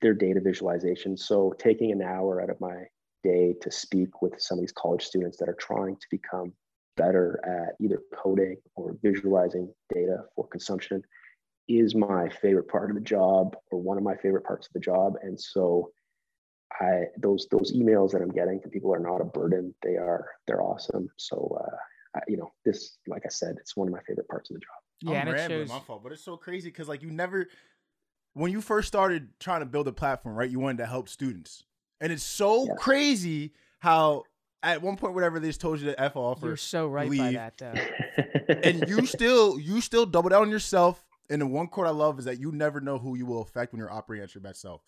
their 0.00 0.14
data 0.14 0.40
visualization. 0.40 1.16
So 1.16 1.54
taking 1.58 1.90
an 1.90 2.02
hour 2.02 2.40
out 2.40 2.50
of 2.50 2.60
my 2.60 2.84
day 3.22 3.54
to 3.60 3.70
speak 3.70 4.22
with 4.22 4.40
some 4.40 4.58
of 4.58 4.62
these 4.62 4.72
college 4.72 5.04
students 5.04 5.36
that 5.38 5.48
are 5.48 5.56
trying 5.58 5.96
to 5.96 6.06
become 6.10 6.52
better 6.96 7.40
at 7.44 7.82
either 7.82 8.00
coding 8.14 8.56
or 8.76 8.96
visualizing 9.02 9.72
data 9.92 10.18
for 10.34 10.46
consumption 10.48 11.02
is 11.68 11.94
my 11.94 12.28
favorite 12.28 12.68
part 12.68 12.90
of 12.90 12.96
the 12.96 13.02
job 13.02 13.56
or 13.70 13.80
one 13.80 13.96
of 13.96 14.02
my 14.02 14.16
favorite 14.16 14.44
parts 14.44 14.66
of 14.66 14.72
the 14.72 14.80
job. 14.80 15.14
And 15.22 15.40
so 15.40 15.90
i 16.80 17.02
those 17.18 17.48
those 17.50 17.72
emails 17.72 18.12
that 18.12 18.22
i'm 18.22 18.30
getting 18.30 18.60
from 18.60 18.70
people 18.70 18.94
are 18.94 19.00
not 19.00 19.20
a 19.20 19.24
burden. 19.24 19.74
They 19.82 19.96
are 19.96 20.26
they're 20.46 20.62
awesome. 20.62 21.08
So 21.16 21.58
uh 21.60 21.76
I, 22.16 22.20
you 22.28 22.36
know 22.36 22.52
this 22.64 22.98
like 23.06 23.22
i 23.24 23.28
said 23.28 23.56
it's 23.58 23.76
one 23.76 23.88
of 23.88 23.92
my 23.92 24.00
favorite 24.06 24.28
parts 24.28 24.50
of 24.50 24.54
the 24.54 24.60
job. 24.60 25.12
Yeah 25.12 25.20
I'm 25.22 25.28
and 25.28 25.36
it 25.36 25.48
shows... 25.48 25.68
my 25.68 25.80
fault 25.80 26.02
but 26.02 26.12
it's 26.12 26.24
so 26.24 26.36
crazy 26.36 26.68
because 26.68 26.88
like 26.88 27.02
you 27.02 27.10
never 27.10 27.48
when 28.34 28.52
you 28.52 28.60
first 28.60 28.88
started 28.88 29.28
trying 29.40 29.60
to 29.60 29.66
build 29.66 29.88
a 29.88 29.92
platform 29.92 30.36
right 30.36 30.50
you 30.50 30.60
wanted 30.60 30.78
to 30.78 30.86
help 30.86 31.08
students 31.08 31.64
and 32.00 32.12
it's 32.12 32.22
so 32.22 32.66
yeah. 32.66 32.74
crazy 32.74 33.52
how 33.78 34.24
at 34.62 34.82
one 34.82 34.96
point, 34.96 35.14
whatever 35.14 35.40
they 35.40 35.48
just 35.48 35.60
told 35.60 35.80
you 35.80 35.86
to 35.86 36.00
f 36.00 36.16
off. 36.16 36.42
You're 36.42 36.56
so 36.56 36.86
right 36.86 37.08
leave, 37.08 37.20
by 37.20 37.32
that, 37.32 37.58
though. 37.58 38.54
and 38.62 38.88
you 38.88 39.06
still, 39.06 39.58
you 39.58 39.80
still 39.80 40.06
double 40.06 40.28
down 40.28 40.42
on 40.42 40.50
yourself. 40.50 41.02
And 41.30 41.40
the 41.40 41.46
one 41.46 41.68
quote 41.68 41.86
I 41.86 41.90
love 41.90 42.18
is 42.18 42.24
that 42.24 42.40
you 42.40 42.52
never 42.52 42.80
know 42.80 42.98
who 42.98 43.16
you 43.16 43.24
will 43.24 43.42
affect 43.42 43.72
when 43.72 43.78
you're 43.78 43.92
operating 43.92 44.24
at 44.24 44.34
your 44.34 44.42
best 44.42 44.60
self. 44.60 44.82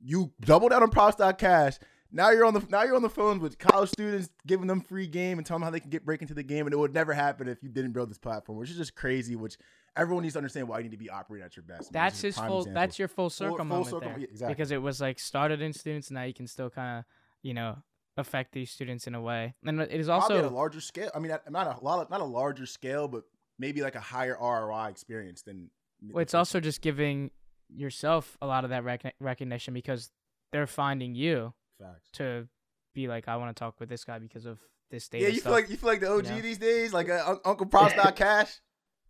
You 0.00 0.32
double 0.40 0.68
down 0.68 0.82
on 0.82 0.90
props.cash. 0.90 1.78
Now 2.12 2.30
you're 2.30 2.44
on 2.44 2.52
the 2.52 2.64
now 2.68 2.82
you're 2.82 2.94
on 2.94 3.02
the 3.02 3.08
phone 3.08 3.40
with 3.40 3.58
college 3.58 3.88
students, 3.88 4.28
giving 4.46 4.66
them 4.66 4.82
free 4.82 5.06
game 5.06 5.38
and 5.38 5.46
telling 5.46 5.60
them 5.60 5.66
how 5.66 5.70
they 5.70 5.80
can 5.80 5.90
get 5.90 6.04
break 6.04 6.20
into 6.20 6.34
the 6.34 6.42
game. 6.42 6.66
And 6.66 6.74
it 6.74 6.76
would 6.76 6.92
never 6.92 7.14
happen 7.14 7.48
if 7.48 7.62
you 7.62 7.70
didn't 7.70 7.92
build 7.92 8.10
this 8.10 8.18
platform, 8.18 8.58
which 8.58 8.70
is 8.70 8.76
just 8.76 8.94
crazy. 8.94 9.34
Which 9.34 9.56
everyone 9.96 10.22
needs 10.22 10.34
to 10.34 10.38
understand 10.38 10.68
why 10.68 10.78
you 10.78 10.84
need 10.84 10.92
to 10.92 10.98
be 10.98 11.08
operating 11.08 11.46
at 11.46 11.56
your 11.56 11.62
best. 11.62 11.90
That's 11.90 12.20
his 12.20 12.36
full. 12.36 12.60
Example. 12.60 12.74
That's 12.74 12.98
your 12.98 13.08
full 13.08 13.30
circle 13.30 13.56
full, 13.56 13.58
full 13.58 13.64
moment 13.64 13.86
circle, 13.86 14.08
there, 14.10 14.18
exactly. 14.18 14.54
because 14.54 14.70
it 14.70 14.82
was 14.82 15.00
like 15.00 15.18
started 15.18 15.62
in 15.62 15.72
students. 15.72 16.08
And 16.08 16.16
now 16.16 16.24
you 16.24 16.34
can 16.34 16.46
still 16.46 16.68
kind 16.68 16.98
of 16.98 17.04
you 17.42 17.54
know 17.54 17.78
affect 18.18 18.52
these 18.52 18.70
students 18.70 19.06
in 19.06 19.14
a 19.14 19.20
way. 19.20 19.54
And 19.64 19.80
it 19.80 19.90
is 19.92 20.10
also 20.10 20.28
Probably 20.28 20.44
at 20.44 20.52
a 20.52 20.54
larger 20.54 20.80
scale. 20.82 21.10
I 21.14 21.18
mean, 21.18 21.34
not 21.48 21.80
a 21.80 21.82
lot, 21.82 22.10
not 22.10 22.20
a 22.20 22.24
larger 22.24 22.66
scale, 22.66 23.08
but 23.08 23.24
maybe 23.58 23.80
like 23.80 23.94
a 23.94 24.00
higher 24.00 24.36
ROI 24.38 24.88
experience 24.88 25.42
than. 25.42 25.70
Well, 26.10 26.20
it's 26.20 26.34
also 26.34 26.60
just 26.60 26.82
giving 26.82 27.30
yourself 27.74 28.36
a 28.42 28.46
lot 28.46 28.64
of 28.64 28.70
that 28.70 28.84
rec- 28.84 29.14
recognition 29.18 29.72
because 29.72 30.10
they're 30.50 30.66
finding 30.66 31.14
you 31.14 31.54
Facts. 31.82 32.08
to 32.14 32.48
be 32.94 33.08
like, 33.08 33.28
I 33.28 33.36
want 33.36 33.54
to 33.54 33.58
talk 33.58 33.80
with 33.80 33.88
this 33.88 34.04
guy 34.04 34.18
because 34.18 34.46
of 34.46 34.58
this 34.90 35.08
data. 35.08 35.24
Yeah, 35.24 35.30
you 35.30 35.40
stuff. 35.40 35.44
feel 35.44 35.52
like 35.52 35.70
you 35.70 35.76
feel 35.76 35.88
like 35.88 36.00
the 36.00 36.10
OG 36.10 36.26
you 36.26 36.30
know? 36.32 36.40
these 36.40 36.58
days, 36.58 36.92
like 36.92 37.08
uh, 37.08 37.36
Uncle 37.44 37.66
Props 37.70 37.94
Cash. 38.14 38.60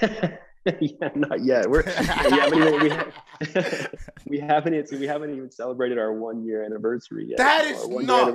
yeah, 0.81 1.09
not 1.15 1.43
yet. 1.43 1.69
We're 1.71 1.83
we 1.85 1.93
haven't 1.93 2.59
even 2.59 2.83
we, 2.83 2.91
have, 2.91 3.15
we 4.27 4.39
haven't 4.41 4.75
even, 4.75 5.01
we 5.01 5.07
haven't 5.07 5.35
even 5.35 5.51
celebrated 5.51 5.99
our 5.99 6.13
one 6.13 6.45
year 6.45 6.65
anniversary 6.65 7.27
yet. 7.29 7.39
That 7.39 7.65
is 7.67 7.89
not. 7.89 8.35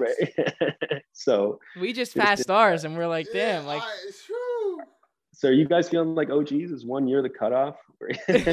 so 1.13 1.60
we 1.80 1.93
just 1.93 2.15
passed 2.15 2.50
ours, 2.50 2.86
and 2.86 2.98
we're 2.98 3.08
like, 3.08 3.28
damn, 3.32 3.63
yeah, 3.63 3.67
like. 3.67 3.84
So 5.34 5.50
are 5.50 5.54
you 5.54 5.67
guys 5.67 5.88
feeling 5.88 6.15
like 6.15 6.32
OGs 6.32 6.52
is 6.52 6.84
one 6.84 7.08
year 7.08 7.22
the 7.22 7.30
cutoff? 7.30 7.76
yeah, 8.28 8.50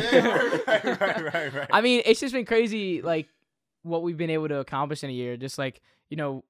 right, 0.67 0.85
right, 0.85 1.01
right, 1.01 1.55
right. 1.55 1.69
I 1.73 1.81
mean, 1.81 2.03
it's 2.05 2.21
just 2.21 2.35
been 2.35 2.45
crazy, 2.45 3.01
like 3.01 3.27
what 3.85 4.03
we've 4.03 4.16
been 4.16 4.31
able 4.31 4.49
to 4.49 4.59
accomplish 4.59 5.05
in 5.05 5.11
a 5.11 5.12
year. 5.12 5.37
Just 5.37 5.59
like 5.59 5.81
you 6.11 6.16
know, 6.16 6.44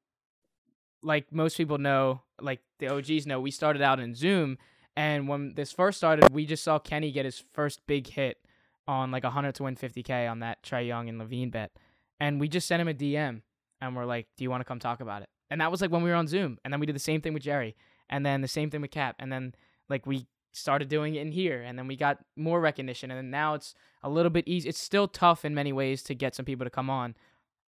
like 1.03 1.33
most 1.33 1.57
people 1.57 1.79
know, 1.79 2.23
like 2.41 2.61
the 2.79 2.89
OGs 2.89 3.27
know, 3.27 3.41
we 3.41 3.51
started 3.51 3.83
out 3.83 4.01
in 4.01 4.15
Zoom 4.15 4.59
and 4.97 5.29
when 5.29 5.55
this 5.55 5.73
first 5.73 5.99
started, 5.99 6.33
we 6.33 6.47
just 6.47 6.63
saw 6.63 6.79
Kenny 6.79 7.11
get 7.11 7.25
his 7.25 7.43
first 7.53 7.81
big 7.87 8.07
hit 8.07 8.39
on 8.87 9.11
like 9.11 9.25
100 9.25 9.55
to 9.57 9.65
win 9.65 9.77
50K 9.77 10.31
on 10.31 10.41
that 10.41 10.63
Trae 10.63 10.87
Young 10.87 11.09
and 11.09 11.21
LaVine 11.21 11.51
bet. 11.51 11.73
And 12.21 12.39
we 12.39 12.49
just 12.49 12.69
sent 12.69 12.81
him 12.81 12.89
a 12.89 12.95
DM 12.95 13.43
and 13.81 13.97
we're 13.97 14.05
like, 14.05 14.29
do 14.37 14.45
you 14.45 14.51
want 14.51 14.61
to 14.61 14.65
come 14.65 14.79
talk 14.79 15.01
about 15.01 15.23
it? 15.23 15.29
And 15.51 15.61
that 15.61 15.71
was 15.71 15.81
like 15.81 15.91
when 15.91 16.03
we 16.03 16.11
were 16.11 16.17
on 16.17 16.29
Zoom. 16.29 16.59
And 16.65 16.73
then 16.73 16.81
we 16.81 16.87
did 16.87 16.95
the 16.95 17.01
same 17.01 17.21
thing 17.21 17.35
with 17.35 17.43
Jerry. 17.43 17.75
And 18.09 18.25
then 18.25 18.41
the 18.41 18.49
same 18.49 18.71
thing 18.71 18.83
with 18.83 18.93
Cap. 18.93 19.17
And 19.19 19.33
then 19.33 19.55
like 19.89 20.07
we 20.07 20.27
started 20.55 20.89
doing 20.89 21.15
it 21.15 21.21
in 21.21 21.33
here. 21.33 21.63
And 21.63 21.79
then 21.79 21.87
we 21.87 21.97
got 21.97 22.19
more 22.37 22.61
recognition. 22.61 23.11
And 23.11 23.19
then 23.19 23.31
now 23.31 23.55
it's 23.55 23.75
a 24.03 24.09
little 24.09 24.31
bit 24.31 24.47
easy. 24.47 24.69
It's 24.69 24.81
still 24.81 25.09
tough 25.09 25.45
in 25.45 25.55
many 25.55 25.73
ways 25.73 26.03
to 26.05 26.15
get 26.15 26.35
some 26.35 26.45
people 26.45 26.65
to 26.65 26.71
come 26.71 26.89
on. 26.89 27.15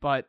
But 0.01 0.27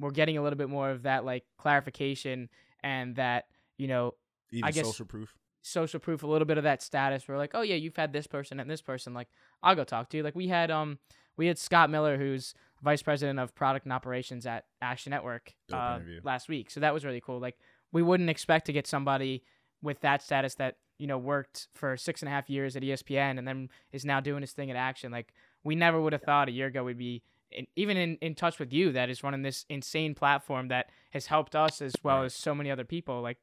we're 0.00 0.10
getting 0.10 0.36
a 0.36 0.42
little 0.42 0.56
bit 0.56 0.68
more 0.68 0.90
of 0.90 1.02
that 1.02 1.24
like 1.24 1.44
clarification 1.56 2.48
and 2.82 3.16
that, 3.16 3.44
you 3.78 3.86
know, 3.86 4.14
Even 4.52 4.68
I 4.68 4.70
guess 4.72 4.86
social 4.86 5.06
proof 5.06 5.36
social 5.62 5.98
proof 5.98 6.22
a 6.22 6.26
little 6.26 6.46
bit 6.46 6.58
of 6.58 6.64
that 6.64 6.82
status. 6.82 7.26
We're 7.26 7.38
like, 7.38 7.52
oh 7.54 7.62
yeah, 7.62 7.76
you've 7.76 7.96
had 7.96 8.12
this 8.12 8.26
person 8.26 8.60
and 8.60 8.70
this 8.70 8.82
person. 8.82 9.14
Like, 9.14 9.28
I'll 9.62 9.74
go 9.74 9.84
talk 9.84 10.10
to 10.10 10.16
you. 10.16 10.22
Like 10.22 10.34
we 10.34 10.48
had 10.48 10.70
um 10.70 10.98
we 11.36 11.46
had 11.46 11.58
Scott 11.58 11.90
Miller, 11.90 12.18
who's 12.18 12.54
vice 12.82 13.02
president 13.02 13.38
of 13.38 13.54
product 13.54 13.86
and 13.86 13.92
operations 13.92 14.46
at 14.46 14.64
Action 14.82 15.10
Network 15.10 15.54
uh, 15.72 15.98
last 16.22 16.48
week. 16.48 16.70
So 16.70 16.80
that 16.80 16.92
was 16.92 17.04
really 17.04 17.20
cool. 17.20 17.40
Like 17.40 17.56
we 17.92 18.02
wouldn't 18.02 18.30
expect 18.30 18.66
to 18.66 18.72
get 18.72 18.86
somebody 18.86 19.42
with 19.82 20.00
that 20.00 20.22
status 20.22 20.54
that 20.56 20.76
you 20.98 21.06
know 21.06 21.18
worked 21.18 21.68
for 21.74 21.96
six 21.96 22.22
and 22.22 22.28
a 22.28 22.32
half 22.32 22.48
years 22.48 22.76
at 22.76 22.82
ESPN 22.82 23.38
and 23.38 23.46
then 23.46 23.68
is 23.92 24.04
now 24.04 24.20
doing 24.20 24.42
his 24.42 24.52
thing 24.52 24.70
at 24.70 24.76
Action. 24.76 25.10
Like 25.12 25.32
we 25.62 25.74
never 25.74 26.00
would 26.00 26.12
have 26.12 26.22
thought 26.22 26.48
a 26.48 26.52
year 26.52 26.66
ago 26.66 26.84
we'd 26.84 26.98
be 26.98 27.22
in, 27.50 27.66
even 27.76 27.96
in, 27.96 28.16
in 28.16 28.34
touch 28.34 28.58
with 28.58 28.72
you 28.72 28.92
that 28.92 29.10
is 29.10 29.22
running 29.22 29.42
this 29.42 29.64
insane 29.68 30.14
platform 30.14 30.68
that 30.68 30.90
has 31.10 31.26
helped 31.26 31.54
us 31.54 31.80
as 31.80 31.94
well 32.02 32.22
as 32.22 32.34
so 32.34 32.54
many 32.54 32.70
other 32.70 32.84
people. 32.84 33.20
Like 33.22 33.38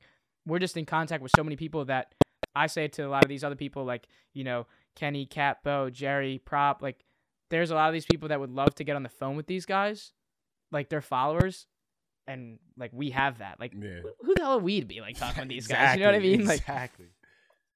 we're 0.45 0.59
just 0.59 0.77
in 0.77 0.85
contact 0.85 1.23
with 1.23 1.31
so 1.35 1.43
many 1.43 1.55
people 1.55 1.85
that 1.85 2.13
I 2.55 2.67
say 2.67 2.87
to 2.89 3.03
a 3.03 3.09
lot 3.09 3.23
of 3.23 3.29
these 3.29 3.43
other 3.43 3.55
people, 3.55 3.85
like, 3.85 4.07
you 4.33 4.43
know, 4.43 4.67
Kenny, 4.95 5.25
Cat, 5.25 5.59
Bo, 5.63 5.89
Jerry, 5.89 6.41
Prop, 6.43 6.81
like, 6.81 7.05
there's 7.49 7.71
a 7.71 7.75
lot 7.75 7.87
of 7.87 7.93
these 7.93 8.05
people 8.05 8.29
that 8.29 8.39
would 8.39 8.49
love 8.49 8.75
to 8.75 8.83
get 8.83 8.95
on 8.95 9.03
the 9.03 9.09
phone 9.09 9.35
with 9.35 9.47
these 9.47 9.65
guys, 9.65 10.13
like 10.71 10.89
their 10.89 11.01
followers, 11.01 11.67
and 12.27 12.59
like 12.77 12.91
we 12.93 13.09
have 13.11 13.39
that. 13.39 13.59
Like, 13.59 13.73
yeah. 13.73 13.99
who 14.21 14.35
the 14.35 14.41
hell 14.41 14.53
are 14.53 14.59
we 14.59 14.79
to 14.79 14.85
be 14.85 15.01
like 15.01 15.17
talking 15.17 15.41
with 15.41 15.49
these 15.49 15.65
exactly, 15.65 15.85
guys? 15.85 15.97
You 15.97 16.03
know 16.03 16.11
what 16.11 16.15
I 16.15 16.37
mean? 16.37 16.45
Like, 16.45 16.59
exactly. 16.59 17.07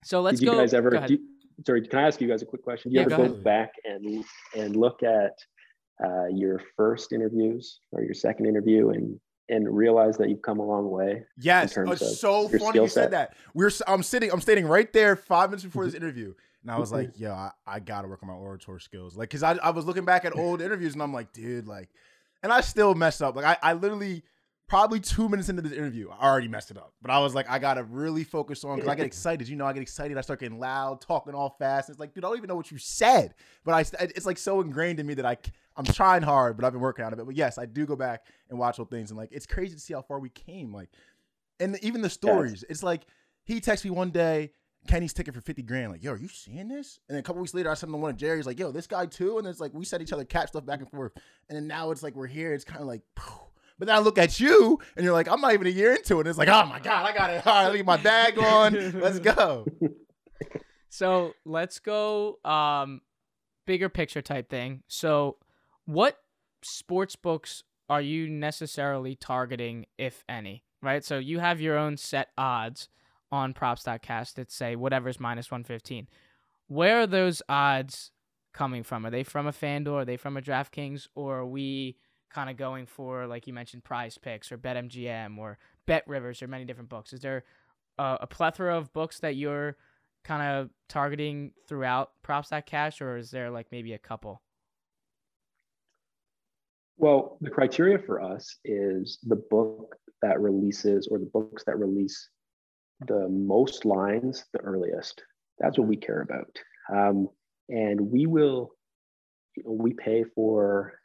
So 0.05 0.21
let's 0.21 0.39
Did 0.39 0.45
go. 0.45 0.53
You 0.53 0.59
guys 0.59 0.75
ever? 0.75 0.91
go 0.91 1.03
you, 1.09 1.19
sorry, 1.65 1.81
can 1.87 1.97
I 1.97 2.03
ask 2.03 2.21
you 2.21 2.27
guys 2.27 2.43
a 2.43 2.45
quick 2.45 2.61
question? 2.61 2.91
Do 2.91 2.93
you 2.93 3.01
yeah, 3.01 3.13
ever 3.15 3.27
go, 3.27 3.33
go 3.33 3.41
back 3.41 3.71
and 3.85 4.23
and 4.55 4.75
look 4.75 5.01
at 5.01 5.33
uh, 6.03 6.27
your 6.27 6.61
first 6.77 7.11
interviews 7.11 7.79
or 7.91 8.03
your 8.03 8.13
second 8.13 8.45
interview 8.45 8.89
and 8.89 9.19
and 9.49 9.67
realize 9.75 10.15
that 10.17 10.29
you've 10.29 10.43
come 10.43 10.59
a 10.59 10.65
long 10.65 10.91
way. 10.91 11.23
Yes, 11.37 11.75
it's 11.75 12.19
so 12.19 12.47
funny 12.49 12.79
you 12.79 12.87
said 12.87 13.11
that. 13.11 13.35
We're 13.55 13.71
I'm 13.87 14.03
sitting, 14.03 14.31
I'm 14.31 14.41
standing 14.41 14.67
right 14.67 14.91
there 14.93 15.15
five 15.15 15.49
minutes 15.49 15.63
before 15.63 15.85
this 15.85 15.95
interview, 15.95 16.35
and 16.61 16.71
I 16.71 16.77
was 16.77 16.91
like, 16.91 17.19
"Yo, 17.19 17.31
I, 17.31 17.51
I 17.65 17.79
gotta 17.79 18.07
work 18.07 18.21
on 18.21 18.29
my 18.29 18.35
orator 18.35 18.77
skills." 18.77 19.17
Like, 19.17 19.31
cause 19.31 19.41
I, 19.41 19.53
I 19.53 19.71
was 19.71 19.85
looking 19.85 20.05
back 20.05 20.23
at 20.23 20.35
old 20.35 20.61
interviews, 20.61 20.93
and 20.93 21.01
I'm 21.01 21.13
like, 21.13 21.33
"Dude, 21.33 21.67
like," 21.67 21.89
and 22.43 22.53
I 22.53 22.61
still 22.61 22.93
messed 22.93 23.23
up. 23.23 23.35
Like, 23.35 23.45
I, 23.45 23.57
I 23.71 23.73
literally 23.73 24.23
probably 24.67 24.99
two 24.99 25.29
minutes 25.29 25.49
into 25.49 25.61
this 25.61 25.71
interview, 25.71 26.09
I 26.09 26.27
already 26.27 26.47
messed 26.47 26.71
it 26.71 26.77
up. 26.77 26.93
But 27.01 27.11
I 27.11 27.19
was 27.19 27.35
like, 27.35 27.49
I 27.49 27.59
gotta 27.59 27.83
really 27.83 28.23
focus 28.23 28.63
on 28.63 28.77
because 28.77 28.89
I 28.89 28.95
get 28.95 29.05
excited. 29.07 29.47
You 29.47 29.55
know, 29.55 29.65
I 29.65 29.73
get 29.73 29.81
excited. 29.81 30.17
I 30.17 30.21
start 30.21 30.39
getting 30.39 30.59
loud, 30.59 31.01
talking 31.01 31.33
all 31.33 31.55
fast. 31.59 31.89
It's 31.89 31.99
like, 31.99 32.13
dude, 32.13 32.23
I 32.23 32.27
don't 32.27 32.37
even 32.37 32.47
know 32.47 32.55
what 32.55 32.71
you 32.71 32.77
said. 32.77 33.35
But 33.63 33.73
I, 33.73 34.03
it's 34.03 34.25
like 34.25 34.37
so 34.37 34.61
ingrained 34.61 34.99
in 34.99 35.07
me 35.07 35.13
that 35.15 35.25
I 35.25 35.37
I'm 35.77 35.85
trying 35.85 36.21
hard, 36.21 36.55
but 36.55 36.65
I've 36.65 36.71
been 36.71 36.81
working 36.81 37.05
on 37.05 37.13
it. 37.13 37.17
But 37.17 37.35
yes, 37.35 37.57
I 37.57 37.65
do 37.65 37.85
go 37.85 37.95
back 37.95 38.25
and 38.49 38.57
watch 38.57 38.79
old 38.79 38.89
things, 38.89 39.11
and 39.11 39.17
like 39.17 39.31
it's 39.31 39.45
crazy 39.45 39.75
to 39.75 39.81
see 39.81 39.93
how 39.93 40.01
far 40.01 40.19
we 40.19 40.29
came. 40.29 40.73
Like, 40.73 40.89
and 41.59 41.77
even 41.81 42.01
the 42.01 42.09
stories. 42.09 42.63
Yes. 42.63 42.65
It's 42.69 42.83
like 42.83 43.05
he 43.43 43.59
texts 43.59 43.85
me 43.85 43.91
one 43.91 44.11
day. 44.11 44.51
Kenny's 44.87 45.13
ticket 45.13 45.33
for 45.33 45.41
50 45.41 45.63
grand. 45.63 45.91
Like, 45.91 46.03
yo, 46.03 46.11
are 46.11 46.17
you 46.17 46.27
seeing 46.27 46.67
this? 46.67 46.99
And 47.09 47.15
then 47.15 47.19
a 47.19 47.23
couple 47.23 47.41
weeks 47.41 47.55
later, 47.55 47.71
I 47.71 47.73
sent 47.73 47.91
him 47.91 47.99
one 47.99 48.11
of 48.11 48.17
Jerry's, 48.17 48.45
like, 48.45 48.59
yo, 48.59 48.71
this 48.71 48.85
guy 48.85 49.07
too. 49.07 49.39
And 49.39 49.47
it's 49.47 49.59
like, 49.59 49.73
we 49.73 49.83
said 49.83 49.99
each 49.99 50.13
other 50.13 50.23
cat 50.23 50.49
stuff 50.49 50.63
back 50.63 50.79
and 50.79 50.87
forth. 50.91 51.11
And 51.49 51.55
then 51.55 51.65
now 51.65 51.89
it's 51.89 52.03
like, 52.03 52.15
we're 52.15 52.27
here. 52.27 52.53
It's 52.53 52.63
kind 52.63 52.81
of 52.81 52.85
like, 52.85 53.01
But 53.77 53.87
then 53.87 53.95
I 53.95 53.99
look 53.99 54.17
at 54.17 54.39
you 54.39 54.79
and 54.95 55.03
you're 55.03 55.13
like, 55.13 55.27
I'm 55.27 55.41
not 55.41 55.53
even 55.53 55.67
a 55.67 55.71
year 55.71 55.93
into 55.93 56.19
it. 56.19 56.27
It's 56.27 56.37
like, 56.37 56.47
oh 56.47 56.65
my 56.65 56.79
God, 56.79 57.05
I 57.05 57.13
got 57.13 57.29
it. 57.29 57.45
All 57.45 57.53
right, 57.53 57.63
let 57.63 57.71
me 57.73 57.79
get 57.79 57.85
my 57.85 57.97
bag 57.97 58.39
on. 58.39 58.99
Let's 58.99 59.19
go. 59.19 59.65
So 60.95 61.33
let's 61.43 61.79
go 61.79 62.39
um 62.45 63.01
bigger 63.65 63.89
picture 63.89 64.21
type 64.21 64.49
thing. 64.49 64.83
So 64.87 65.37
what 65.85 66.19
sports 66.61 67.17
books 67.17 67.63
are 67.89 68.01
you 68.01 68.29
necessarily 68.29 69.15
targeting, 69.15 69.87
if 69.97 70.23
any? 70.29 70.63
Right? 70.81 71.03
So 71.03 71.17
you 71.17 71.39
have 71.39 71.59
your 71.59 71.77
own 71.77 71.97
set 71.97 72.29
odds 72.37 72.87
on 73.29 73.53
props.cash 73.53 74.31
that 74.33 74.51
say 74.51 74.77
whatever's 74.77 75.19
minus 75.19 75.51
one 75.51 75.65
fifteen. 75.65 76.07
Where 76.67 77.01
are 77.01 77.07
those 77.07 77.41
odds 77.49 78.11
coming 78.53 78.83
from? 78.83 79.05
Are 79.05 79.11
they 79.11 79.23
from 79.23 79.47
a 79.47 79.51
FanDuel? 79.51 80.01
Are 80.01 80.05
they 80.05 80.17
from 80.17 80.37
a 80.37 80.41
DraftKings? 80.41 81.09
Or 81.13 81.39
are 81.39 81.45
we 81.45 81.97
kind 82.35 82.49
of 82.49 82.57
going 82.57 82.85
for, 82.85 83.25
like 83.27 83.47
you 83.47 83.53
mentioned, 83.53 83.85
PrizePicks 83.85 84.51
or 84.51 84.57
BetMGM 84.57 85.37
or 85.37 85.57
BetRivers 85.87 86.41
or 86.41 86.47
many 86.47 86.65
different 86.65 86.89
books? 86.89 87.13
Is 87.13 87.21
there 87.21 87.45
a, 87.97 88.17
a 88.21 88.27
plethora 88.27 88.77
of 88.77 88.91
books 88.91 89.21
that 89.21 89.37
you're 89.37 89.77
kind 90.25 90.43
of 90.43 90.69
targeting 90.89 91.53
throughout 91.65 92.11
props.cash 92.23 92.99
or 92.99 93.15
is 93.15 93.31
there 93.31 93.49
like 93.49 93.67
maybe 93.71 93.93
a 93.93 93.97
couple? 93.97 94.41
Well, 96.97 97.37
the 97.39 97.49
criteria 97.49 97.99
for 97.99 98.21
us 98.21 98.57
is 98.65 99.17
the 99.23 99.41
book 99.49 99.95
that 100.21 100.41
releases 100.41 101.07
or 101.07 101.19
the 101.19 101.29
books 101.31 101.63
that 101.65 101.79
release 101.79 102.29
the 103.07 103.29
most 103.29 103.85
lines 103.85 104.43
the 104.51 104.59
earliest. 104.59 105.21
That's 105.59 105.77
what 105.77 105.87
we 105.87 105.95
care 105.95 106.21
about. 106.21 106.57
Um, 106.93 107.29
and 107.69 108.11
we 108.11 108.25
will, 108.25 108.71
you 109.55 109.63
know, 109.63 109.71
we 109.71 109.93
pay 109.93 110.25
for 110.35 110.99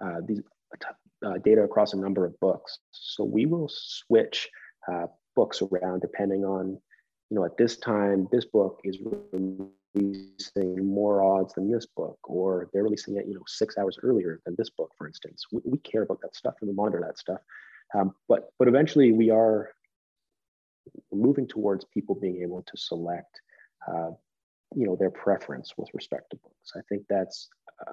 uh, 0.00 0.20
these 0.24 0.40
uh, 1.24 1.38
data 1.44 1.62
across 1.62 1.92
a 1.92 1.96
number 1.96 2.24
of 2.24 2.38
books. 2.40 2.78
So 2.90 3.24
we 3.24 3.46
will 3.46 3.68
switch 3.70 4.48
uh, 4.90 5.06
books 5.34 5.62
around 5.62 6.00
depending 6.00 6.44
on, 6.44 6.78
you 7.30 7.36
know, 7.36 7.44
at 7.44 7.56
this 7.56 7.76
time, 7.76 8.28
this 8.32 8.44
book 8.44 8.80
is 8.84 8.98
releasing 9.32 10.86
more 10.86 11.22
odds 11.22 11.54
than 11.54 11.70
this 11.70 11.86
book, 11.86 12.18
or 12.24 12.70
they're 12.72 12.84
releasing 12.84 13.16
it, 13.16 13.26
you 13.26 13.34
know, 13.34 13.42
six 13.46 13.76
hours 13.78 13.98
earlier 14.02 14.40
than 14.44 14.54
this 14.56 14.70
book, 14.70 14.90
for 14.96 15.06
instance. 15.06 15.44
We, 15.52 15.60
we 15.64 15.78
care 15.78 16.02
about 16.02 16.20
that 16.22 16.34
stuff 16.34 16.54
and 16.60 16.68
we 16.68 16.74
monitor 16.74 17.02
that 17.04 17.18
stuff. 17.18 17.40
Um, 17.94 18.14
but 18.28 18.50
but 18.58 18.68
eventually 18.68 19.12
we 19.12 19.30
are 19.30 19.70
moving 21.12 21.46
towards 21.46 21.84
people 21.86 22.14
being 22.14 22.42
able 22.42 22.62
to 22.62 22.76
select 22.76 23.40
uh, 23.86 24.10
you 24.74 24.86
know 24.86 24.96
their 24.96 25.10
preference 25.10 25.72
with 25.76 25.88
respect 25.94 26.30
to 26.30 26.36
books 26.36 26.72
i 26.76 26.80
think 26.88 27.02
that's 27.08 27.48
uh, 27.86 27.92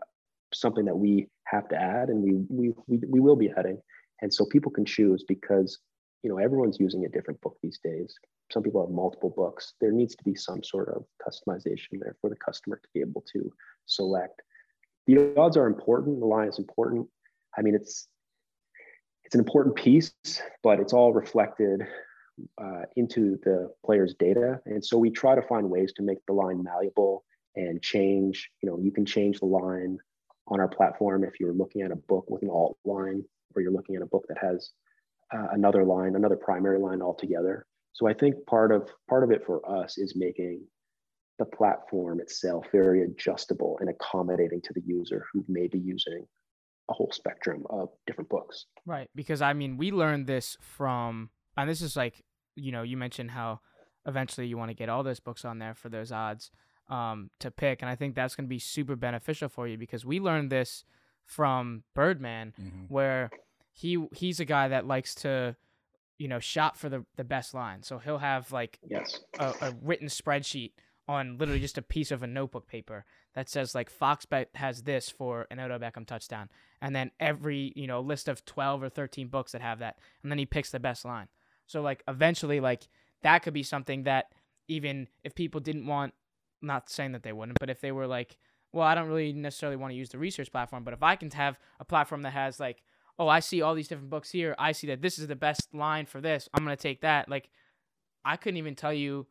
something 0.59 0.85
that 0.85 0.95
we 0.95 1.27
have 1.45 1.67
to 1.69 1.75
add 1.75 2.09
and 2.09 2.21
we, 2.23 2.33
we 2.49 2.73
we 2.87 3.01
we 3.07 3.19
will 3.19 3.35
be 3.35 3.51
adding. 3.57 3.79
And 4.21 4.33
so 4.33 4.45
people 4.45 4.71
can 4.71 4.85
choose 4.85 5.23
because 5.27 5.79
you 6.23 6.29
know 6.29 6.37
everyone's 6.37 6.79
using 6.79 7.05
a 7.05 7.09
different 7.09 7.41
book 7.41 7.57
these 7.61 7.79
days. 7.83 8.15
Some 8.51 8.63
people 8.63 8.81
have 8.85 8.93
multiple 8.93 9.33
books. 9.35 9.73
There 9.81 9.91
needs 9.91 10.15
to 10.15 10.23
be 10.23 10.35
some 10.35 10.63
sort 10.63 10.89
of 10.89 11.05
customization 11.25 11.99
there 11.99 12.15
for 12.21 12.29
the 12.29 12.35
customer 12.35 12.77
to 12.77 12.89
be 12.93 13.01
able 13.01 13.23
to 13.33 13.51
select. 13.85 14.41
The 15.07 15.35
odds 15.37 15.57
are 15.57 15.67
important. 15.67 16.19
The 16.19 16.25
line 16.25 16.47
is 16.47 16.59
important. 16.59 17.07
I 17.57 17.61
mean 17.61 17.75
it's 17.75 18.07
it's 19.23 19.33
an 19.33 19.39
important 19.39 19.75
piece 19.75 20.13
but 20.61 20.79
it's 20.79 20.93
all 20.93 21.11
reflected 21.11 21.81
uh, 22.61 22.83
into 22.95 23.37
the 23.43 23.71
player's 23.85 24.13
data. 24.15 24.59
And 24.65 24.83
so 24.83 24.97
we 24.97 25.09
try 25.09 25.35
to 25.35 25.41
find 25.41 25.69
ways 25.69 25.93
to 25.93 26.03
make 26.03 26.25
the 26.25 26.33
line 26.33 26.63
malleable 26.63 27.23
and 27.55 27.81
change. 27.81 28.49
You 28.61 28.69
know, 28.69 28.79
you 28.79 28.91
can 28.91 29.05
change 29.05 29.39
the 29.39 29.45
line 29.45 29.97
on 30.47 30.59
our 30.59 30.67
platform 30.67 31.23
if 31.23 31.39
you're 31.39 31.53
looking 31.53 31.81
at 31.81 31.91
a 31.91 31.95
book 31.95 32.25
with 32.29 32.43
an 32.43 32.49
alt 32.49 32.77
line, 32.85 33.23
or 33.55 33.61
you're 33.61 33.71
looking 33.71 33.95
at 33.95 34.01
a 34.01 34.07
book 34.07 34.25
that 34.27 34.37
has 34.37 34.71
uh, 35.33 35.47
another 35.53 35.83
line, 35.83 36.15
another 36.15 36.35
primary 36.35 36.79
line 36.79 37.01
altogether. 37.01 37.65
So 37.93 38.07
I 38.07 38.13
think 38.13 38.35
part 38.45 38.71
of 38.71 38.89
part 39.09 39.23
of 39.23 39.31
it 39.31 39.43
for 39.45 39.61
us 39.69 39.97
is 39.97 40.13
making 40.15 40.65
the 41.39 41.45
platform 41.45 42.19
itself 42.19 42.65
very 42.71 43.03
adjustable 43.03 43.77
and 43.81 43.89
accommodating 43.89 44.61
to 44.61 44.73
the 44.73 44.81
user 44.85 45.25
who 45.33 45.43
may 45.47 45.67
be 45.67 45.79
using 45.79 46.25
a 46.89 46.93
whole 46.93 47.11
spectrum 47.11 47.63
of 47.69 47.89
different 48.05 48.29
books. 48.29 48.65
Right, 48.85 49.09
because 49.15 49.41
I 49.41 49.53
mean, 49.53 49.77
we 49.77 49.91
learned 49.91 50.27
this 50.27 50.55
from 50.61 51.29
and 51.57 51.69
this 51.69 51.81
is 51.81 51.95
like 51.95 52.23
you 52.55 52.71
know 52.71 52.83
you 52.83 52.97
mentioned 52.97 53.31
how 53.31 53.59
eventually 54.05 54.47
you 54.47 54.57
want 54.57 54.69
to 54.69 54.75
get 54.75 54.89
all 54.89 55.03
those 55.03 55.19
books 55.19 55.45
on 55.45 55.59
there 55.59 55.73
for 55.73 55.89
those 55.89 56.11
odds 56.11 56.51
um, 56.89 57.29
to 57.39 57.49
pick 57.49 57.81
and 57.81 57.89
i 57.89 57.95
think 57.95 58.15
that's 58.15 58.35
going 58.35 58.45
to 58.45 58.49
be 58.49 58.59
super 58.59 58.95
beneficial 58.95 59.49
for 59.49 59.67
you 59.67 59.77
because 59.77 60.05
we 60.05 60.19
learned 60.19 60.51
this 60.51 60.83
from 61.23 61.83
birdman 61.93 62.53
mm-hmm. 62.61 62.83
where 62.87 63.29
he 63.73 64.05
he's 64.13 64.39
a 64.39 64.45
guy 64.45 64.67
that 64.67 64.85
likes 64.85 65.15
to 65.15 65.55
you 66.17 66.27
know 66.27 66.39
shop 66.39 66.77
for 66.77 66.87
the, 66.89 67.03
the 67.15 67.23
best 67.23 67.53
line 67.53 67.81
so 67.81 67.97
he'll 67.97 68.19
have 68.19 68.51
like 68.51 68.79
yes. 68.87 69.19
a, 69.39 69.53
a 69.61 69.75
written 69.81 70.07
spreadsheet 70.07 70.71
on 71.07 71.37
literally 71.37 71.59
just 71.59 71.77
a 71.77 71.81
piece 71.81 72.11
of 72.11 72.23
a 72.23 72.27
notebook 72.27 72.67
paper 72.67 73.05
that 73.35 73.49
says 73.49 73.75
like 73.75 73.91
Foxbet 73.91 74.47
has 74.55 74.83
this 74.83 75.09
for 75.09 75.45
an 75.51 75.59
Odell 75.59 75.79
Beckham 75.79 76.05
touchdown, 76.05 76.49
and 76.81 76.95
then 76.95 77.11
every 77.19 77.73
you 77.75 77.85
know 77.85 77.99
list 78.01 78.27
of 78.27 78.45
twelve 78.45 78.81
or 78.81 78.89
thirteen 78.89 79.27
books 79.27 79.51
that 79.51 79.61
have 79.61 79.79
that, 79.79 79.99
and 80.23 80.31
then 80.31 80.39
he 80.39 80.45
picks 80.45 80.71
the 80.71 80.79
best 80.79 81.05
line. 81.05 81.27
So 81.67 81.81
like 81.81 82.03
eventually 82.07 82.59
like 82.59 82.87
that 83.21 83.39
could 83.39 83.53
be 83.53 83.63
something 83.63 84.03
that 84.03 84.31
even 84.67 85.07
if 85.23 85.35
people 85.35 85.59
didn't 85.59 85.85
want 85.85 86.13
not 86.61 86.89
saying 86.89 87.11
that 87.13 87.23
they 87.23 87.33
wouldn't, 87.33 87.59
but 87.59 87.69
if 87.69 87.81
they 87.81 87.91
were 87.91 88.07
like, 88.07 88.37
well, 88.71 88.85
I 88.85 88.95
don't 88.95 89.07
really 89.07 89.33
necessarily 89.33 89.77
want 89.77 89.91
to 89.91 89.97
use 89.97 90.09
the 90.09 90.17
research 90.17 90.51
platform, 90.51 90.83
but 90.83 90.93
if 90.93 91.03
I 91.03 91.15
can 91.15 91.31
have 91.31 91.57
a 91.79 91.85
platform 91.85 92.23
that 92.23 92.31
has 92.31 92.59
like, 92.59 92.81
oh, 93.17 93.27
I 93.27 93.39
see 93.39 93.61
all 93.61 93.73
these 93.73 93.87
different 93.87 94.09
books 94.09 94.31
here, 94.31 94.55
I 94.59 94.73
see 94.73 94.87
that 94.87 95.01
this 95.01 95.17
is 95.17 95.27
the 95.27 95.35
best 95.35 95.73
line 95.73 96.05
for 96.05 96.19
this, 96.19 96.49
I'm 96.53 96.65
going 96.65 96.75
to 96.75 96.81
take 96.81 97.01
that. 97.01 97.29
Like 97.29 97.49
I 98.25 98.35
couldn't 98.35 98.57
even 98.57 98.75
tell 98.75 98.93
you 98.93 99.27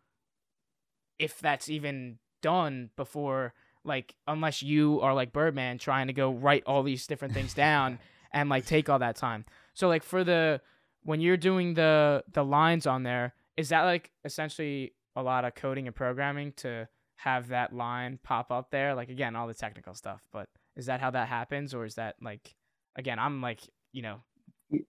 if 1.18 1.40
that's 1.40 1.68
even 1.68 2.18
done 2.42 2.90
before 2.96 3.54
like 3.84 4.14
unless 4.26 4.62
you 4.62 5.00
are 5.00 5.14
like 5.14 5.32
Birdman 5.32 5.78
trying 5.78 6.06
to 6.06 6.12
go 6.12 6.32
write 6.32 6.62
all 6.66 6.82
these 6.82 7.06
different 7.06 7.34
things 7.34 7.54
down 7.66 7.98
and 8.32 8.48
like 8.48 8.66
take 8.66 8.88
all 8.88 8.98
that 9.00 9.16
time. 9.16 9.44
So 9.74 9.88
like 9.88 10.02
for 10.02 10.24
the 10.24 10.60
when 11.02 11.20
you're 11.20 11.36
doing 11.36 11.74
the 11.74 12.24
the 12.32 12.44
lines 12.44 12.86
on 12.86 13.02
there, 13.02 13.34
is 13.56 13.68
that 13.68 13.82
like 13.82 14.10
essentially 14.24 14.94
a 15.16 15.22
lot 15.22 15.44
of 15.44 15.54
coding 15.54 15.86
and 15.86 15.94
programming 15.94 16.52
to 16.56 16.88
have 17.16 17.48
that 17.48 17.72
line 17.72 18.18
pop 18.22 18.50
up 18.50 18.70
there? 18.70 18.94
Like 18.94 19.08
again, 19.08 19.36
all 19.36 19.46
the 19.46 19.54
technical 19.54 19.94
stuff, 19.94 20.22
but 20.32 20.48
is 20.76 20.86
that 20.86 21.00
how 21.00 21.10
that 21.10 21.28
happens, 21.28 21.74
or 21.74 21.84
is 21.84 21.94
that 21.96 22.16
like 22.20 22.54
again? 22.96 23.18
I'm 23.18 23.40
like 23.40 23.60
you 23.92 24.02
know 24.02 24.22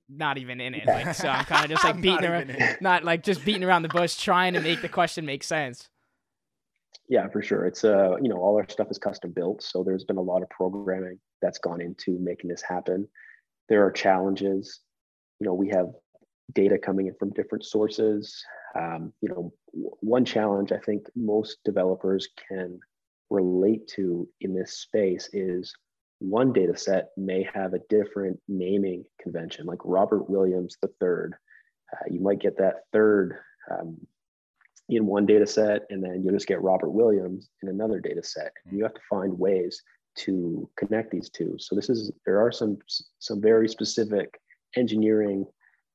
not 0.10 0.38
even 0.38 0.62
in 0.62 0.74
it. 0.74 0.88
Like 0.88 1.14
so, 1.16 1.28
I'm 1.28 1.46
kind 1.46 1.66
of 1.66 1.72
just 1.72 1.84
like 1.84 2.02
beating 2.02 2.22
not 2.22 2.24
around, 2.24 2.78
not 2.82 3.04
like 3.04 3.24
just 3.24 3.44
beating 3.46 3.64
around 3.64 3.84
the 3.84 3.90
bush, 3.90 4.16
trying 4.16 4.54
to 4.54 4.62
make 4.62 4.82
the 4.82 4.90
question 4.90 5.26
make 5.26 5.44
sense. 5.44 5.90
Yeah, 7.08 7.28
for 7.30 7.42
sure. 7.42 7.66
It's 7.66 7.84
uh, 7.84 8.16
you 8.22 8.30
know, 8.30 8.38
all 8.38 8.56
our 8.58 8.68
stuff 8.70 8.90
is 8.90 8.98
custom 8.98 9.32
built, 9.32 9.62
so 9.62 9.84
there's 9.84 10.04
been 10.04 10.18
a 10.18 10.22
lot 10.22 10.42
of 10.42 10.50
programming 10.50 11.20
that's 11.42 11.60
gone 11.60 11.82
into 11.82 12.18
making 12.20 12.50
this 12.50 12.62
happen. 12.62 13.08
There 13.70 13.86
are 13.86 13.92
challenges. 13.92 14.82
You 15.40 15.48
know, 15.48 15.54
we 15.54 15.70
have 15.70 15.88
data 16.54 16.78
coming 16.78 17.08
in 17.08 17.16
from 17.16 17.32
different 17.32 17.66
sources. 17.66 18.44
Um, 18.76 19.14
you 19.22 19.30
know, 19.30 19.54
one 19.72 20.26
challenge 20.26 20.72
I 20.72 20.80
think 20.80 21.08
most 21.16 21.58
developers 21.64 22.28
can 22.48 22.80
relate 23.30 23.88
to 23.96 24.28
in 24.42 24.54
this 24.54 24.80
space 24.80 25.30
is 25.34 25.74
one 26.20 26.54
data 26.54 26.78
set 26.78 27.10
may 27.18 27.48
have 27.54 27.74
a 27.74 27.82
different 27.90 28.40
naming 28.48 29.04
convention, 29.22 29.66
like 29.66 29.80
Robert 29.84 30.30
Williams 30.30 30.78
the 30.82 30.90
third. 31.00 31.36
Uh, 31.94 32.06
you 32.10 32.20
might 32.20 32.40
get 32.40 32.58
that 32.58 32.84
third 32.94 33.38
um, 33.72 33.98
in 34.90 35.06
one 35.06 35.26
data 35.26 35.48
set, 35.48 35.84
and 35.90 36.04
then 36.04 36.22
you'll 36.24 36.34
just 36.34 36.48
get 36.48 36.62
Robert 36.62 36.92
Williams 36.92 37.50
in 37.62 37.70
another 37.70 38.00
data 38.00 38.24
set. 38.24 38.52
You 38.72 38.84
have 38.84 38.94
to 38.94 39.02
find 39.10 39.38
ways 39.38 39.82
to 40.18 40.70
connect 40.78 41.12
these 41.12 41.30
two. 41.30 41.56
So 41.60 41.76
this 41.76 41.90
is 41.90 42.12
there 42.26 42.40
are 42.40 42.52
some 42.52 42.78
some 43.20 43.42
very 43.42 43.68
specific 43.68 44.40
engineering 44.78 45.46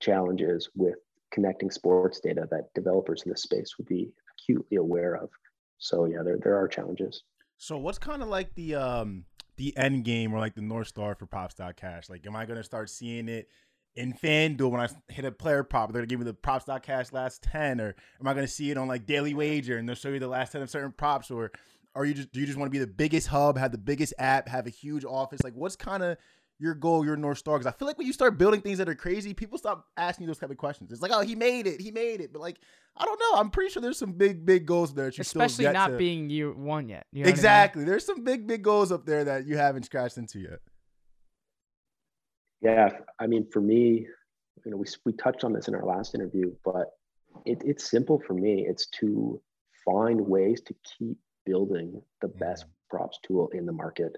challenges 0.01 0.69
with 0.75 0.97
connecting 1.31 1.71
sports 1.71 2.21
data 2.21 2.49
that 2.51 2.73
developers 2.75 3.23
in 3.23 3.31
this 3.31 3.43
space 3.43 3.79
would 3.79 3.87
be 3.87 4.11
acutely 4.35 4.77
aware 4.77 5.15
of. 5.17 5.31
So 5.79 6.07
yeah, 6.07 6.23
there 6.25 6.39
there 6.43 6.57
are 6.57 6.69
challenges. 6.69 7.23
So 7.59 7.79
what's 7.79 7.99
kind 7.99 8.23
of 8.23 8.29
like 8.29 8.55
the 8.55 8.75
um 8.75 9.25
the 9.57 9.77
end 9.77 10.05
game 10.05 10.33
or 10.33 10.39
like 10.39 10.55
the 10.55 10.63
north 10.63 10.89
star 10.89 11.15
for 11.15 11.27
props.cash? 11.27 12.09
Like, 12.09 12.27
am 12.27 12.35
I 12.35 12.47
gonna 12.47 12.65
start 12.65 12.91
seeing 12.91 13.29
it 13.29 13.49
in 13.95 14.13
FanDuel 14.13 14.71
when 14.71 14.81
I 14.81 14.89
hit 15.13 15.25
a 15.25 15.33
player 15.33 15.63
prop? 15.63 15.93
They're 15.93 16.03
gonna 16.03 16.09
give 16.09 16.19
me 16.19 16.25
the 16.25 16.35
props.cash 16.35 17.13
last 17.13 17.43
ten, 17.43 17.81
or 17.81 17.95
am 18.21 18.27
I 18.27 18.35
gonna 18.35 18.49
see 18.49 18.71
it 18.71 18.79
on 18.79 18.89
like 18.89 19.07
Daily 19.07 19.35
Wager 19.35 19.79
and 19.79 19.89
they'll 19.89 19.97
show 19.97 20.09
you 20.09 20.19
the 20.19 20.29
last 20.29 20.53
ten 20.53 20.63
of 20.63 20.71
certain 20.71 20.93
props, 20.93 21.31
or 21.31 21.51
are 21.95 22.05
you 22.05 22.15
just 22.15 22.33
do 22.33 22.41
you 22.41 22.47
just 22.47 22.59
want 22.59 22.69
to 22.69 22.73
be 22.73 22.79
the 22.79 22.87
biggest 22.87 23.29
hub, 23.29 23.59
have 23.59 23.73
the 23.73 23.79
biggest 23.79 24.15
app, 24.19 24.49
have 24.49 24.67
a 24.67 24.71
huge 24.71 25.05
office? 25.05 25.41
Like, 25.43 25.55
what's 25.55 25.77
kind 25.77 26.03
of 26.03 26.17
your 26.61 26.75
goal, 26.75 27.05
your 27.05 27.17
north 27.17 27.39
star. 27.39 27.59
Because 27.59 27.73
I 27.73 27.77
feel 27.77 27.89
like 27.89 27.99
when 27.99 28.07
you 28.07 28.13
start 28.13 28.39
building 28.39 28.61
things 28.61 28.79
that 28.79 28.89
are 28.89 28.95
crazy, 28.95 29.35
people 29.35 29.59
stop 29.59 29.87
asking 29.97 30.25
you 30.25 30.27
those 30.29 30.39
type 30.39 30.51
of 30.51 30.59
questions. 30.59 30.93
It's 30.93 31.03
like, 31.03 31.13
oh, 31.13 31.23
he 31.23 31.35
made 31.35 31.67
it, 31.67 31.81
he 31.81 31.91
made 31.91 32.21
it. 32.21 32.33
But 32.33 32.41
like, 32.41 32.59
I 32.97 33.05
don't 33.05 33.19
know. 33.19 33.41
I'm 33.41 33.51
pretty 33.51 33.73
sure 33.73 33.81
there's 33.81 33.99
some 33.99 34.13
big, 34.13 34.45
big 34.45 34.67
goals 34.67 34.95
there. 34.95 35.11
Especially 35.19 35.65
not 35.65 35.89
to... 35.89 35.97
being 35.97 36.29
year 36.31 36.53
one 36.53 36.89
yet. 36.89 37.07
You 37.13 37.25
know 37.25 37.31
exactly. 37.31 37.81
I 37.81 37.85
mean? 37.85 37.91
There's 37.91 38.07
some 38.07 38.23
big, 38.23 38.47
big 38.47 38.63
goals 38.63 38.93
up 38.93 39.07
there 39.07 39.25
that 39.25 39.47
you 39.47 39.57
haven't 39.57 39.85
scratched 39.85 40.19
into 40.19 40.39
yet. 40.39 40.59
Yeah, 42.61 42.91
I 43.19 43.27
mean, 43.27 43.47
for 43.51 43.61
me, 43.61 44.07
you 44.65 44.71
know, 44.71 44.77
we 44.77 44.87
we 45.07 45.13
touched 45.15 45.45
on 45.45 45.55
this 45.55 45.69
in 45.69 45.75
our 45.75 45.85
last 45.85 46.15
interview, 46.15 46.53
but 46.63 46.91
it, 47.47 47.63
it's 47.65 47.91
simple 47.91 48.21
for 48.27 48.35
me. 48.35 48.67
It's 48.69 48.87
to 49.01 49.41
find 49.85 50.21
ways 50.21 50.61
to 50.67 50.75
keep 50.99 51.17
building 51.47 52.03
the 52.21 52.29
mm. 52.29 52.39
best 52.39 52.67
props 52.91 53.19
tool 53.23 53.49
in 53.55 53.65
the 53.65 53.73
market, 53.73 54.17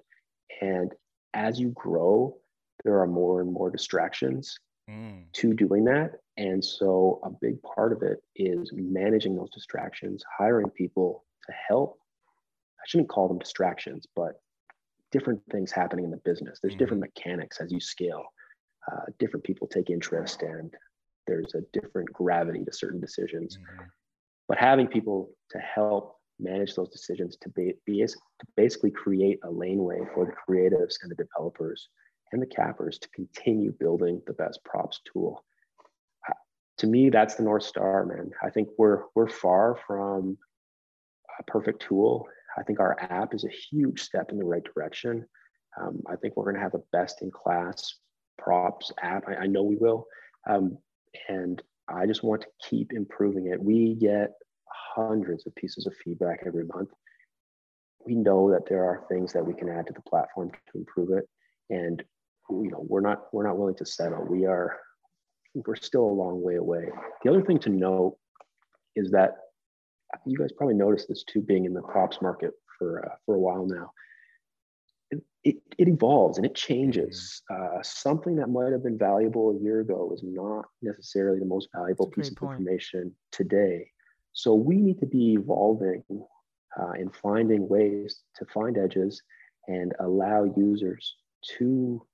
and 0.61 0.93
as 1.35 1.59
you 1.59 1.71
grow, 1.71 2.37
there 2.85 3.01
are 3.01 3.07
more 3.07 3.41
and 3.41 3.53
more 3.53 3.71
distractions 3.71 4.59
mm. 4.91 5.25
to 5.33 5.55
doing 5.55 5.85
that. 5.85 6.13
And 6.37 6.65
so, 6.65 7.21
a 7.25 7.31
big 7.31 7.63
part 7.63 7.93
of 7.93 8.03
it 8.03 8.19
is 8.37 8.71
managing 8.73 9.37
those 9.37 9.51
distractions, 9.51 10.25
hiring 10.39 10.71
people 10.71 11.25
to 11.47 11.53
help. 11.69 11.99
I 12.79 12.85
shouldn't 12.87 13.11
call 13.11 13.29
them 13.29 13.39
distractions, 13.39 14.07
but 14.17 14.41
different 15.11 15.41
things 15.51 15.71
happening 15.71 16.05
in 16.05 16.11
the 16.11 16.21
business. 16.25 16.59
There's 16.61 16.75
mm. 16.75 16.79
different 16.79 17.01
mechanics 17.01 17.61
as 17.61 17.71
you 17.71 17.81
scale. 17.81 18.25
Uh, 18.91 19.05
different 19.19 19.45
people 19.45 19.69
take 19.69 19.91
interest, 19.91 20.43
and 20.43 20.73
there's 21.27 21.55
a 21.55 21.61
different 21.79 22.13
gravity 22.13 22.65
to 22.65 22.73
certain 22.73 23.01
decisions. 23.01 23.57
Mm-hmm. 23.57 23.85
But 24.49 24.59
having 24.59 24.89
people 24.89 25.31
to 25.51 25.59
help 25.59 26.17
manage 26.39 26.75
those 26.75 26.89
decisions 26.89 27.37
to 27.41 27.49
be, 27.51 27.75
be 27.87 28.05
to 28.05 28.47
basically 28.57 28.91
create 28.91 29.39
a 29.45 29.51
laneway 29.51 30.01
for 30.15 30.27
the 30.27 30.33
creatives 30.33 30.95
and 31.03 31.11
the 31.11 31.17
developers 31.17 31.89
and 32.33 32.41
the 32.41 32.47
cappers 32.47 32.99
to 32.99 33.09
continue 33.11 33.73
building 33.79 34.21
the 34.27 34.33
best 34.33 34.63
props 34.65 35.01
tool. 35.13 35.45
To 36.79 36.87
me, 36.87 37.11
that's 37.11 37.35
the 37.37 37.43
North 37.43 37.63
Star, 37.63 38.05
man. 38.07 38.31
I 38.43 38.51
think 38.51 38.69
we're 38.79 39.03
we're 39.15 39.29
far 39.29 39.79
from 39.87 40.37
a 41.39 41.43
perfect 41.45 41.83
tool. 41.83 42.27
I 42.59 42.63
think 42.63 42.81
our 42.81 42.97
app 42.99 43.35
is 43.35 43.45
a 43.45 43.49
huge 43.71 44.01
step 44.01 44.31
in 44.31 44.39
the 44.39 44.45
right 44.45 44.65
direction. 44.65 45.27
Um, 45.81 46.03
I 46.11 46.17
think 46.17 46.37
we're 46.37 46.45
going 46.45 46.57
to 46.57 46.63
have 46.63 46.75
a 46.75 46.83
best 46.91 47.23
in 47.23 47.31
class 47.31 47.95
props 48.39 48.91
app. 49.01 49.25
I, 49.29 49.37
I 49.43 49.47
know 49.47 49.63
we 49.63 49.77
will. 49.77 50.07
Um, 50.49 50.77
and 51.29 51.63
I 51.89 52.07
just 52.07 52.23
want 52.23 52.43
to 52.43 52.69
keep 52.69 52.93
improving 52.93 53.47
it. 53.47 53.63
We 53.63 53.95
get 53.95 54.33
hundreds 54.95 55.47
of 55.47 55.55
pieces 55.55 55.87
of 55.87 55.95
feedback 55.97 56.41
every 56.47 56.65
month. 56.65 56.91
We 58.05 58.15
know 58.15 58.51
that 58.51 58.69
there 58.69 58.85
are 58.85 59.05
things 59.09 59.33
that 59.33 59.47
we 59.47 59.55
can 59.55 59.69
add 59.69 59.87
to 59.87 59.93
the 59.93 60.03
platform 60.03 60.51
to 60.51 60.79
improve 60.79 61.11
it. 61.11 61.29
And 61.71 62.03
you 62.51 62.71
know, 62.71 62.85
we're 62.89 63.01
not 63.01 63.33
we're 63.33 63.47
not 63.47 63.57
willing 63.57 63.77
to 63.77 63.87
settle. 63.87 64.27
We 64.29 64.47
are 64.47 64.77
we're 65.55 65.77
still 65.77 66.05
a 66.05 66.19
long 66.23 66.43
way 66.43 66.57
away. 66.57 66.89
The 67.23 67.31
other 67.31 67.43
thing 67.43 67.59
to 67.61 67.71
note 67.71 68.17
is 68.97 69.11
that 69.13 69.37
you 70.27 70.39
guys 70.39 70.53
probably 70.53 70.75
noticed 70.75 71.09
this 71.09 71.25
too, 71.25 71.41
being 71.41 71.65
in 71.65 71.73
the 71.73 71.83
props 71.83 72.21
market 72.21 72.53
for 72.79 73.05
uh, 73.07 73.15
for 73.25 73.35
a 73.35 73.39
while 73.39 73.67
now. 73.67 73.93
It, 75.11 75.23
it, 75.45 75.57
it 75.79 75.89
evolves 75.89 76.39
and 76.39 76.47
it 76.47 76.55
changes. 76.55 77.43
Mm-hmm. 77.51 77.79
Uh, 77.79 77.83
something 77.83 78.37
that 78.37 78.49
might 78.49 78.73
have 78.73 78.83
been 78.83 78.99
valuable 78.99 79.51
a 79.51 79.63
year 79.63 79.81
ago 79.81 80.11
is 80.15 80.23
not 80.25 80.65
necessarily 80.81 81.39
the 81.39 81.47
most 81.47 81.69
valuable 81.75 82.09
piece 82.09 82.31
of 82.31 82.37
point. 82.37 82.61
information 82.61 83.15
today. 83.31 83.92
So 84.33 84.55
we 84.55 84.77
need 84.77 84.99
to 85.01 85.07
be 85.07 85.35
evolving 85.35 86.03
uh, 86.79 86.93
and 86.93 87.15
finding 87.15 87.69
ways 87.69 88.23
to 88.37 88.47
find 88.47 88.79
edges 88.79 89.23
and 89.69 89.93
allow 90.01 90.45
users 90.57 91.17
to 91.59 92.05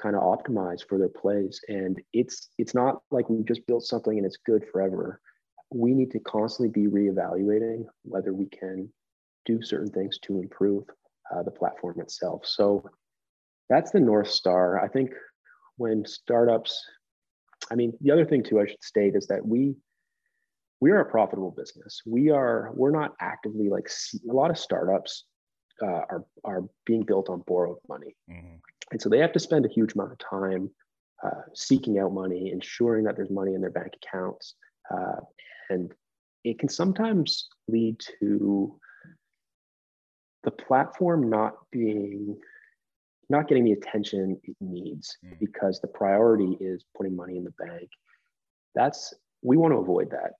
kind 0.00 0.16
of 0.16 0.22
optimize 0.22 0.86
for 0.86 0.98
their 0.98 1.08
plays. 1.08 1.60
And 1.68 2.00
it's 2.12 2.48
it's 2.58 2.74
not 2.74 3.02
like 3.10 3.28
we 3.28 3.42
just 3.44 3.66
built 3.66 3.84
something 3.84 4.16
and 4.16 4.26
it's 4.26 4.38
good 4.44 4.64
forever. 4.72 5.20
We 5.72 5.94
need 5.94 6.10
to 6.12 6.20
constantly 6.20 6.70
be 6.70 6.90
reevaluating 6.90 7.84
whether 8.02 8.32
we 8.32 8.46
can 8.46 8.90
do 9.44 9.62
certain 9.62 9.90
things 9.92 10.18
to 10.22 10.40
improve 10.40 10.84
uh, 11.32 11.42
the 11.42 11.50
platform 11.50 12.00
itself. 12.00 12.44
So 12.44 12.90
that's 13.68 13.92
the 13.92 14.00
north 14.00 14.28
star. 14.28 14.82
I 14.82 14.88
think 14.88 15.10
when 15.76 16.04
startups, 16.04 16.84
I 17.70 17.76
mean, 17.76 17.92
the 18.00 18.10
other 18.10 18.24
thing 18.24 18.42
too 18.42 18.58
I 18.58 18.66
should 18.66 18.82
state 18.82 19.14
is 19.14 19.28
that 19.28 19.46
we 19.46 19.76
we 20.80 20.90
are 20.90 21.00
a 21.00 21.10
profitable 21.10 21.50
business. 21.50 22.00
We 22.06 22.30
are 22.30 22.72
we're 22.74 22.90
not 22.90 23.14
actively 23.20 23.68
like 23.68 23.88
a 24.28 24.32
lot 24.32 24.50
of 24.50 24.58
startups 24.58 25.24
uh, 25.82 25.86
are 25.86 26.24
are 26.44 26.64
being 26.86 27.02
built 27.02 27.28
on 27.28 27.42
borrowed 27.46 27.78
money. 27.88 28.16
Mm-hmm. 28.30 28.56
And 28.92 29.00
so 29.00 29.08
they 29.08 29.18
have 29.18 29.32
to 29.32 29.40
spend 29.40 29.64
a 29.64 29.68
huge 29.68 29.94
amount 29.94 30.12
of 30.12 30.18
time 30.18 30.70
uh, 31.22 31.42
seeking 31.54 31.98
out 31.98 32.12
money, 32.12 32.50
ensuring 32.50 33.04
that 33.04 33.16
there's 33.16 33.30
money 33.30 33.54
in 33.54 33.60
their 33.60 33.70
bank 33.70 33.92
accounts. 34.02 34.54
Uh, 34.92 35.20
and 35.68 35.92
it 36.44 36.58
can 36.58 36.68
sometimes 36.68 37.48
lead 37.68 38.00
to 38.20 38.78
the 40.42 40.50
platform 40.50 41.28
not 41.28 41.54
being 41.70 42.36
not 43.28 43.46
getting 43.46 43.64
the 43.64 43.72
attention 43.72 44.40
it 44.42 44.56
needs 44.60 45.16
mm. 45.24 45.38
because 45.38 45.80
the 45.80 45.86
priority 45.88 46.56
is 46.60 46.84
putting 46.96 47.14
money 47.14 47.36
in 47.36 47.44
the 47.44 47.52
bank 47.64 47.88
that's 48.74 49.14
we 49.42 49.56
want 49.56 49.72
to 49.72 49.78
avoid 49.78 50.10
that 50.10 50.32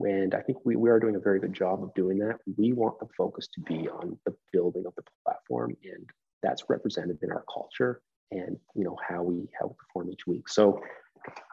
and 0.00 0.34
i 0.34 0.40
think 0.40 0.58
we, 0.64 0.76
we 0.76 0.90
are 0.90 0.98
doing 0.98 1.16
a 1.16 1.20
very 1.20 1.38
good 1.38 1.52
job 1.52 1.82
of 1.82 1.92
doing 1.94 2.18
that 2.18 2.36
we 2.56 2.72
want 2.72 2.98
the 2.98 3.06
focus 3.16 3.48
to 3.54 3.60
be 3.60 3.88
on 3.88 4.18
the 4.26 4.34
building 4.52 4.84
of 4.86 4.94
the 4.96 5.02
platform 5.24 5.76
and 5.84 6.08
that's 6.42 6.64
represented 6.68 7.18
in 7.22 7.32
our 7.32 7.44
culture 7.52 8.00
and 8.30 8.56
you 8.74 8.84
know 8.84 8.96
how 9.06 9.22
we 9.22 9.48
how 9.58 9.66
we 9.66 9.74
perform 9.78 10.10
each 10.10 10.26
week. 10.26 10.48
So 10.48 10.80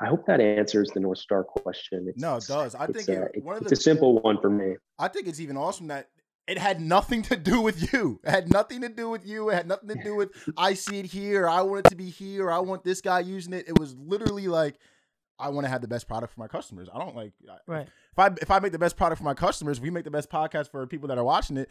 I 0.02 0.08
hope 0.08 0.26
that 0.28 0.42
answers 0.42 0.89
the 0.94 1.00
North 1.00 1.20
Star 1.20 1.44
question. 1.44 2.08
It's, 2.10 2.22
no, 2.22 2.36
it 2.36 2.46
does. 2.46 2.76
I 2.76 2.88
think 2.88 3.08
uh, 3.10 3.24
it, 3.34 3.44
it's 3.46 3.70
the, 3.70 3.74
a 3.74 3.76
simple 3.76 4.20
one 4.20 4.39
for 4.42 4.50
me. 4.50 4.76
I 5.00 5.08
think 5.08 5.28
it's 5.28 5.39
even 5.39 5.56
awesome 5.56 5.88
that 5.88 6.10
it 6.48 6.58
had 6.58 6.82
nothing 6.82 7.22
to 7.24 7.38
do 7.38 7.62
with 7.62 7.94
you. 7.94 8.20
It 8.24 8.30
had 8.30 8.52
nothing 8.52 8.82
to 8.82 8.89
do 8.89 9.10
with 9.10 9.26
you. 9.26 9.50
It 9.50 9.56
had 9.56 9.68
nothing 9.68 9.89
to 9.89 10.04
do 10.04 10.16
with 10.16 10.32
I 10.58 10.74
see 10.74 11.00
it 11.00 11.06
here. 11.06 11.48
I 11.48 11.62
want 11.62 11.86
it 11.86 11.89
to 11.92 11.96
be 11.96 12.10
here. 12.10 12.52
I 12.52 12.60
want 12.60 12.84
this 12.84 13.02
guy 13.02 13.22
using 13.22 13.54
it. 13.54 13.70
It 13.70 13.80
was 13.80 13.96
literally 13.96 14.48
like 14.48 14.76
I 15.42 15.50
want 15.50 15.66
to 15.66 15.70
have 15.70 15.82
the 15.82 15.88
best 15.88 16.08
product 16.08 16.34
for 16.34 16.39
my 16.39 16.48
customers. 16.48 16.88
I 16.94 16.98
don't 16.98 17.16
like 17.16 17.34
right. 17.68 17.88
If 18.12 18.20
I 18.20 18.30
if 18.42 18.52
I 18.52 18.60
make 18.60 18.72
the 18.72 18.80
best 18.80 18.98
product 18.98 19.20
for 19.20 19.26
my 19.26 19.34
customers, 19.34 19.82
we 19.82 19.89
make 19.89 20.04
the 20.04 20.12
best 20.12 20.30
podcast 20.30 20.70
for 20.70 20.86
people 20.88 21.08
that 21.10 21.18
are 21.18 21.24
watching 21.24 21.58
it. 21.58 21.70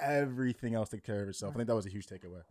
Everything 0.00 0.74
else 0.74 0.88
takes 0.88 1.04
care 1.04 1.22
of 1.22 1.28
itself. 1.28 1.54
I 1.54 1.58
think 1.58 1.68
that 1.68 1.74
was 1.74 1.86
a 1.86 1.90
huge 1.90 2.06
takeaway. 2.06 2.42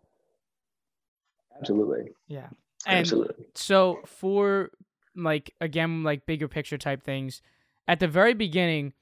Absolutely. 1.57 2.11
Yeah. 2.28 2.47
And 2.86 2.99
Absolutely. 2.99 3.45
So 3.55 4.01
for 4.05 4.70
like 5.15 5.53
again 5.59 6.03
like 6.03 6.26
bigger 6.26 6.47
picture 6.47 6.78
type 6.78 7.03
things, 7.03 7.41
at 7.88 7.99
the 7.99 8.07
very 8.07 8.34
beginning, 8.34 8.93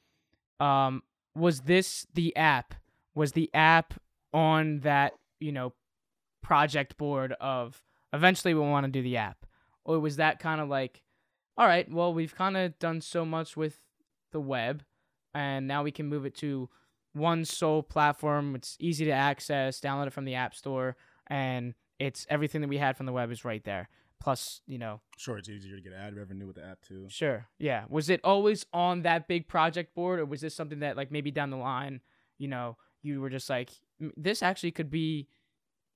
um, 0.59 1.03
was 1.35 1.61
this 1.61 2.07
the 2.13 2.35
app? 2.35 2.73
Was 3.13 3.33
the 3.33 3.49
app 3.53 3.93
on 4.33 4.79
that 4.79 5.13
you 5.39 5.51
know 5.51 5.73
project 6.41 6.97
board 6.97 7.33
of 7.41 7.83
eventually 8.13 8.53
we 8.53 8.61
want 8.61 8.85
to 8.85 8.91
do 8.91 9.01
the 9.01 9.17
app, 9.17 9.45
or 9.83 9.99
was 9.99 10.15
that 10.15 10.39
kind 10.39 10.61
of 10.61 10.69
like, 10.69 11.01
all 11.57 11.67
right, 11.67 11.91
well 11.91 12.13
we've 12.13 12.35
kind 12.35 12.55
of 12.57 12.77
done 12.79 13.01
so 13.01 13.25
much 13.25 13.57
with 13.57 13.81
the 14.31 14.39
web, 14.39 14.83
and 15.33 15.67
now 15.67 15.83
we 15.83 15.91
can 15.91 16.07
move 16.07 16.25
it 16.25 16.35
to 16.35 16.69
one 17.13 17.45
sole 17.45 17.81
platform. 17.81 18.55
It's 18.55 18.77
easy 18.79 19.05
to 19.05 19.11
access, 19.11 19.79
download 19.79 20.07
it 20.07 20.13
from 20.13 20.25
the 20.25 20.35
app 20.35 20.53
store, 20.53 20.95
and 21.27 21.73
it's 21.99 22.27
everything 22.29 22.61
that 22.61 22.67
we 22.67 22.77
had 22.77 22.95
from 22.95 23.05
the 23.05 23.13
web 23.13 23.31
is 23.31 23.43
right 23.43 23.63
there. 23.63 23.89
Plus, 24.19 24.61
you 24.67 24.77
know, 24.77 24.99
sure, 25.17 25.37
it's 25.37 25.47
easier 25.47 25.75
to 25.75 25.81
get 25.81 25.93
ad 25.93 26.15
revenue 26.15 26.47
with 26.47 26.55
the 26.55 26.65
app 26.65 26.81
too. 26.81 27.05
Sure, 27.07 27.47
yeah. 27.59 27.85
Was 27.87 28.09
it 28.09 28.19
always 28.23 28.65
on 28.73 29.03
that 29.03 29.27
big 29.27 29.47
project 29.47 29.93
board, 29.95 30.19
or 30.19 30.25
was 30.25 30.41
this 30.41 30.55
something 30.55 30.79
that 30.79 30.97
like 30.97 31.11
maybe 31.11 31.31
down 31.31 31.51
the 31.51 31.57
line, 31.57 32.01
you 32.37 32.47
know, 32.47 32.77
you 33.03 33.21
were 33.21 33.29
just 33.29 33.49
like, 33.49 33.69
this 34.15 34.41
actually 34.41 34.71
could 34.71 34.89
be 34.89 35.27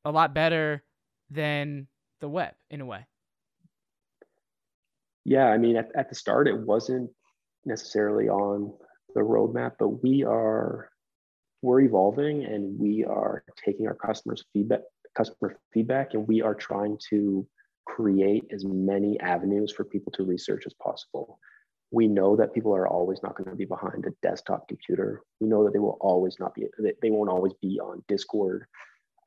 a 0.06 0.12
lot 0.12 0.34
better 0.34 0.84
than 1.30 1.88
the 2.20 2.30
web 2.30 2.54
in 2.70 2.80
a 2.80 2.86
way? 2.86 3.08
Yeah, 5.26 5.46
I 5.46 5.58
mean, 5.58 5.76
at, 5.76 5.92
at 5.96 6.10
the 6.10 6.16
start, 6.16 6.48
it 6.48 6.58
wasn't 6.58 7.12
necessarily 7.66 8.28
on 8.28 8.74
the 9.14 9.22
roadmap, 9.22 9.74
but 9.78 10.04
we 10.04 10.24
are 10.24 10.90
we're 11.62 11.82
evolving 11.82 12.44
and 12.44 12.80
we 12.80 13.06
are 13.06 13.44
taking 13.64 13.88
our 13.88 13.94
customers' 13.94 14.44
feedback 14.52 14.82
customer 15.16 15.58
feedback 15.74 16.14
and 16.14 16.28
we 16.28 16.42
are 16.42 16.56
trying 16.56 16.98
to 17.10 17.46
create 17.86 18.46
as 18.52 18.64
many 18.66 19.20
avenues 19.20 19.72
for 19.72 19.84
people 19.84 20.12
to 20.14 20.24
research 20.24 20.64
as 20.66 20.74
possible. 20.76 21.40
We 21.92 22.08
know 22.08 22.38
that 22.38 22.54
people 22.54 22.74
are 22.74 22.88
always 22.88 23.22
not 23.22 23.36
going 23.36 23.50
to 23.50 23.56
be 23.56 23.66
behind 23.66 24.06
a 24.06 24.12
desktop 24.22 24.70
computer. 24.70 25.22
We 25.42 25.48
know 25.48 25.66
that 25.66 25.74
they 25.74 25.80
will 25.80 25.98
always 26.00 26.38
not 26.40 26.56
be, 26.56 26.66
they 27.02 27.10
won't 27.12 27.30
always 27.30 27.54
be 27.62 27.80
on 27.82 28.04
Discord. 28.08 28.66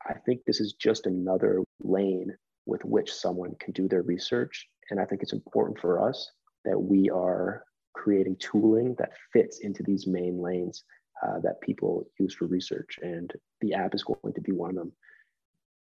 I 0.07 0.15
think 0.25 0.41
this 0.45 0.59
is 0.59 0.73
just 0.73 1.05
another 1.05 1.63
lane 1.83 2.35
with 2.65 2.83
which 2.83 3.13
someone 3.13 3.55
can 3.59 3.73
do 3.73 3.87
their 3.87 4.01
research. 4.01 4.67
And 4.89 4.99
I 4.99 5.05
think 5.05 5.21
it's 5.21 5.33
important 5.33 5.79
for 5.79 6.07
us 6.07 6.31
that 6.63 6.79
we 6.79 7.09
are 7.09 7.63
creating 7.93 8.35
tooling 8.37 8.95
that 8.99 9.13
fits 9.31 9.59
into 9.59 9.83
these 9.83 10.05
main 10.05 10.41
lanes 10.41 10.83
uh, 11.23 11.39
that 11.39 11.61
people 11.61 12.05
use 12.19 12.33
for 12.33 12.45
research. 12.45 12.99
And 13.01 13.31
the 13.61 13.73
app 13.73 13.95
is 13.95 14.03
going 14.03 14.33
to 14.33 14.41
be 14.41 14.51
one 14.51 14.71
of 14.71 14.75
them. 14.75 14.91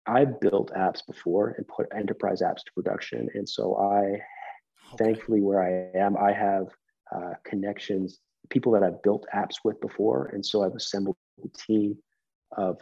I've 0.06 0.39
built 0.41 0.72
apps 0.76 1.06
before 1.08 1.56
and 1.58 1.68
put 1.68 1.88
enterprise 1.96 2.41
apps 2.41 2.64
to 2.66 2.74
production. 2.76 3.30
And 3.36 3.48
so 3.48 3.78
I, 3.78 4.02
okay. 4.94 5.04
thankfully, 5.06 5.41
where 5.41 5.64
I 5.64 5.98
am, 5.98 6.18
I 6.18 6.34
have 6.34 6.68
uh, 7.16 7.34
connections, 7.46 8.20
people 8.50 8.74
that 8.74 8.84
I've 8.84 9.02
built 9.02 9.26
apps 9.34 9.56
with 9.64 9.80
before. 9.80 10.28
And 10.34 10.46
so 10.46 10.64
I've 10.64 10.76
assembled 10.76 11.16
a 11.44 11.48
team 11.58 11.98
of 12.58 12.78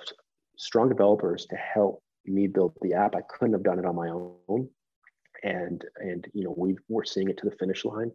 strong 0.58 0.90
developers 0.90 1.46
to 1.48 1.56
help 1.56 2.02
me 2.26 2.48
build 2.48 2.74
the 2.82 2.94
app. 2.94 3.16
I 3.16 3.22
couldn't 3.22 3.54
have 3.54 3.64
done 3.64 3.80
it 3.80 3.86
on 3.86 3.96
my 3.96 4.10
own. 4.10 4.70
And 5.44 5.84
and 5.98 6.28
you 6.34 6.44
know 6.44 6.54
we 6.58 6.76
we're 6.90 7.04
seeing 7.04 7.30
it 7.30 7.38
to 7.38 7.50
the 7.50 7.56
finish 7.56 7.86
line. 7.86 8.12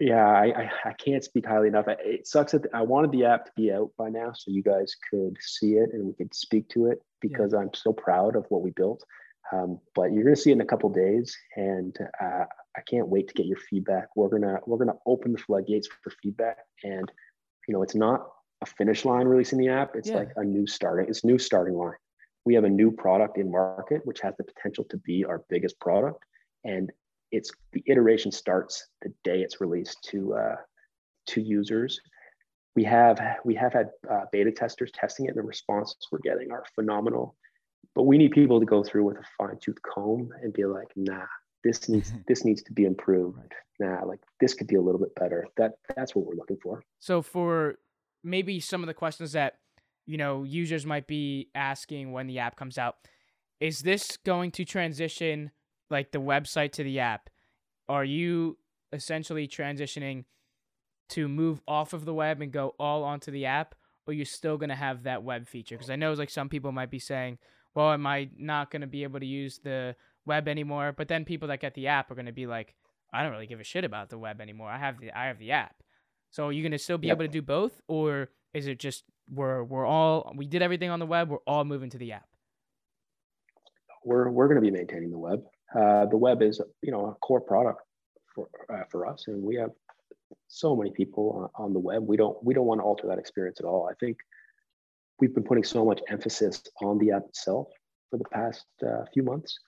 Yeah, 0.00 0.26
I, 0.26 0.46
I, 0.46 0.70
I 0.86 0.92
can't 0.94 1.22
speak 1.22 1.46
highly 1.46 1.68
enough. 1.68 1.86
It 1.86 2.26
sucks 2.26 2.52
that 2.52 2.66
I 2.74 2.82
wanted 2.82 3.12
the 3.12 3.24
app 3.24 3.44
to 3.44 3.52
be 3.54 3.70
out 3.70 3.90
by 3.96 4.08
now 4.08 4.32
so 4.34 4.50
you 4.50 4.62
guys 4.62 4.96
could 5.08 5.36
see 5.40 5.74
it 5.74 5.90
and 5.92 6.04
we 6.04 6.12
could 6.14 6.34
speak 6.34 6.68
to 6.70 6.86
it 6.86 7.00
because 7.20 7.52
yeah. 7.52 7.60
I'm 7.60 7.70
so 7.72 7.92
proud 7.92 8.34
of 8.34 8.44
what 8.48 8.62
we 8.62 8.70
built. 8.70 9.04
Um, 9.52 9.78
but 9.94 10.12
you're 10.12 10.24
going 10.24 10.34
to 10.34 10.40
see 10.40 10.50
it 10.50 10.54
in 10.54 10.60
a 10.60 10.66
couple 10.66 10.88
days, 10.90 11.36
and 11.56 11.96
uh, 12.20 12.44
I 12.76 12.80
can't 12.88 13.08
wait 13.08 13.28
to 13.28 13.34
get 13.34 13.46
your 13.46 13.58
feedback. 13.58 14.08
We're 14.16 14.28
gonna 14.28 14.58
we're 14.66 14.78
gonna 14.78 14.98
open 15.06 15.32
the 15.32 15.38
floodgates 15.38 15.88
for 16.02 16.10
feedback, 16.22 16.58
and 16.82 17.10
you 17.68 17.74
know 17.74 17.82
it's 17.82 17.94
not 17.94 18.26
a 18.62 18.66
finish 18.66 19.04
line 19.04 19.26
releasing 19.26 19.58
the 19.58 19.68
app. 19.68 19.94
It's 19.94 20.08
yeah. 20.08 20.16
like 20.16 20.30
a 20.36 20.44
new 20.44 20.66
starting. 20.66 21.06
It's 21.08 21.24
new 21.24 21.38
starting 21.38 21.74
line. 21.74 21.94
We 22.44 22.54
have 22.54 22.64
a 22.64 22.70
new 22.70 22.90
product 22.90 23.38
in 23.38 23.50
market, 23.50 24.04
which 24.04 24.20
has 24.20 24.34
the 24.36 24.44
potential 24.44 24.84
to 24.90 24.96
be 24.98 25.24
our 25.24 25.44
biggest 25.48 25.78
product, 25.80 26.24
and 26.64 26.90
it's 27.30 27.50
the 27.72 27.82
iteration 27.86 28.30
starts 28.30 28.88
the 29.00 29.12
day 29.24 29.40
it's 29.40 29.60
released 29.60 30.02
to 30.10 30.34
uh, 30.34 30.56
to 31.28 31.40
users. 31.40 32.00
We 32.74 32.84
have 32.84 33.20
we 33.44 33.54
have 33.54 33.72
had 33.72 33.90
uh, 34.10 34.24
beta 34.32 34.52
testers 34.52 34.90
testing 34.92 35.26
it, 35.26 35.30
and 35.30 35.38
the 35.38 35.42
responses 35.42 35.96
we're 36.10 36.18
getting 36.18 36.50
are 36.50 36.64
phenomenal. 36.74 37.36
But 37.94 38.04
we 38.04 38.16
need 38.16 38.30
people 38.30 38.58
to 38.60 38.66
go 38.66 38.82
through 38.82 39.04
with 39.04 39.18
a 39.18 39.24
fine 39.36 39.58
tooth 39.60 39.80
comb 39.82 40.30
and 40.42 40.52
be 40.52 40.64
like, 40.64 40.88
nah, 40.96 41.26
this 41.64 41.88
needs 41.88 42.12
this 42.26 42.44
needs 42.44 42.62
to 42.62 42.72
be 42.72 42.84
improved. 42.84 43.52
Nah, 43.78 44.04
like 44.04 44.20
this 44.40 44.54
could 44.54 44.66
be 44.66 44.76
a 44.76 44.80
little 44.80 45.00
bit 45.00 45.14
better. 45.14 45.46
That 45.56 45.72
that's 45.96 46.14
what 46.14 46.26
we're 46.26 46.36
looking 46.36 46.58
for. 46.62 46.82
So 46.98 47.22
for 47.22 47.76
maybe 48.24 48.60
some 48.60 48.82
of 48.82 48.86
the 48.86 48.94
questions 48.94 49.32
that 49.32 49.58
you 50.06 50.16
know 50.16 50.44
users 50.44 50.84
might 50.84 51.06
be 51.06 51.48
asking 51.54 52.12
when 52.12 52.26
the 52.26 52.38
app 52.38 52.56
comes 52.56 52.78
out, 52.78 52.96
is 53.60 53.80
this 53.80 54.16
going 54.16 54.50
to 54.52 54.64
transition? 54.64 55.50
like 55.92 56.10
the 56.10 56.20
website 56.20 56.72
to 56.72 56.82
the 56.82 56.98
app, 56.98 57.30
are 57.88 58.04
you 58.04 58.58
essentially 58.92 59.46
transitioning 59.46 60.24
to 61.10 61.28
move 61.28 61.60
off 61.68 61.92
of 61.92 62.04
the 62.04 62.14
web 62.14 62.40
and 62.40 62.50
go 62.50 62.74
all 62.80 63.04
onto 63.04 63.30
the 63.30 63.46
app, 63.46 63.76
or 64.06 64.14
you're 64.14 64.24
still 64.24 64.56
gonna 64.56 64.74
have 64.74 65.04
that 65.04 65.22
web 65.22 65.46
feature? 65.46 65.76
Because 65.76 65.90
I 65.90 65.96
know 65.96 66.12
like 66.14 66.30
some 66.30 66.48
people 66.48 66.72
might 66.72 66.90
be 66.90 66.98
saying, 66.98 67.38
well, 67.74 67.92
am 67.92 68.06
I 68.06 68.30
not 68.36 68.70
gonna 68.70 68.86
be 68.86 69.04
able 69.04 69.20
to 69.20 69.26
use 69.26 69.60
the 69.62 69.94
web 70.26 70.48
anymore? 70.48 70.92
But 70.96 71.08
then 71.08 71.24
people 71.24 71.48
that 71.48 71.60
get 71.60 71.74
the 71.74 71.86
app 71.86 72.10
are 72.10 72.14
gonna 72.16 72.32
be 72.32 72.46
like, 72.46 72.74
I 73.12 73.22
don't 73.22 73.32
really 73.32 73.46
give 73.46 73.60
a 73.60 73.64
shit 73.64 73.84
about 73.84 74.08
the 74.08 74.18
web 74.18 74.40
anymore. 74.40 74.70
I 74.70 74.78
have 74.78 74.98
the 74.98 75.16
I 75.16 75.26
have 75.26 75.38
the 75.38 75.52
app. 75.52 75.76
So 76.30 76.46
are 76.46 76.52
you 76.52 76.62
gonna 76.62 76.78
still 76.78 76.98
be 76.98 77.08
yep. 77.08 77.18
able 77.18 77.26
to 77.26 77.32
do 77.32 77.42
both, 77.42 77.82
or 77.86 78.30
is 78.54 78.66
it 78.66 78.78
just 78.78 79.04
we're 79.30 79.62
we're 79.64 79.86
all 79.86 80.32
we 80.36 80.46
did 80.46 80.62
everything 80.62 80.90
on 80.90 80.98
the 80.98 81.06
web, 81.06 81.30
we're 81.30 81.38
all 81.46 81.64
moving 81.64 81.90
to 81.90 81.98
the 81.98 82.12
app? 82.12 82.26
We're 84.04 84.30
we're 84.30 84.48
gonna 84.48 84.60
be 84.60 84.70
maintaining 84.70 85.10
the 85.10 85.18
web 85.18 85.42
uh, 85.74 86.06
the 86.06 86.16
web 86.16 86.42
is 86.42 86.60
you 86.82 86.92
know 86.92 87.06
a 87.06 87.14
core 87.14 87.40
product 87.40 87.80
for 88.34 88.48
uh, 88.72 88.84
for 88.90 89.06
us, 89.06 89.24
and 89.28 89.42
we 89.42 89.56
have 89.56 89.70
so 90.48 90.76
many 90.76 90.90
people 90.90 91.50
on, 91.56 91.66
on 91.66 91.72
the 91.72 91.78
web. 91.78 92.06
We 92.06 92.16
don't 92.16 92.42
we 92.44 92.54
don't 92.54 92.66
want 92.66 92.80
to 92.80 92.84
alter 92.84 93.06
that 93.08 93.18
experience 93.18 93.60
at 93.60 93.66
all. 93.66 93.88
I 93.90 93.94
think 93.94 94.18
we've 95.20 95.34
been 95.34 95.44
putting 95.44 95.64
so 95.64 95.84
much 95.84 96.00
emphasis 96.08 96.62
on 96.82 96.98
the 96.98 97.12
app 97.12 97.24
itself 97.28 97.68
for 98.10 98.18
the 98.18 98.24
past 98.24 98.66
uh, 98.86 99.04
few 99.12 99.22
months 99.22 99.58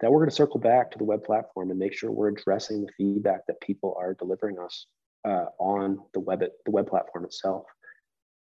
that 0.00 0.12
we're 0.12 0.18
going 0.18 0.28
to 0.28 0.36
circle 0.36 0.60
back 0.60 0.90
to 0.90 0.98
the 0.98 1.04
web 1.04 1.24
platform 1.24 1.70
and 1.70 1.78
make 1.78 1.94
sure 1.94 2.10
we're 2.10 2.28
addressing 2.28 2.82
the 2.82 2.92
feedback 2.98 3.46
that 3.46 3.58
people 3.62 3.96
are 3.98 4.12
delivering 4.12 4.58
us 4.58 4.86
uh, 5.24 5.46
on 5.58 5.98
the 6.12 6.20
web 6.20 6.40
the 6.40 6.70
web 6.70 6.86
platform 6.86 7.24
itself. 7.24 7.64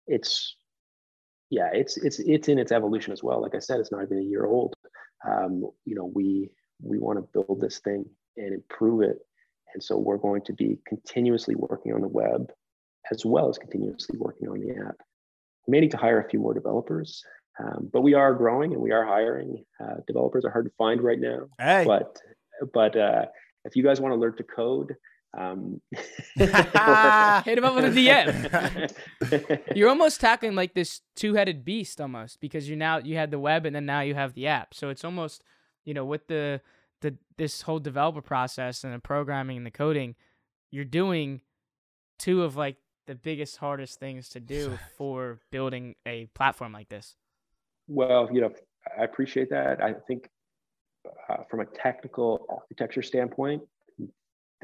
It's 0.06 0.56
yeah, 1.50 1.70
it's 1.72 1.96
it's 1.96 2.18
it's 2.18 2.48
in 2.48 2.58
its 2.58 2.72
evolution 2.72 3.12
as 3.12 3.22
well. 3.22 3.40
Like 3.40 3.54
I 3.54 3.60
said, 3.60 3.80
it's 3.80 3.92
not 3.92 4.02
even 4.02 4.18
a 4.18 4.22
year 4.22 4.46
old. 4.46 4.74
Um, 5.26 5.70
you 5.84 5.94
know, 5.94 6.10
we 6.14 6.50
we 6.82 6.98
want 6.98 7.18
to 7.18 7.28
build 7.32 7.60
this 7.60 7.78
thing 7.78 8.04
and 8.36 8.52
improve 8.54 9.02
it. 9.02 9.18
And 9.72 9.82
so 9.82 9.96
we're 9.96 10.18
going 10.18 10.42
to 10.42 10.52
be 10.52 10.78
continuously 10.86 11.54
working 11.56 11.92
on 11.92 12.00
the 12.00 12.08
web 12.08 12.52
as 13.12 13.24
well 13.24 13.48
as 13.48 13.58
continuously 13.58 14.18
working 14.18 14.48
on 14.48 14.60
the 14.60 14.70
app. 14.70 14.96
We 15.66 15.72
may 15.72 15.80
need 15.80 15.90
to 15.90 15.96
hire 15.96 16.20
a 16.20 16.28
few 16.28 16.38
more 16.38 16.54
developers, 16.54 17.22
um, 17.58 17.90
but 17.92 18.02
we 18.02 18.14
are 18.14 18.34
growing 18.34 18.72
and 18.72 18.82
we 18.82 18.92
are 18.92 19.04
hiring. 19.04 19.64
Uh, 19.80 19.96
developers 20.06 20.44
are 20.44 20.50
hard 20.50 20.66
to 20.66 20.72
find 20.78 21.02
right 21.02 21.18
now. 21.18 21.46
Hey. 21.58 21.84
But 21.86 22.18
but 22.72 22.96
uh, 22.96 23.26
if 23.64 23.76
you 23.76 23.82
guys 23.82 24.00
want 24.00 24.12
to 24.12 24.20
learn 24.20 24.36
to 24.36 24.44
code, 24.44 24.94
um, 25.36 25.80
hit 26.36 27.58
him 27.58 27.64
up 27.64 27.74
with 27.74 27.84
a 27.84 27.90
DM. 27.94 29.66
you're 29.76 29.88
almost 29.88 30.20
tackling 30.20 30.54
like 30.54 30.74
this 30.74 31.00
two-headed 31.16 31.64
beast 31.64 32.00
almost 32.00 32.40
because 32.40 32.68
you 32.68 32.76
now 32.76 32.98
you 32.98 33.16
had 33.16 33.30
the 33.30 33.38
web 33.38 33.66
and 33.66 33.74
then 33.74 33.86
now 33.86 34.00
you 34.00 34.14
have 34.14 34.34
the 34.34 34.46
app. 34.46 34.74
So 34.74 34.88
it's 34.88 35.04
almost 35.04 35.42
you 35.84 35.94
know, 35.94 36.04
with 36.04 36.26
the 36.26 36.60
the 37.00 37.16
this 37.36 37.62
whole 37.62 37.78
developer 37.78 38.22
process 38.22 38.84
and 38.84 38.94
the 38.94 38.98
programming 38.98 39.56
and 39.56 39.66
the 39.66 39.70
coding, 39.70 40.14
you're 40.70 40.84
doing 40.84 41.42
two 42.18 42.42
of 42.42 42.56
like 42.56 42.76
the 43.06 43.14
biggest 43.14 43.58
hardest 43.58 44.00
things 44.00 44.30
to 44.30 44.40
do 44.40 44.78
for 44.96 45.40
building 45.50 45.94
a 46.06 46.26
platform 46.34 46.72
like 46.72 46.88
this. 46.88 47.16
Well, 47.86 48.28
you 48.32 48.40
know, 48.40 48.50
I 48.98 49.04
appreciate 49.04 49.50
that. 49.50 49.82
I 49.82 49.92
think 49.92 50.30
uh, 51.28 51.44
from 51.50 51.60
a 51.60 51.66
technical 51.66 52.46
architecture 52.48 53.02
standpoint, 53.02 53.62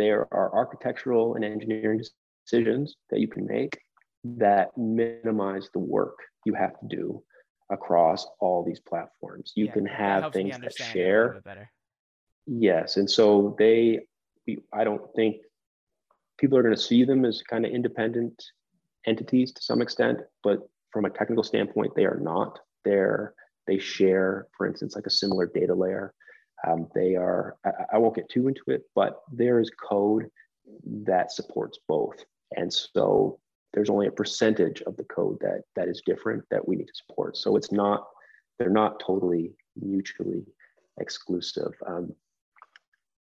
there 0.01 0.27
are 0.33 0.55
architectural 0.55 1.35
and 1.35 1.45
engineering 1.45 2.03
decisions 2.45 2.97
that 3.11 3.21
you 3.21 3.29
can 3.29 3.47
make 3.47 3.79
that 4.25 4.77
minimize 4.77 5.69
the 5.73 5.79
work 5.79 6.17
you 6.45 6.55
have 6.55 6.79
to 6.81 6.87
do 6.89 7.23
across 7.71 8.27
all 8.41 8.65
these 8.65 8.81
platforms. 8.81 9.53
You 9.55 9.67
yeah, 9.67 9.73
can 9.73 9.87
have 9.87 10.33
things 10.33 10.59
that 10.59 10.75
share. 10.75 11.43
Yes, 12.47 12.97
and 12.97 13.09
so 13.09 13.55
they, 13.59 14.01
I 14.73 14.85
don't 14.85 15.03
think 15.15 15.37
people 16.39 16.59
are 16.59 16.63
going 16.63 16.75
to 16.75 16.81
see 16.81 17.05
them 17.05 17.25
as 17.25 17.43
kind 17.43 17.65
of 17.65 17.71
independent 17.73 18.43
entities 19.07 19.53
to 19.53 19.63
some 19.63 19.83
extent, 19.83 20.21
but 20.43 20.61
from 20.91 21.05
a 21.05 21.11
technical 21.11 21.45
standpoint, 21.45 21.93
they 21.95 22.05
are 22.05 22.19
not. 22.21 22.59
They're 22.85 23.35
they 23.67 23.79
share, 23.79 24.49
for 24.57 24.67
instance, 24.67 24.97
like 24.97 25.07
a 25.07 25.11
similar 25.11 25.47
data 25.47 25.75
layer. 25.75 26.13
Um, 26.67 26.89
they 26.95 27.17
are. 27.17 27.57
I, 27.65 27.71
I 27.95 27.99
won't 27.99 28.17
get 28.17 28.29
too 28.29 28.49
into 28.49 28.63
it, 28.69 28.83
but 28.95 29.21
there 29.33 29.61
is 29.61 29.71
code 29.71 30.31
that 30.85 31.33
supports 31.33 31.79
both, 31.89 32.25
and 32.57 32.73
so 32.73 33.39
there's 33.73 33.91
only 33.91 34.09
a 34.09 34.13
percentage 34.13 34.83
of 34.83 34.97
the 34.97 35.05
code 35.05 35.39
that 35.41 35.63
that 35.77 35.89
is 35.89 36.03
different 36.05 36.45
that 36.51 36.67
we 36.67 36.77
need 36.77 36.89
to 36.89 36.95
support. 36.95 37.37
So 37.37 37.57
it's 37.57 37.73
not 37.73 38.07
they're 38.59 38.71
not 38.71 39.01
totally 39.01 39.53
mutually 39.81 40.45
exclusive. 40.99 41.73
Um, 41.87 42.13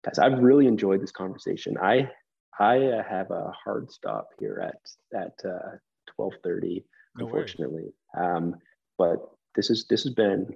guys, 0.05 0.19
I've 0.19 0.39
really 0.39 0.67
enjoyed 0.67 1.03
this 1.03 1.13
conversation. 1.13 1.77
I 1.81 2.11
I 2.59 2.79
uh, 2.85 3.03
have 3.03 3.31
a 3.31 3.53
hard 3.65 3.91
stop 3.91 4.29
here 4.39 4.63
at 4.63 5.19
at 5.19 5.35
uh, 5.49 5.77
twelve 6.15 6.35
thirty, 6.43 6.85
no 7.17 7.27
unfortunately. 7.27 7.93
Um, 8.17 8.57
but 8.99 9.19
this 9.57 9.71
is 9.71 9.87
this 9.89 10.05
has 10.05 10.15
been 10.15 10.55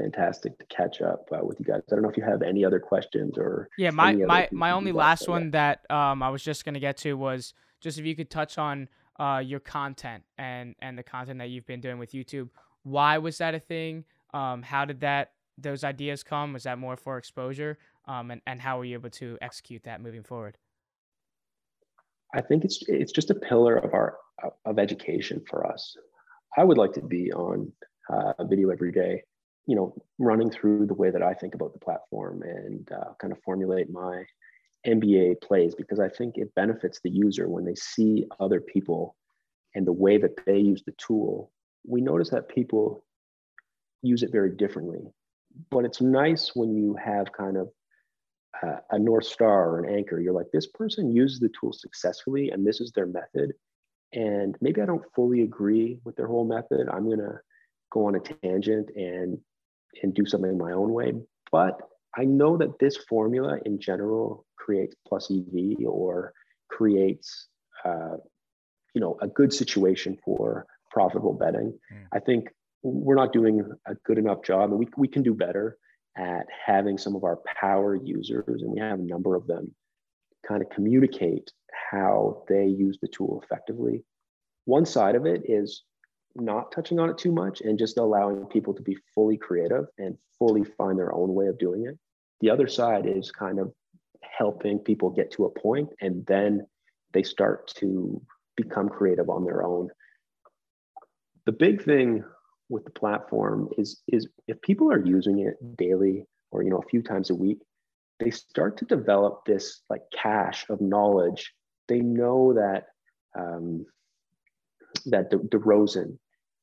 fantastic 0.00 0.58
to 0.58 0.64
catch 0.66 1.02
up 1.02 1.28
uh, 1.32 1.44
with 1.44 1.58
you 1.60 1.66
guys. 1.66 1.82
I 1.90 1.94
don't 1.94 2.02
know 2.02 2.10
if 2.10 2.16
you 2.16 2.24
have 2.24 2.42
any 2.42 2.64
other 2.64 2.80
questions 2.80 3.36
or 3.36 3.68
yeah. 3.76 3.90
My 3.90 4.12
my 4.12 4.48
my 4.50 4.70
only 4.72 4.92
last 4.92 5.28
one 5.28 5.50
that 5.50 5.90
um 5.90 6.22
I 6.22 6.30
was 6.30 6.42
just 6.42 6.64
gonna 6.64 6.80
get 6.80 6.96
to 6.98 7.14
was 7.14 7.54
just 7.80 7.98
if 7.98 8.04
you 8.06 8.16
could 8.16 8.30
touch 8.30 8.58
on 8.58 8.88
uh, 9.18 9.42
your 9.44 9.60
content 9.60 10.24
and 10.38 10.74
and 10.80 10.96
the 10.96 11.02
content 11.02 11.38
that 11.38 11.50
you've 11.50 11.66
been 11.66 11.80
doing 11.80 11.98
with 11.98 12.12
YouTube. 12.12 12.48
Why 12.82 13.18
was 13.18 13.38
that 13.38 13.54
a 13.54 13.60
thing? 13.60 14.04
Um, 14.32 14.62
how 14.62 14.84
did 14.84 15.00
that 15.00 15.32
those 15.58 15.84
ideas 15.84 16.22
come? 16.22 16.54
Was 16.54 16.62
that 16.62 16.78
more 16.78 16.96
for 16.96 17.18
exposure? 17.18 17.78
Um, 18.06 18.30
and 18.30 18.40
and 18.46 18.60
how 18.60 18.78
were 18.78 18.84
you 18.84 18.94
able 18.94 19.10
to 19.10 19.36
execute 19.42 19.84
that 19.84 20.00
moving 20.00 20.22
forward? 20.22 20.56
I 22.34 22.40
think 22.40 22.64
it's 22.64 22.82
it's 22.88 23.12
just 23.12 23.30
a 23.30 23.34
pillar 23.34 23.76
of 23.76 23.92
our 23.92 24.16
of 24.64 24.78
education 24.78 25.42
for 25.48 25.66
us. 25.66 25.96
I 26.56 26.64
would 26.64 26.78
like 26.78 26.92
to 26.94 27.02
be 27.02 27.32
on 27.32 27.72
uh, 28.10 28.32
a 28.38 28.46
video 28.46 28.70
every 28.70 28.90
day, 28.90 29.22
you 29.70 29.76
know, 29.76 29.94
running 30.18 30.50
through 30.50 30.84
the 30.84 30.94
way 30.94 31.12
that 31.12 31.22
I 31.22 31.32
think 31.32 31.54
about 31.54 31.72
the 31.72 31.78
platform 31.78 32.42
and 32.42 32.90
uh, 32.90 33.12
kind 33.20 33.32
of 33.32 33.38
formulate 33.44 33.88
my 33.88 34.24
NBA 34.84 35.40
plays 35.42 35.76
because 35.76 36.00
I 36.00 36.08
think 36.08 36.38
it 36.38 36.52
benefits 36.56 36.98
the 37.04 37.10
user 37.10 37.48
when 37.48 37.64
they 37.64 37.76
see 37.76 38.26
other 38.40 38.60
people 38.60 39.14
and 39.76 39.86
the 39.86 39.92
way 39.92 40.18
that 40.18 40.44
they 40.44 40.58
use 40.58 40.82
the 40.84 40.94
tool. 40.98 41.52
We 41.86 42.00
notice 42.00 42.30
that 42.30 42.48
people 42.48 43.04
use 44.02 44.24
it 44.24 44.32
very 44.32 44.50
differently, 44.50 45.02
but 45.70 45.84
it's 45.84 46.00
nice 46.00 46.50
when 46.56 46.74
you 46.74 46.96
have 46.96 47.30
kind 47.30 47.56
of 47.56 47.68
uh, 48.64 48.80
a 48.90 48.98
North 48.98 49.26
Star 49.26 49.70
or 49.70 49.84
an 49.84 49.94
anchor. 49.94 50.20
You're 50.20 50.34
like, 50.34 50.50
this 50.52 50.66
person 50.66 51.14
uses 51.14 51.38
the 51.38 51.52
tool 51.60 51.72
successfully 51.72 52.50
and 52.50 52.66
this 52.66 52.80
is 52.80 52.90
their 52.90 53.06
method. 53.06 53.52
And 54.12 54.56
maybe 54.60 54.82
I 54.82 54.86
don't 54.86 55.04
fully 55.14 55.42
agree 55.42 56.00
with 56.02 56.16
their 56.16 56.26
whole 56.26 56.44
method. 56.44 56.88
I'm 56.88 57.04
going 57.04 57.20
to 57.20 57.38
go 57.92 58.06
on 58.06 58.16
a 58.16 58.20
tangent 58.20 58.90
and 58.96 59.38
and 60.02 60.14
do 60.14 60.26
something 60.26 60.56
my 60.56 60.72
own 60.72 60.92
way. 60.92 61.12
But 61.52 61.80
I 62.16 62.24
know 62.24 62.56
that 62.56 62.78
this 62.78 62.96
formula 62.96 63.58
in 63.64 63.78
general 63.80 64.46
creates 64.56 64.94
plus 65.06 65.30
EV 65.30 65.86
or 65.86 66.32
creates, 66.68 67.48
uh, 67.84 68.16
you 68.94 69.00
know, 69.00 69.16
a 69.20 69.28
good 69.28 69.52
situation 69.52 70.18
for 70.24 70.66
profitable 70.90 71.34
betting. 71.34 71.78
Mm. 71.92 72.06
I 72.12 72.18
think 72.20 72.48
we're 72.82 73.14
not 73.14 73.32
doing 73.32 73.62
a 73.86 73.94
good 74.06 74.18
enough 74.18 74.42
job, 74.42 74.70
and 74.70 74.78
we 74.78 74.88
we 74.96 75.08
can 75.08 75.22
do 75.22 75.34
better 75.34 75.76
at 76.16 76.46
having 76.66 76.98
some 76.98 77.14
of 77.14 77.24
our 77.24 77.38
power 77.60 77.94
users, 77.94 78.62
and 78.62 78.72
we 78.72 78.80
have 78.80 78.98
a 78.98 79.02
number 79.02 79.36
of 79.36 79.46
them, 79.46 79.74
kind 80.46 80.62
of 80.62 80.70
communicate 80.70 81.50
how 81.90 82.44
they 82.48 82.66
use 82.66 82.98
the 83.00 83.08
tool 83.08 83.42
effectively. 83.44 84.02
One 84.64 84.86
side 84.86 85.14
of 85.14 85.26
it 85.26 85.42
is 85.48 85.84
not 86.34 86.72
touching 86.72 86.98
on 86.98 87.10
it 87.10 87.18
too 87.18 87.32
much 87.32 87.60
and 87.60 87.78
just 87.78 87.98
allowing 87.98 88.46
people 88.46 88.74
to 88.74 88.82
be 88.82 88.96
fully 89.14 89.36
creative 89.36 89.86
and 89.98 90.16
fully 90.38 90.64
find 90.64 90.98
their 90.98 91.14
own 91.14 91.34
way 91.34 91.46
of 91.46 91.58
doing 91.58 91.86
it. 91.86 91.98
The 92.40 92.50
other 92.50 92.68
side 92.68 93.06
is 93.06 93.30
kind 93.30 93.58
of 93.58 93.72
helping 94.22 94.78
people 94.78 95.10
get 95.10 95.30
to 95.32 95.46
a 95.46 95.60
point 95.60 95.90
and 96.00 96.24
then 96.26 96.66
they 97.12 97.22
start 97.22 97.68
to 97.76 98.20
become 98.56 98.88
creative 98.88 99.28
on 99.28 99.44
their 99.44 99.64
own. 99.64 99.88
The 101.46 101.52
big 101.52 101.82
thing 101.82 102.24
with 102.68 102.84
the 102.84 102.90
platform 102.90 103.68
is 103.76 104.00
is 104.08 104.28
if 104.46 104.60
people 104.62 104.90
are 104.92 105.04
using 105.04 105.40
it 105.40 105.56
daily 105.76 106.24
or 106.52 106.62
you 106.62 106.70
know 106.70 106.78
a 106.78 106.88
few 106.88 107.02
times 107.02 107.30
a 107.30 107.34
week, 107.34 107.58
they 108.20 108.30
start 108.30 108.76
to 108.78 108.84
develop 108.84 109.44
this 109.44 109.82
like 109.90 110.02
cache 110.12 110.64
of 110.68 110.80
knowledge. 110.80 111.52
They 111.88 112.00
know 112.00 112.52
that 112.54 112.86
um, 113.36 113.86
that 115.06 115.30
De- 115.30 115.38
DeRozan, 115.38 116.18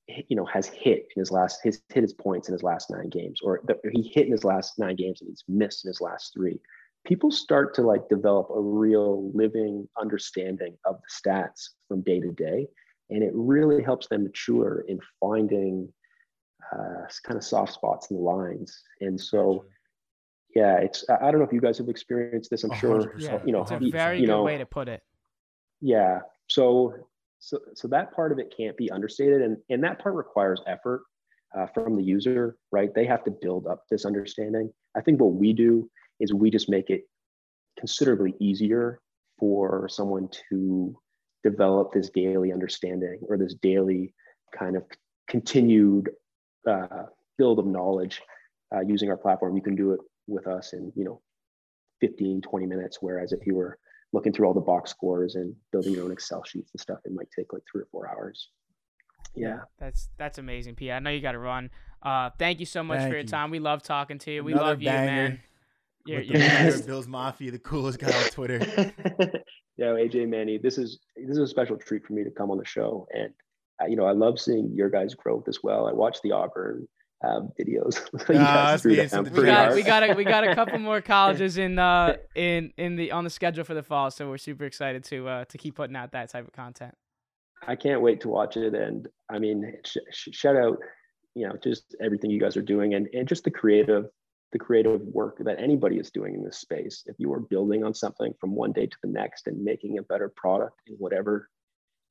you 0.08 0.36
know, 0.36 0.46
has 0.46 0.68
hit 0.68 1.08
in 1.16 1.20
his 1.20 1.32
last 1.32 1.60
his 1.64 1.82
hit 1.94 2.04
his 2.04 2.14
points 2.14 2.48
in 2.48 2.54
his 2.54 2.64
last 2.64 2.90
nine 2.90 3.10
games, 3.10 3.40
or 3.44 3.62
the, 3.66 3.78
he 3.92 4.04
hit 4.04 4.26
in 4.26 4.32
his 4.32 4.44
last 4.44 4.80
nine 4.80 4.96
games 4.96 5.22
and 5.22 5.30
he's 5.30 5.44
missed 5.48 5.86
in 5.86 5.90
his 5.90 6.02
last 6.02 6.34
three. 6.34 6.60
People 7.06 7.32
start 7.32 7.74
to 7.76 7.82
like 7.82 8.10
develop 8.10 8.50
a 8.50 8.60
real 8.60 9.32
living 9.34 9.88
understanding 10.00 10.78
of 10.86 10.98
the 11.02 11.30
stats 11.30 11.70
from 11.88 12.02
day 12.02 12.20
to 12.20 12.32
day, 12.32 12.68
and 13.10 13.24
it 13.24 13.32
really 13.34 13.84
helps 13.84 14.08
them 14.08 14.24
mature 14.24 14.84
in 14.88 15.00
finding 15.20 15.92
uh, 16.72 17.08
kind 17.24 17.38
of 17.38 17.44
soft 17.44 17.74
spots 17.74 18.10
in 18.10 18.18
the 18.18 18.22
lines. 18.22 18.82
And 19.02 19.20
so, 19.20 19.66
yeah, 20.56 20.78
it's 20.78 21.06
I 21.10 21.32
don't 21.32 21.40
know 21.40 21.46
if 21.46 21.54
you 21.54 21.62
guys 21.62 21.78
have 21.78 21.90
experienced 21.90 22.50
this. 22.50 22.64
I'm 22.64 22.74
sure 22.74 23.14
yeah, 23.18 23.40
you 23.46 23.52
know. 23.52 23.62
It's 23.62 23.72
a 23.72 23.80
very 23.90 24.20
you 24.20 24.26
good 24.26 24.32
know, 24.32 24.44
way 24.44 24.58
to 24.58 24.66
put 24.66 24.88
it. 24.88 25.02
Yeah. 25.82 26.22
So 26.48 26.94
so 27.40 27.60
so 27.76 27.88
that 27.90 28.14
part 28.14 28.32
of 28.32 28.40
it 28.40 28.54
can't 28.56 28.78
be 28.78 28.90
understated, 28.92 29.42
and 29.42 29.58
and 29.70 29.84
that 29.84 30.00
part 30.00 30.16
requires 30.16 30.62
effort 30.68 31.04
uh, 31.58 31.68
from 31.68 31.96
the 31.96 32.04
user, 32.04 32.58
right? 32.72 32.94
They 32.94 33.06
have 33.06 33.24
to 33.26 33.32
build 33.32 33.68
up 33.68 33.84
this 33.90 34.06
understanding. 34.06 34.72
I 34.96 35.02
think 35.02 35.20
what 35.20 35.34
we 35.34 35.54
do 35.54 35.90
is 36.20 36.34
we 36.34 36.50
just 36.50 36.70
make 36.70 36.90
it 36.90 37.02
considerably 37.78 38.34
easier 38.40 39.00
for 39.40 39.88
someone 39.88 40.30
to 40.50 40.98
develop 41.44 41.94
this 41.94 42.10
daily 42.10 42.52
understanding 42.52 43.20
or 43.30 43.38
this 43.38 43.54
daily 43.56 44.14
kind 44.58 44.76
of 44.76 44.84
continued 45.30 46.10
uh, 46.68 47.04
build 47.38 47.60
of 47.60 47.66
knowledge 47.66 48.22
uh, 48.76 48.82
using 48.82 49.10
our 49.10 49.18
platform. 49.18 49.56
You 49.56 49.62
can 49.62 49.76
do 49.76 49.92
it 49.92 50.00
with 50.28 50.48
us 50.48 50.74
in, 50.74 50.92
you 50.96 51.06
know, 51.06 51.22
15, 52.02 52.42
20 52.42 52.66
minutes. 52.66 52.98
Whereas 53.02 53.32
if 53.32 53.46
you 53.46 53.56
were 53.56 53.78
looking 54.14 54.34
through 54.34 54.48
all 54.48 54.54
the 54.54 54.62
box 54.62 54.90
scores 54.90 55.36
and 55.36 55.54
building 55.72 55.94
your 55.94 56.06
own 56.06 56.12
Excel 56.12 56.44
sheets 56.44 56.72
and 56.74 56.80
stuff, 56.82 57.00
it 57.06 57.12
might 57.14 57.28
take 57.36 57.52
like 57.54 57.64
three 57.72 57.82
or 57.82 57.88
four 57.92 58.10
hours. 58.10 58.50
Yeah. 59.36 59.60
That's 59.80 60.10
that's 60.18 60.38
amazing, 60.38 60.76
P. 60.76 60.92
I 60.92 61.00
know 61.00 61.10
you 61.10 61.22
got 61.22 61.34
to 61.34 61.40
run. 61.40 61.70
Uh, 62.02 62.30
thank 62.40 62.60
you 62.60 62.66
so 62.66 62.84
much 62.84 63.00
Thank 63.00 63.10
for 63.10 63.16
your 63.16 63.24
you. 63.24 63.28
time. 63.28 63.52
We 63.52 63.60
love 63.60 63.84
talking 63.84 64.18
to 64.20 64.32
you. 64.32 64.44
We 64.44 64.54
love 64.54 64.82
you, 64.82 64.90
man. 64.90 65.40
You're, 66.06 66.20
With 66.20 66.28
you're 66.28 66.40
the 66.40 66.46
the 66.48 66.54
leader 66.54 66.64
best. 66.72 66.80
of 66.82 66.88
Bills 66.88 67.08
Mafia, 67.08 67.52
the 67.52 67.60
coolest 67.60 68.00
guy 68.00 68.16
on 68.16 68.30
Twitter. 68.30 68.60
yeah, 69.78 69.88
AJ 69.88 70.30
Manny, 70.30 70.58
this 70.58 70.78
is 70.78 71.00
this 71.18 71.32
is 71.32 71.40
a 71.40 71.48
special 71.48 71.76
treat 71.76 72.06
for 72.06 72.14
me 72.14 72.24
to 72.24 72.32
come 72.32 72.50
on 72.50 72.58
the 72.58 72.66
show, 72.66 73.08
and 73.14 73.34
uh, 73.82 73.88
you 73.88 73.98
know 73.98 74.06
I 74.06 74.14
love 74.14 74.40
seeing 74.40 74.72
your 74.74 74.90
guys' 74.90 75.16
growth 75.16 75.48
as 75.50 75.60
well. 75.64 75.86
I 75.88 75.92
watch 75.92 76.22
the 76.22 76.32
Auburn 76.32 76.88
um, 77.24 77.50
videos. 77.60 78.00
You 78.30 78.36
Nah, 78.36 78.46
guys 78.54 78.70
that's 78.72 78.82
threw 78.84 78.92
being 78.92 79.02
down 79.08 79.10
something 79.10 79.34
we 79.34 79.46
got 79.46 79.66
hard. 79.66 79.76
we 79.76 79.84
got 79.84 80.10
a, 80.10 80.14
we 80.14 80.24
got 80.24 80.48
a 80.48 80.54
couple 80.56 80.80
more 80.80 81.02
colleges 81.16 81.58
in 81.58 81.80
uh 81.80 82.18
in 82.36 82.72
in 82.78 82.96
the 82.96 83.12
on 83.12 83.24
the 83.24 83.30
schedule 83.30 83.64
for 83.64 83.74
the 83.74 83.84
fall, 83.84 84.12
so 84.12 84.30
we're 84.30 84.38
super 84.38 84.66
excited 84.66 85.04
to 85.06 85.28
uh 85.28 85.46
to 85.46 85.58
keep 85.58 85.76
putting 85.76 85.96
out 85.96 86.12
that 86.12 86.30
type 86.30 86.46
of 86.48 86.54
content. 86.54 86.94
I 87.68 87.76
can't 87.76 88.02
wait 88.02 88.22
to 88.22 88.30
watch 88.30 88.56
it. 88.56 88.76
And 88.76 89.08
I 89.30 89.40
mean, 89.40 89.74
sh- 89.84 89.98
sh- 90.12 90.30
shout 90.32 90.56
out, 90.56 90.78
you 91.34 91.48
know, 91.48 91.56
just 91.64 91.96
everything 92.02 92.30
you 92.30 92.40
guys 92.40 92.56
are 92.56 92.62
doing 92.62 92.94
and, 92.94 93.08
and 93.14 93.28
just 93.28 93.44
the 93.46 93.52
creative, 93.52 94.06
the 94.52 94.60
creative 94.60 95.02
work 95.02 95.40
that 95.40 95.60
anybody 95.60 95.98
is 95.98 96.12
doing 96.12 96.36
in 96.36 96.44
this 96.44 96.60
space. 96.60 97.04
If 97.08 97.16
you 97.18 97.34
are 97.34 97.40
building 97.40 97.84
on 97.84 97.96
something 97.96 98.34
from 98.40 98.54
one 98.54 98.74
day 98.74 98.86
to 98.86 98.98
the 99.02 99.10
next 99.10 99.48
and 99.48 99.64
making 99.64 99.98
a 99.98 100.04
better 100.04 100.32
product 100.36 100.80
in 100.86 100.94
whatever 100.98 101.50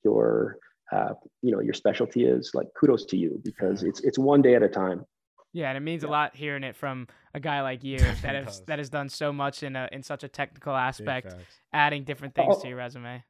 your, 0.05 0.59
uh, 0.93 1.15
you 1.43 1.53
know, 1.53 1.61
your 1.61 1.75
specialty 1.75 2.25
is, 2.25 2.51
like 2.55 2.69
kudos 2.79 3.05
to 3.07 3.17
you 3.17 3.41
because 3.45 3.83
it's 3.83 4.01
it's 4.01 4.19
one 4.19 4.43
day 4.43 4.55
at 4.55 4.63
a 4.63 4.69
time. 4.69 5.05
Yeah, 5.53 5.69
and 5.71 5.77
it 5.77 5.81
means 5.81 6.05
a 6.05 6.09
lot 6.09 6.37
hearing 6.37 6.65
it 6.65 6.77
from 6.77 7.09
a 7.35 7.41
guy 7.41 7.63
like 7.63 7.83
you 7.83 7.99
that 8.23 8.35
has 8.45 8.61
that 8.67 8.79
has 8.79 8.89
done 8.91 9.09
so 9.09 9.33
much 9.33 9.63
in 9.63 9.75
a 9.77 9.89
in 9.93 10.03
such 10.03 10.23
a 10.25 10.29
technical 10.29 10.75
aspect, 10.75 11.33
facts. 11.33 11.45
adding 11.73 12.05
different 12.05 12.35
things 12.35 12.55
Oh. 12.59 12.63
to 12.63 12.69
your 12.69 12.77
resume. 12.77 13.23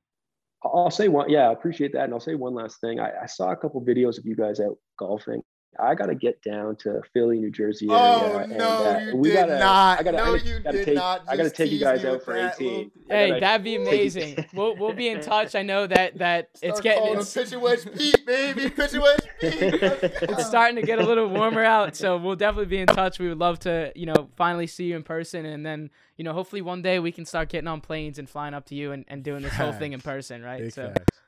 I'll 0.65 0.91
say 0.91 1.07
one, 1.09 1.31
yeah, 1.31 1.49
I 1.49 1.53
appreciate 1.53 1.93
that. 1.93 2.05
And 2.05 2.13
I'll 2.15 2.19
say 2.21 2.35
one 2.35 2.55
last 2.55 2.81
thing. 2.81 2.99
I, 2.99 3.13
I 3.23 3.27
saw 3.27 3.53
a 3.53 3.57
couple 3.57 3.81
videos 3.85 4.19
of 4.19 4.25
you 4.25 4.35
guys 4.35 4.59
out 4.59 4.77
golfing. 4.99 5.43
I 5.79 5.95
got 5.95 6.07
to 6.07 6.15
get 6.15 6.43
down 6.43 6.77
to 6.77 7.03
Philly, 7.13 7.39
New 7.39 7.51
Jersey 7.51 7.89
area. 7.89 8.01
Oh 8.01 8.39
and, 8.39 8.57
no, 8.57 8.85
uh, 8.85 8.99
you 8.99 9.17
we 9.17 9.29
did 9.31 9.35
gotta, 9.35 9.59
not. 9.59 10.01
I 10.01 10.03
gotta, 10.03 10.17
no, 10.17 10.23
I 10.23 10.39
gotta, 10.39 10.49
you 10.49 10.61
gotta 10.61 10.77
did 10.79 10.85
take, 10.87 10.95
not. 10.95 11.23
I 11.29 11.37
gotta 11.37 11.51
take 11.51 11.71
you 11.71 11.79
guys 11.79 12.05
out 12.05 12.23
for 12.23 12.35
that 12.35 12.55
18. 12.55 12.69
little- 12.69 12.91
I 13.11 13.15
Hey, 13.15 13.29
gotta 13.29 13.41
that'd 13.41 13.65
be 13.65 13.77
amazing. 13.77 14.47
we'll 14.55 14.77
we'll 14.77 14.93
be 14.93 15.09
in 15.09 15.21
touch. 15.21 15.55
I 15.55 15.63
know 15.63 15.87
that 15.87 16.19
that 16.19 16.51
it's 16.63 16.81
getting 16.81 17.19
it's, 17.19 17.33
pitching 17.33 17.61
wedge 17.61 17.85
Pete, 17.97 18.27
baby, 18.27 18.71
pitching 18.71 19.01
wedge 19.01 19.21
Pete. 19.41 19.53
it's 19.63 20.47
starting 20.47 20.77
to 20.77 20.83
get 20.83 20.99
a 20.99 21.07
little 21.07 21.29
warmer 21.29 21.65
out, 21.65 21.97
so 21.97 22.17
we'll 22.17 22.37
definitely 22.37 22.67
be 22.67 22.79
in 22.79 22.87
touch. 22.87 23.19
We 23.19 23.29
would 23.29 23.39
love 23.39 23.59
to, 23.61 23.93
you 23.95 24.07
know, 24.07 24.29
finally 24.37 24.67
see 24.67 24.87
you 24.87 24.97
in 24.97 25.03
person, 25.03 25.45
and 25.47 25.65
then, 25.65 25.91
you 26.17 26.25
know, 26.25 26.33
hopefully 26.33 26.63
one 26.63 26.83
day 26.83 26.99
we 26.99 27.13
can 27.13 27.25
start 27.25 27.49
getting 27.49 27.69
on 27.69 27.81
planes 27.81 28.19
and 28.19 28.29
flying 28.29 28.55
up 28.55 28.67
to 28.67 28.75
you 28.75 28.93
and, 28.93 29.05
and 29.09 29.23
doing 29.23 29.43
this 29.43 29.55
whole 29.55 29.73
thing 29.73 29.93
in 29.93 30.01
person, 30.01 30.43
right? 30.43 30.63
Big 30.63 30.73
so 30.73 30.89
facts. 30.89 31.21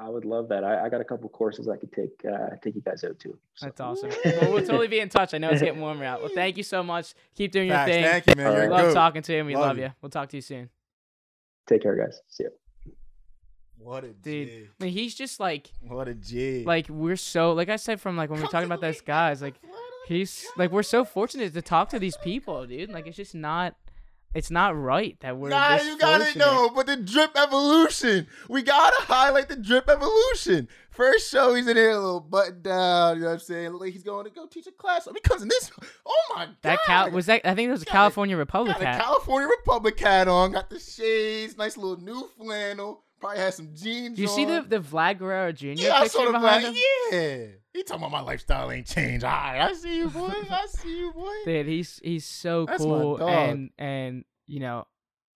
I 0.00 0.08
would 0.08 0.24
love 0.24 0.48
that. 0.50 0.62
I, 0.62 0.84
I 0.84 0.88
got 0.88 1.00
a 1.00 1.04
couple 1.04 1.28
courses 1.28 1.68
I 1.68 1.76
could 1.76 1.92
take 1.92 2.24
uh, 2.24 2.50
take 2.62 2.76
you 2.76 2.80
guys 2.82 3.02
out 3.02 3.18
to. 3.20 3.36
So- 3.54 3.66
that's 3.66 3.80
awesome. 3.80 4.10
well, 4.24 4.52
we'll 4.52 4.64
totally 4.64 4.86
be 4.88 5.00
in 5.00 5.08
touch. 5.08 5.34
I 5.34 5.38
know 5.38 5.50
it's 5.50 5.60
getting 5.60 5.80
warmer 5.80 6.04
out. 6.04 6.20
Well, 6.20 6.30
thank 6.34 6.56
you 6.56 6.62
so 6.62 6.82
much. 6.84 7.14
Keep 7.34 7.50
doing 7.52 7.68
your 7.68 7.84
thing. 7.84 8.04
Thank 8.04 8.26
you, 8.28 8.34
man. 8.36 8.46
All 8.46 8.52
You're 8.52 8.60
right. 8.62 8.70
a 8.70 8.74
Love 8.74 8.82
goat. 8.86 8.94
talking 8.94 9.22
to 9.22 9.32
you. 9.32 9.38
and 9.38 9.46
We 9.48 9.56
Love 9.56 9.66
love 9.66 9.78
you. 9.78 9.84
you. 9.84 9.90
We'll 10.00 10.10
talk 10.10 10.28
to 10.28 10.36
you 10.36 10.40
soon. 10.42 10.70
Take 11.66 11.82
care, 11.82 11.96
guys. 11.96 12.20
See 12.28 12.44
you. 12.44 12.50
What 13.78 14.04
a 14.04 14.08
Dude. 14.08 14.48
G. 14.48 14.68
I 14.80 14.84
mean, 14.84 14.92
he's 14.92 15.14
just 15.14 15.40
like, 15.40 15.70
What 15.80 16.08
a 16.08 16.14
G. 16.14 16.64
like 16.64 16.88
we're 16.88 17.16
so, 17.16 17.52
like 17.52 17.68
I 17.68 17.76
said 17.76 18.00
from 18.00 18.16
like 18.16 18.28
when 18.30 18.38
we 18.38 18.44
we're 18.44 18.50
talking 18.50 18.66
about 18.66 18.80
those 18.80 19.00
guys, 19.00 19.40
like 19.40 19.54
he's 20.06 20.46
like 20.56 20.70
we're 20.72 20.82
so 20.82 21.04
fortunate 21.04 21.54
to 21.54 21.62
talk 21.62 21.88
to 21.90 21.98
these 21.98 22.16
people, 22.18 22.66
dude. 22.66 22.90
Like 22.90 23.06
it's 23.06 23.16
just 23.16 23.34
not, 23.34 23.74
it's 24.34 24.50
not 24.50 24.76
right 24.76 25.16
that 25.20 25.36
we're. 25.36 25.48
Nah, 25.48 25.80
you 25.80 25.98
gotta 25.98 26.38
know, 26.38 26.70
but 26.74 26.86
the 26.86 26.96
drip 26.96 27.36
evolution. 27.36 28.26
We 28.48 28.62
gotta 28.62 29.02
highlight 29.02 29.48
the 29.48 29.56
drip 29.56 29.88
evolution. 29.88 30.68
First 30.90 31.30
show, 31.30 31.54
he's 31.54 31.66
in 31.66 31.76
there 31.76 31.92
a 31.92 31.98
little 31.98 32.20
button 32.20 32.60
down. 32.60 33.16
You 33.16 33.22
know 33.22 33.28
what 33.28 33.34
I'm 33.34 33.38
saying? 33.40 33.70
Look 33.70 33.82
like 33.82 33.92
he's 33.92 34.02
going 34.02 34.24
to 34.24 34.30
go 34.30 34.46
teach 34.46 34.66
a 34.66 34.72
class. 34.72 35.06
I 35.06 35.12
mean, 35.12 35.20
because 35.22 35.42
in 35.42 35.48
this, 35.48 35.70
oh 36.04 36.34
my 36.34 36.46
god, 36.46 36.56
That 36.62 36.78
Cal 36.86 37.10
was 37.10 37.26
that. 37.26 37.42
I 37.44 37.54
think 37.54 37.68
it 37.68 37.70
was 37.70 37.82
a 37.82 37.86
California 37.86 38.36
Republic 38.36 38.78
got 38.78 38.96
a. 38.96 39.00
California 39.00 39.48
Republic 39.48 39.98
hat 39.98 40.28
on. 40.28 40.52
Got 40.52 40.70
the 40.70 40.80
shades, 40.80 41.56
nice 41.56 41.76
little 41.76 42.02
new 42.02 42.28
flannel. 42.36 43.04
Probably 43.20 43.38
has 43.38 43.56
some 43.56 43.70
jeans. 43.74 44.16
Do 44.16 44.22
you 44.22 44.28
see 44.28 44.44
the 44.44 44.62
the 44.62 44.78
Vlad 44.78 45.18
Guerrero 45.18 45.52
Jr. 45.52 45.66
Yeah, 45.68 45.94
I 45.94 46.06
saw 46.06 46.24
the 46.26 46.32
behind 46.32 46.62
black. 46.62 46.74
him? 46.74 46.82
Yeah, 47.12 47.46
he 47.72 47.82
talking 47.82 48.02
about 48.04 48.12
my 48.12 48.20
lifestyle 48.20 48.70
ain't 48.70 48.86
changed. 48.86 49.24
All 49.24 49.30
right, 49.30 49.60
I 49.60 49.72
see 49.72 49.98
you, 49.98 50.08
boy. 50.08 50.32
I 50.50 50.66
see 50.70 50.98
you, 50.98 51.12
boy. 51.12 51.34
Dude, 51.44 51.66
he's 51.66 52.00
he's 52.02 52.24
so 52.24 52.66
That's 52.66 52.82
cool, 52.82 53.20
and 53.26 53.70
and 53.78 54.24
you 54.46 54.60
know, 54.60 54.86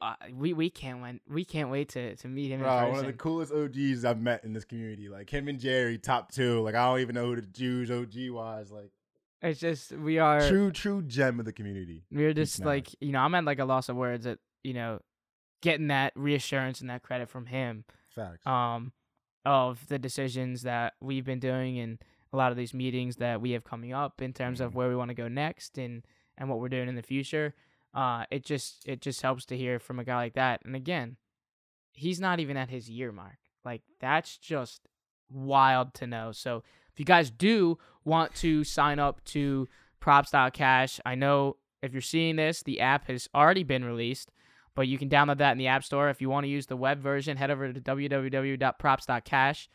uh, 0.01 0.15
we 0.33 0.53
we 0.53 0.71
can't 0.71 1.03
wait 1.03 1.21
we 1.29 1.45
can't 1.45 1.71
wait 1.71 1.89
to 1.91 2.15
to 2.17 2.29
meet 2.29 2.51
him 2.51 2.61
Bro, 2.61 2.91
one 2.91 3.01
of 3.01 3.07
the 3.07 3.13
coolest 3.13 3.53
OGs 3.53 4.05
I've 4.05 4.21
met 4.21 4.45
in 4.45 4.53
this 4.53 4.65
community. 4.65 5.09
Like 5.09 5.29
him 5.31 5.49
and 5.49 5.59
Jerry, 5.59 5.99
top 5.99 6.31
two. 6.33 6.61
Like 6.61 6.75
I 6.75 6.87
don't 6.87 7.01
even 7.01 7.15
know 7.15 7.27
who 7.27 7.37
the 7.37 7.43
Jews 7.43 7.91
OG 7.91 8.31
was. 8.31 8.71
Like 8.71 8.91
It's 9.43 9.59
just 9.61 9.93
we 9.93 10.19
are 10.19 10.47
true, 10.49 10.71
true 10.71 11.03
gem 11.03 11.39
of 11.41 11.47
the 11.47 11.53
community. 11.53 12.05
we're 12.11 12.33
just 12.33 12.65
like 12.65 12.89
you 13.01 13.13
know 13.13 13.21
I'm 13.21 13.35
at 13.35 13.45
like 13.45 13.59
a 13.59 13.65
loss 13.65 13.89
of 13.89 13.97
words 13.97 14.27
at 14.27 14.39
you 14.63 14.75
know 14.75 15.01
getting 15.63 15.87
that 15.89 16.13
reassurance 16.15 16.81
and 16.83 16.91
that 16.91 17.03
credit 17.03 17.29
from 17.31 17.47
him 17.47 17.85
Facts. 18.15 18.47
um 18.47 18.93
of 19.47 19.87
the 19.89 19.99
decisions 19.99 20.63
that 20.63 20.93
we've 21.01 21.25
been 21.25 21.41
doing 21.41 21.79
and 21.79 21.99
a 22.33 22.37
lot 22.37 22.51
of 22.51 22.57
these 22.57 22.73
meetings 22.75 23.17
that 23.17 23.41
we 23.41 23.51
have 23.53 23.65
coming 23.65 23.93
up 23.93 24.21
in 24.23 24.33
terms 24.33 24.61
of 24.61 24.73
Mhm. 24.73 24.75
where 24.75 24.89
we 24.89 24.97
want 24.97 25.09
to 25.09 25.15
go 25.15 25.29
next 25.29 25.79
and 25.79 26.05
and 26.39 26.49
what 26.49 26.59
we're 26.61 26.69
doing 26.69 26.89
in 26.89 26.95
the 26.95 27.03
future 27.03 27.55
uh 27.95 28.25
it 28.31 28.45
just 28.45 28.87
it 28.89 29.01
just 29.01 29.23
helps 29.23 29.45
to 29.47 29.57
hear 29.57 29.79
from 29.79 29.99
a 29.99 30.05
guy 30.05 30.17
like 30.17 30.35
that 30.35 30.61
and 30.65 30.77
again 30.77 31.17
he's 31.95 32.21
not 32.21 32.41
even 32.41 32.57
at 32.57 32.71
his 32.71 32.89
year 32.89 33.13
mark 33.13 33.39
like 33.65 33.83
that's 34.01 34.39
just 34.39 34.89
wild 35.31 35.93
to 35.95 36.07
know 36.07 36.33
so 36.33 36.63
if 36.93 36.99
you 36.99 37.05
guys 37.05 37.31
do 37.31 37.79
want 38.05 38.35
to 38.35 38.65
sign 38.65 38.99
up 38.99 39.23
to 39.25 39.69
props.cash 40.01 41.01
i 41.07 41.15
know 41.15 41.57
if 41.83 41.93
you're 41.93 42.01
seeing 42.03 42.37
this 42.37 42.63
the 42.63 42.81
app 42.81 43.07
has 43.09 43.29
already 43.35 43.63
been 43.65 43.85
released 43.85 44.31
but 44.75 44.89
you 44.89 44.99
can 44.99 45.09
download 45.09 45.39
that 45.39 45.53
in 45.53 45.59
the 45.59 45.67
App 45.69 45.85
Store. 45.85 46.09
If 46.09 46.21
you 46.21 46.31
want 46.31 46.45
to 46.45 46.51
use 46.51 46.67
the 46.67 46.77
web 46.77 47.01
version, 47.01 47.37
head 47.37 47.51
over 47.51 47.73
to 47.73 47.81
www.props.cash 47.81 49.69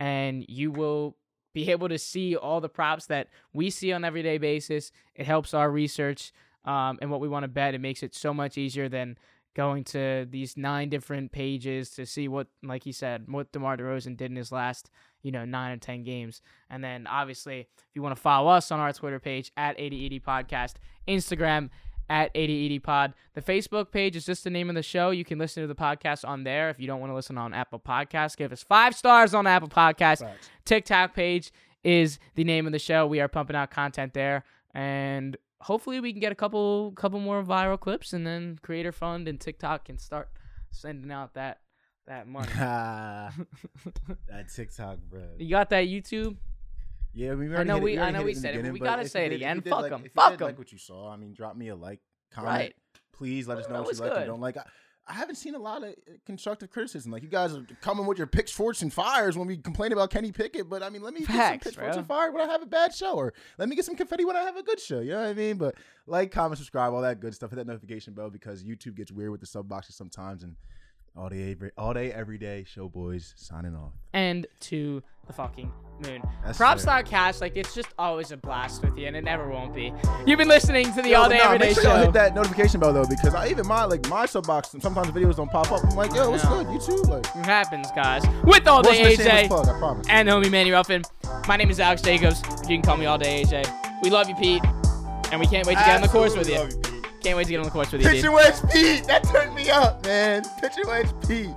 and 0.00 0.44
you 0.48 0.70
will 0.70 1.16
be 1.52 1.70
able 1.72 1.88
to 1.88 1.98
see 1.98 2.36
all 2.36 2.60
the 2.60 2.68
props 2.68 3.06
that 3.06 3.28
we 3.52 3.70
see 3.70 3.92
on 3.92 4.04
everyday 4.04 4.38
basis. 4.38 4.92
It 5.14 5.26
helps 5.26 5.54
our 5.54 5.70
research 5.70 6.32
um, 6.64 6.98
and 7.00 7.10
what 7.10 7.20
we 7.20 7.28
want 7.28 7.44
to 7.44 7.48
bet. 7.48 7.74
It 7.74 7.80
makes 7.80 8.02
it 8.02 8.14
so 8.14 8.32
much 8.34 8.58
easier 8.58 8.88
than 8.88 9.16
going 9.54 9.84
to 9.84 10.26
these 10.30 10.56
nine 10.56 10.88
different 10.88 11.30
pages 11.30 11.90
to 11.90 12.04
see 12.04 12.26
what, 12.26 12.48
like 12.64 12.82
he 12.82 12.90
said, 12.90 13.24
what 13.28 13.52
DeMar 13.52 13.76
DeRozan 13.76 14.16
did 14.16 14.30
in 14.30 14.36
his 14.36 14.50
last, 14.50 14.90
you 15.22 15.30
know, 15.30 15.44
nine 15.44 15.70
or 15.70 15.76
10 15.76 16.02
games. 16.02 16.42
And 16.68 16.82
then 16.82 17.06
obviously, 17.06 17.60
if 17.60 17.94
you 17.94 18.02
want 18.02 18.16
to 18.16 18.20
follow 18.20 18.50
us 18.50 18.72
on 18.72 18.80
our 18.80 18.92
Twitter 18.92 19.20
page 19.20 19.52
at 19.56 19.78
8080 19.78 20.20
Podcast, 20.20 20.72
Instagram 21.06 21.70
at 22.08 22.30
8080 22.34 22.78
Pod. 22.80 23.14
The 23.34 23.42
Facebook 23.42 23.90
page 23.90 24.16
is 24.16 24.24
just 24.26 24.44
the 24.44 24.50
name 24.50 24.68
of 24.68 24.74
the 24.74 24.82
show. 24.82 25.10
You 25.10 25.24
can 25.24 25.38
listen 25.38 25.62
to 25.62 25.66
the 25.66 25.74
podcast 25.74 26.26
on 26.26 26.44
there. 26.44 26.70
If 26.70 26.78
you 26.78 26.86
don't 26.86 27.00
want 27.00 27.10
to 27.10 27.14
listen 27.14 27.38
on 27.38 27.54
Apple 27.54 27.80
Podcasts, 27.80 28.36
give 28.36 28.52
us 28.52 28.62
five 28.62 28.94
stars 28.94 29.34
on 29.34 29.46
Apple 29.46 29.68
Podcasts. 29.68 30.26
TikTok 30.64 31.14
page 31.14 31.52
is 31.82 32.18
the 32.34 32.44
name 32.44 32.66
of 32.66 32.72
the 32.72 32.78
show. 32.78 33.06
We 33.06 33.20
are 33.20 33.28
pumping 33.28 33.56
out 33.56 33.70
content 33.70 34.14
there. 34.14 34.44
And 34.74 35.36
hopefully 35.60 36.00
we 36.00 36.12
can 36.12 36.20
get 36.20 36.32
a 36.32 36.34
couple 36.34 36.92
couple 36.92 37.20
more 37.20 37.42
viral 37.42 37.80
clips 37.80 38.12
and 38.12 38.26
then 38.26 38.58
creator 38.62 38.92
fund 38.92 39.26
and 39.28 39.40
TikTok 39.40 39.86
can 39.86 39.98
start 39.98 40.28
sending 40.70 41.10
out 41.10 41.34
that 41.34 41.60
that 42.06 42.26
money. 42.26 42.48
that 42.58 43.32
TikTok, 44.54 44.98
bro. 45.08 45.22
you 45.38 45.50
got 45.50 45.70
that 45.70 45.86
YouTube? 45.86 46.36
Yeah, 47.14 47.34
we 47.34 47.46
I 47.46 47.50
already 47.50 47.68
know 47.68 47.78
we- 47.78 47.98
I 47.98 48.10
know 48.10 48.22
we 48.22 48.34
said 48.34 48.54
it, 48.56 48.62
but 48.62 48.72
we 48.72 48.80
gotta 48.80 49.08
say 49.08 49.26
it 49.26 49.32
again. 49.32 49.60
Fuck 49.62 49.82
like- 49.82 49.92
'em. 49.92 49.98
if 50.00 50.04
you 50.06 50.10
Fuck 50.14 50.38
did 50.38 50.40
like 50.44 50.58
what 50.58 50.72
you 50.72 50.78
saw. 50.78 51.10
I 51.10 51.16
mean, 51.16 51.32
drop 51.32 51.56
me 51.56 51.68
a 51.68 51.76
like, 51.76 52.00
comment. 52.30 52.52
Right. 52.52 52.74
Please 53.12 53.46
let 53.46 53.58
us 53.58 53.68
know 53.68 53.82
what 53.82 53.94
you 53.94 54.00
like 54.00 54.16
and 54.16 54.26
don't 54.26 54.40
like. 54.40 54.56
I, 54.56 54.64
I 55.06 55.12
haven't 55.12 55.36
seen 55.36 55.54
a 55.54 55.58
lot 55.58 55.82
of 55.84 55.90
uh, 55.90 56.12
constructive 56.26 56.70
criticism. 56.70 57.12
Like 57.12 57.22
you 57.22 57.28
guys 57.28 57.54
are 57.54 57.64
coming 57.82 58.06
with 58.06 58.16
your 58.18 58.26
pitchforks 58.26 58.80
and 58.82 58.92
fires 58.92 59.36
when 59.36 59.46
we 59.46 59.56
complain 59.58 59.92
about 59.92 60.10
Kenny 60.10 60.32
Pickett, 60.32 60.68
but 60.68 60.82
I 60.82 60.88
mean, 60.88 61.02
let 61.02 61.12
me 61.12 61.20
get 61.20 61.26
some 61.28 61.36
Facts, 61.36 61.64
pitchforks 61.64 61.96
and 61.96 62.06
fire 62.06 62.32
when 62.32 62.40
I 62.48 62.50
have 62.50 62.62
a 62.62 62.66
bad 62.66 62.94
show, 62.94 63.14
or 63.14 63.34
let 63.58 63.68
me 63.68 63.76
get 63.76 63.84
some 63.84 63.96
confetti 63.96 64.24
when 64.24 64.34
I 64.34 64.40
have 64.40 64.56
a 64.56 64.62
good 64.62 64.80
show. 64.80 65.00
You 65.00 65.10
know 65.12 65.20
what 65.20 65.28
I 65.28 65.34
mean? 65.34 65.56
But 65.58 65.74
like, 66.06 66.32
comment, 66.32 66.56
subscribe, 66.58 66.92
all 66.94 67.02
that 67.02 67.20
good 67.20 67.34
stuff. 67.34 67.50
Hit 67.50 67.56
that 67.56 67.66
notification 67.66 68.14
bell 68.14 68.30
because 68.30 68.64
YouTube 68.64 68.96
gets 68.96 69.12
weird 69.12 69.30
with 69.30 69.40
the 69.40 69.46
sub 69.46 69.68
boxes 69.68 69.94
sometimes. 69.94 70.42
And 70.42 70.56
all 71.16 71.28
day, 71.28 71.52
every, 71.52 71.70
all 71.78 71.94
day, 71.94 72.12
every 72.12 72.38
day, 72.38 72.64
show 72.66 72.88
boys 72.88 73.34
signing 73.36 73.74
off. 73.74 73.92
and 74.12 74.46
to 74.60 75.02
the 75.26 75.32
fucking 75.32 75.70
moon. 76.04 76.20
That's 76.44 76.58
Props 76.58 76.82
fair. 76.84 77.02
Star 77.02 77.02
Cast, 77.04 77.40
like 77.40 77.56
it's 77.56 77.72
just 77.74 77.88
always 77.98 78.32
a 78.32 78.36
blast 78.36 78.82
with 78.82 78.98
you, 78.98 79.06
and 79.06 79.14
it 79.16 79.22
never 79.22 79.48
won't 79.48 79.72
be. 79.74 79.92
You've 80.26 80.38
been 80.38 80.48
listening 80.48 80.92
to 80.92 81.02
the 81.02 81.10
Yo, 81.10 81.22
All 81.22 81.28
Day 81.28 81.38
nah, 81.38 81.44
Everyday 81.44 81.66
make 81.66 81.74
sure 81.76 81.84
Show. 81.84 81.96
hit 81.98 82.12
that 82.14 82.34
notification 82.34 82.80
bell 82.80 82.92
though, 82.92 83.04
because 83.06 83.32
I 83.34 83.48
even 83.48 83.66
my 83.66 83.84
like 83.84 84.08
my 84.08 84.26
sub 84.26 84.46
box. 84.46 84.70
Sometimes 84.80 85.08
videos 85.12 85.36
don't 85.36 85.50
pop 85.50 85.70
up. 85.70 85.84
I'm 85.84 85.96
like, 85.96 86.12
yo, 86.12 86.30
what's 86.30 86.42
No. 86.44 86.64
good? 86.64 86.66
YouTube, 86.66 87.08
like. 87.08 87.24
It 87.26 87.46
happens, 87.46 87.90
guys. 87.92 88.24
With 88.42 88.66
All 88.66 88.82
Day 88.82 89.14
AJ 89.16 89.46
plug, 89.46 89.68
I 89.68 89.78
promise. 89.78 90.06
and 90.10 90.28
homie 90.28 90.50
Manny 90.50 90.72
Ruffin. 90.72 91.02
My 91.46 91.56
name 91.56 91.70
is 91.70 91.78
Alex 91.78 92.02
Jacobs. 92.02 92.42
You 92.62 92.76
can 92.76 92.82
call 92.82 92.96
me 92.96 93.06
All 93.06 93.18
Day 93.18 93.44
AJ. 93.44 94.02
We 94.02 94.10
love 94.10 94.28
you, 94.28 94.34
Pete, 94.34 94.62
and 95.30 95.38
we 95.40 95.46
can't 95.46 95.66
wait 95.66 95.78
to 95.78 95.84
get 95.84 95.94
on 95.94 96.02
the 96.02 96.08
course 96.08 96.36
with 96.36 96.48
you. 96.48 96.56
Absolutely 96.56 96.90
Pete. 96.90 96.93
Can't 97.24 97.38
wait 97.38 97.44
to 97.44 97.50
get 97.50 97.58
on 97.58 97.64
the 97.64 97.70
course 97.70 97.90
with 97.90 98.02
you, 98.02 98.08
Pitch 98.08 98.20
dude. 98.20 98.34
wedge, 98.34 98.54
Pete. 98.70 99.04
That 99.06 99.24
turned 99.24 99.54
me 99.54 99.70
up, 99.70 100.04
man. 100.04 100.44
Pitch 100.60 100.76
your 100.76 100.86
wedge, 100.88 101.08
Pete. 101.26 101.48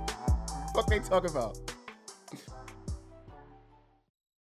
Fuck 0.74 0.86
they 0.86 0.98
talking 0.98 1.30
about? 1.30 1.58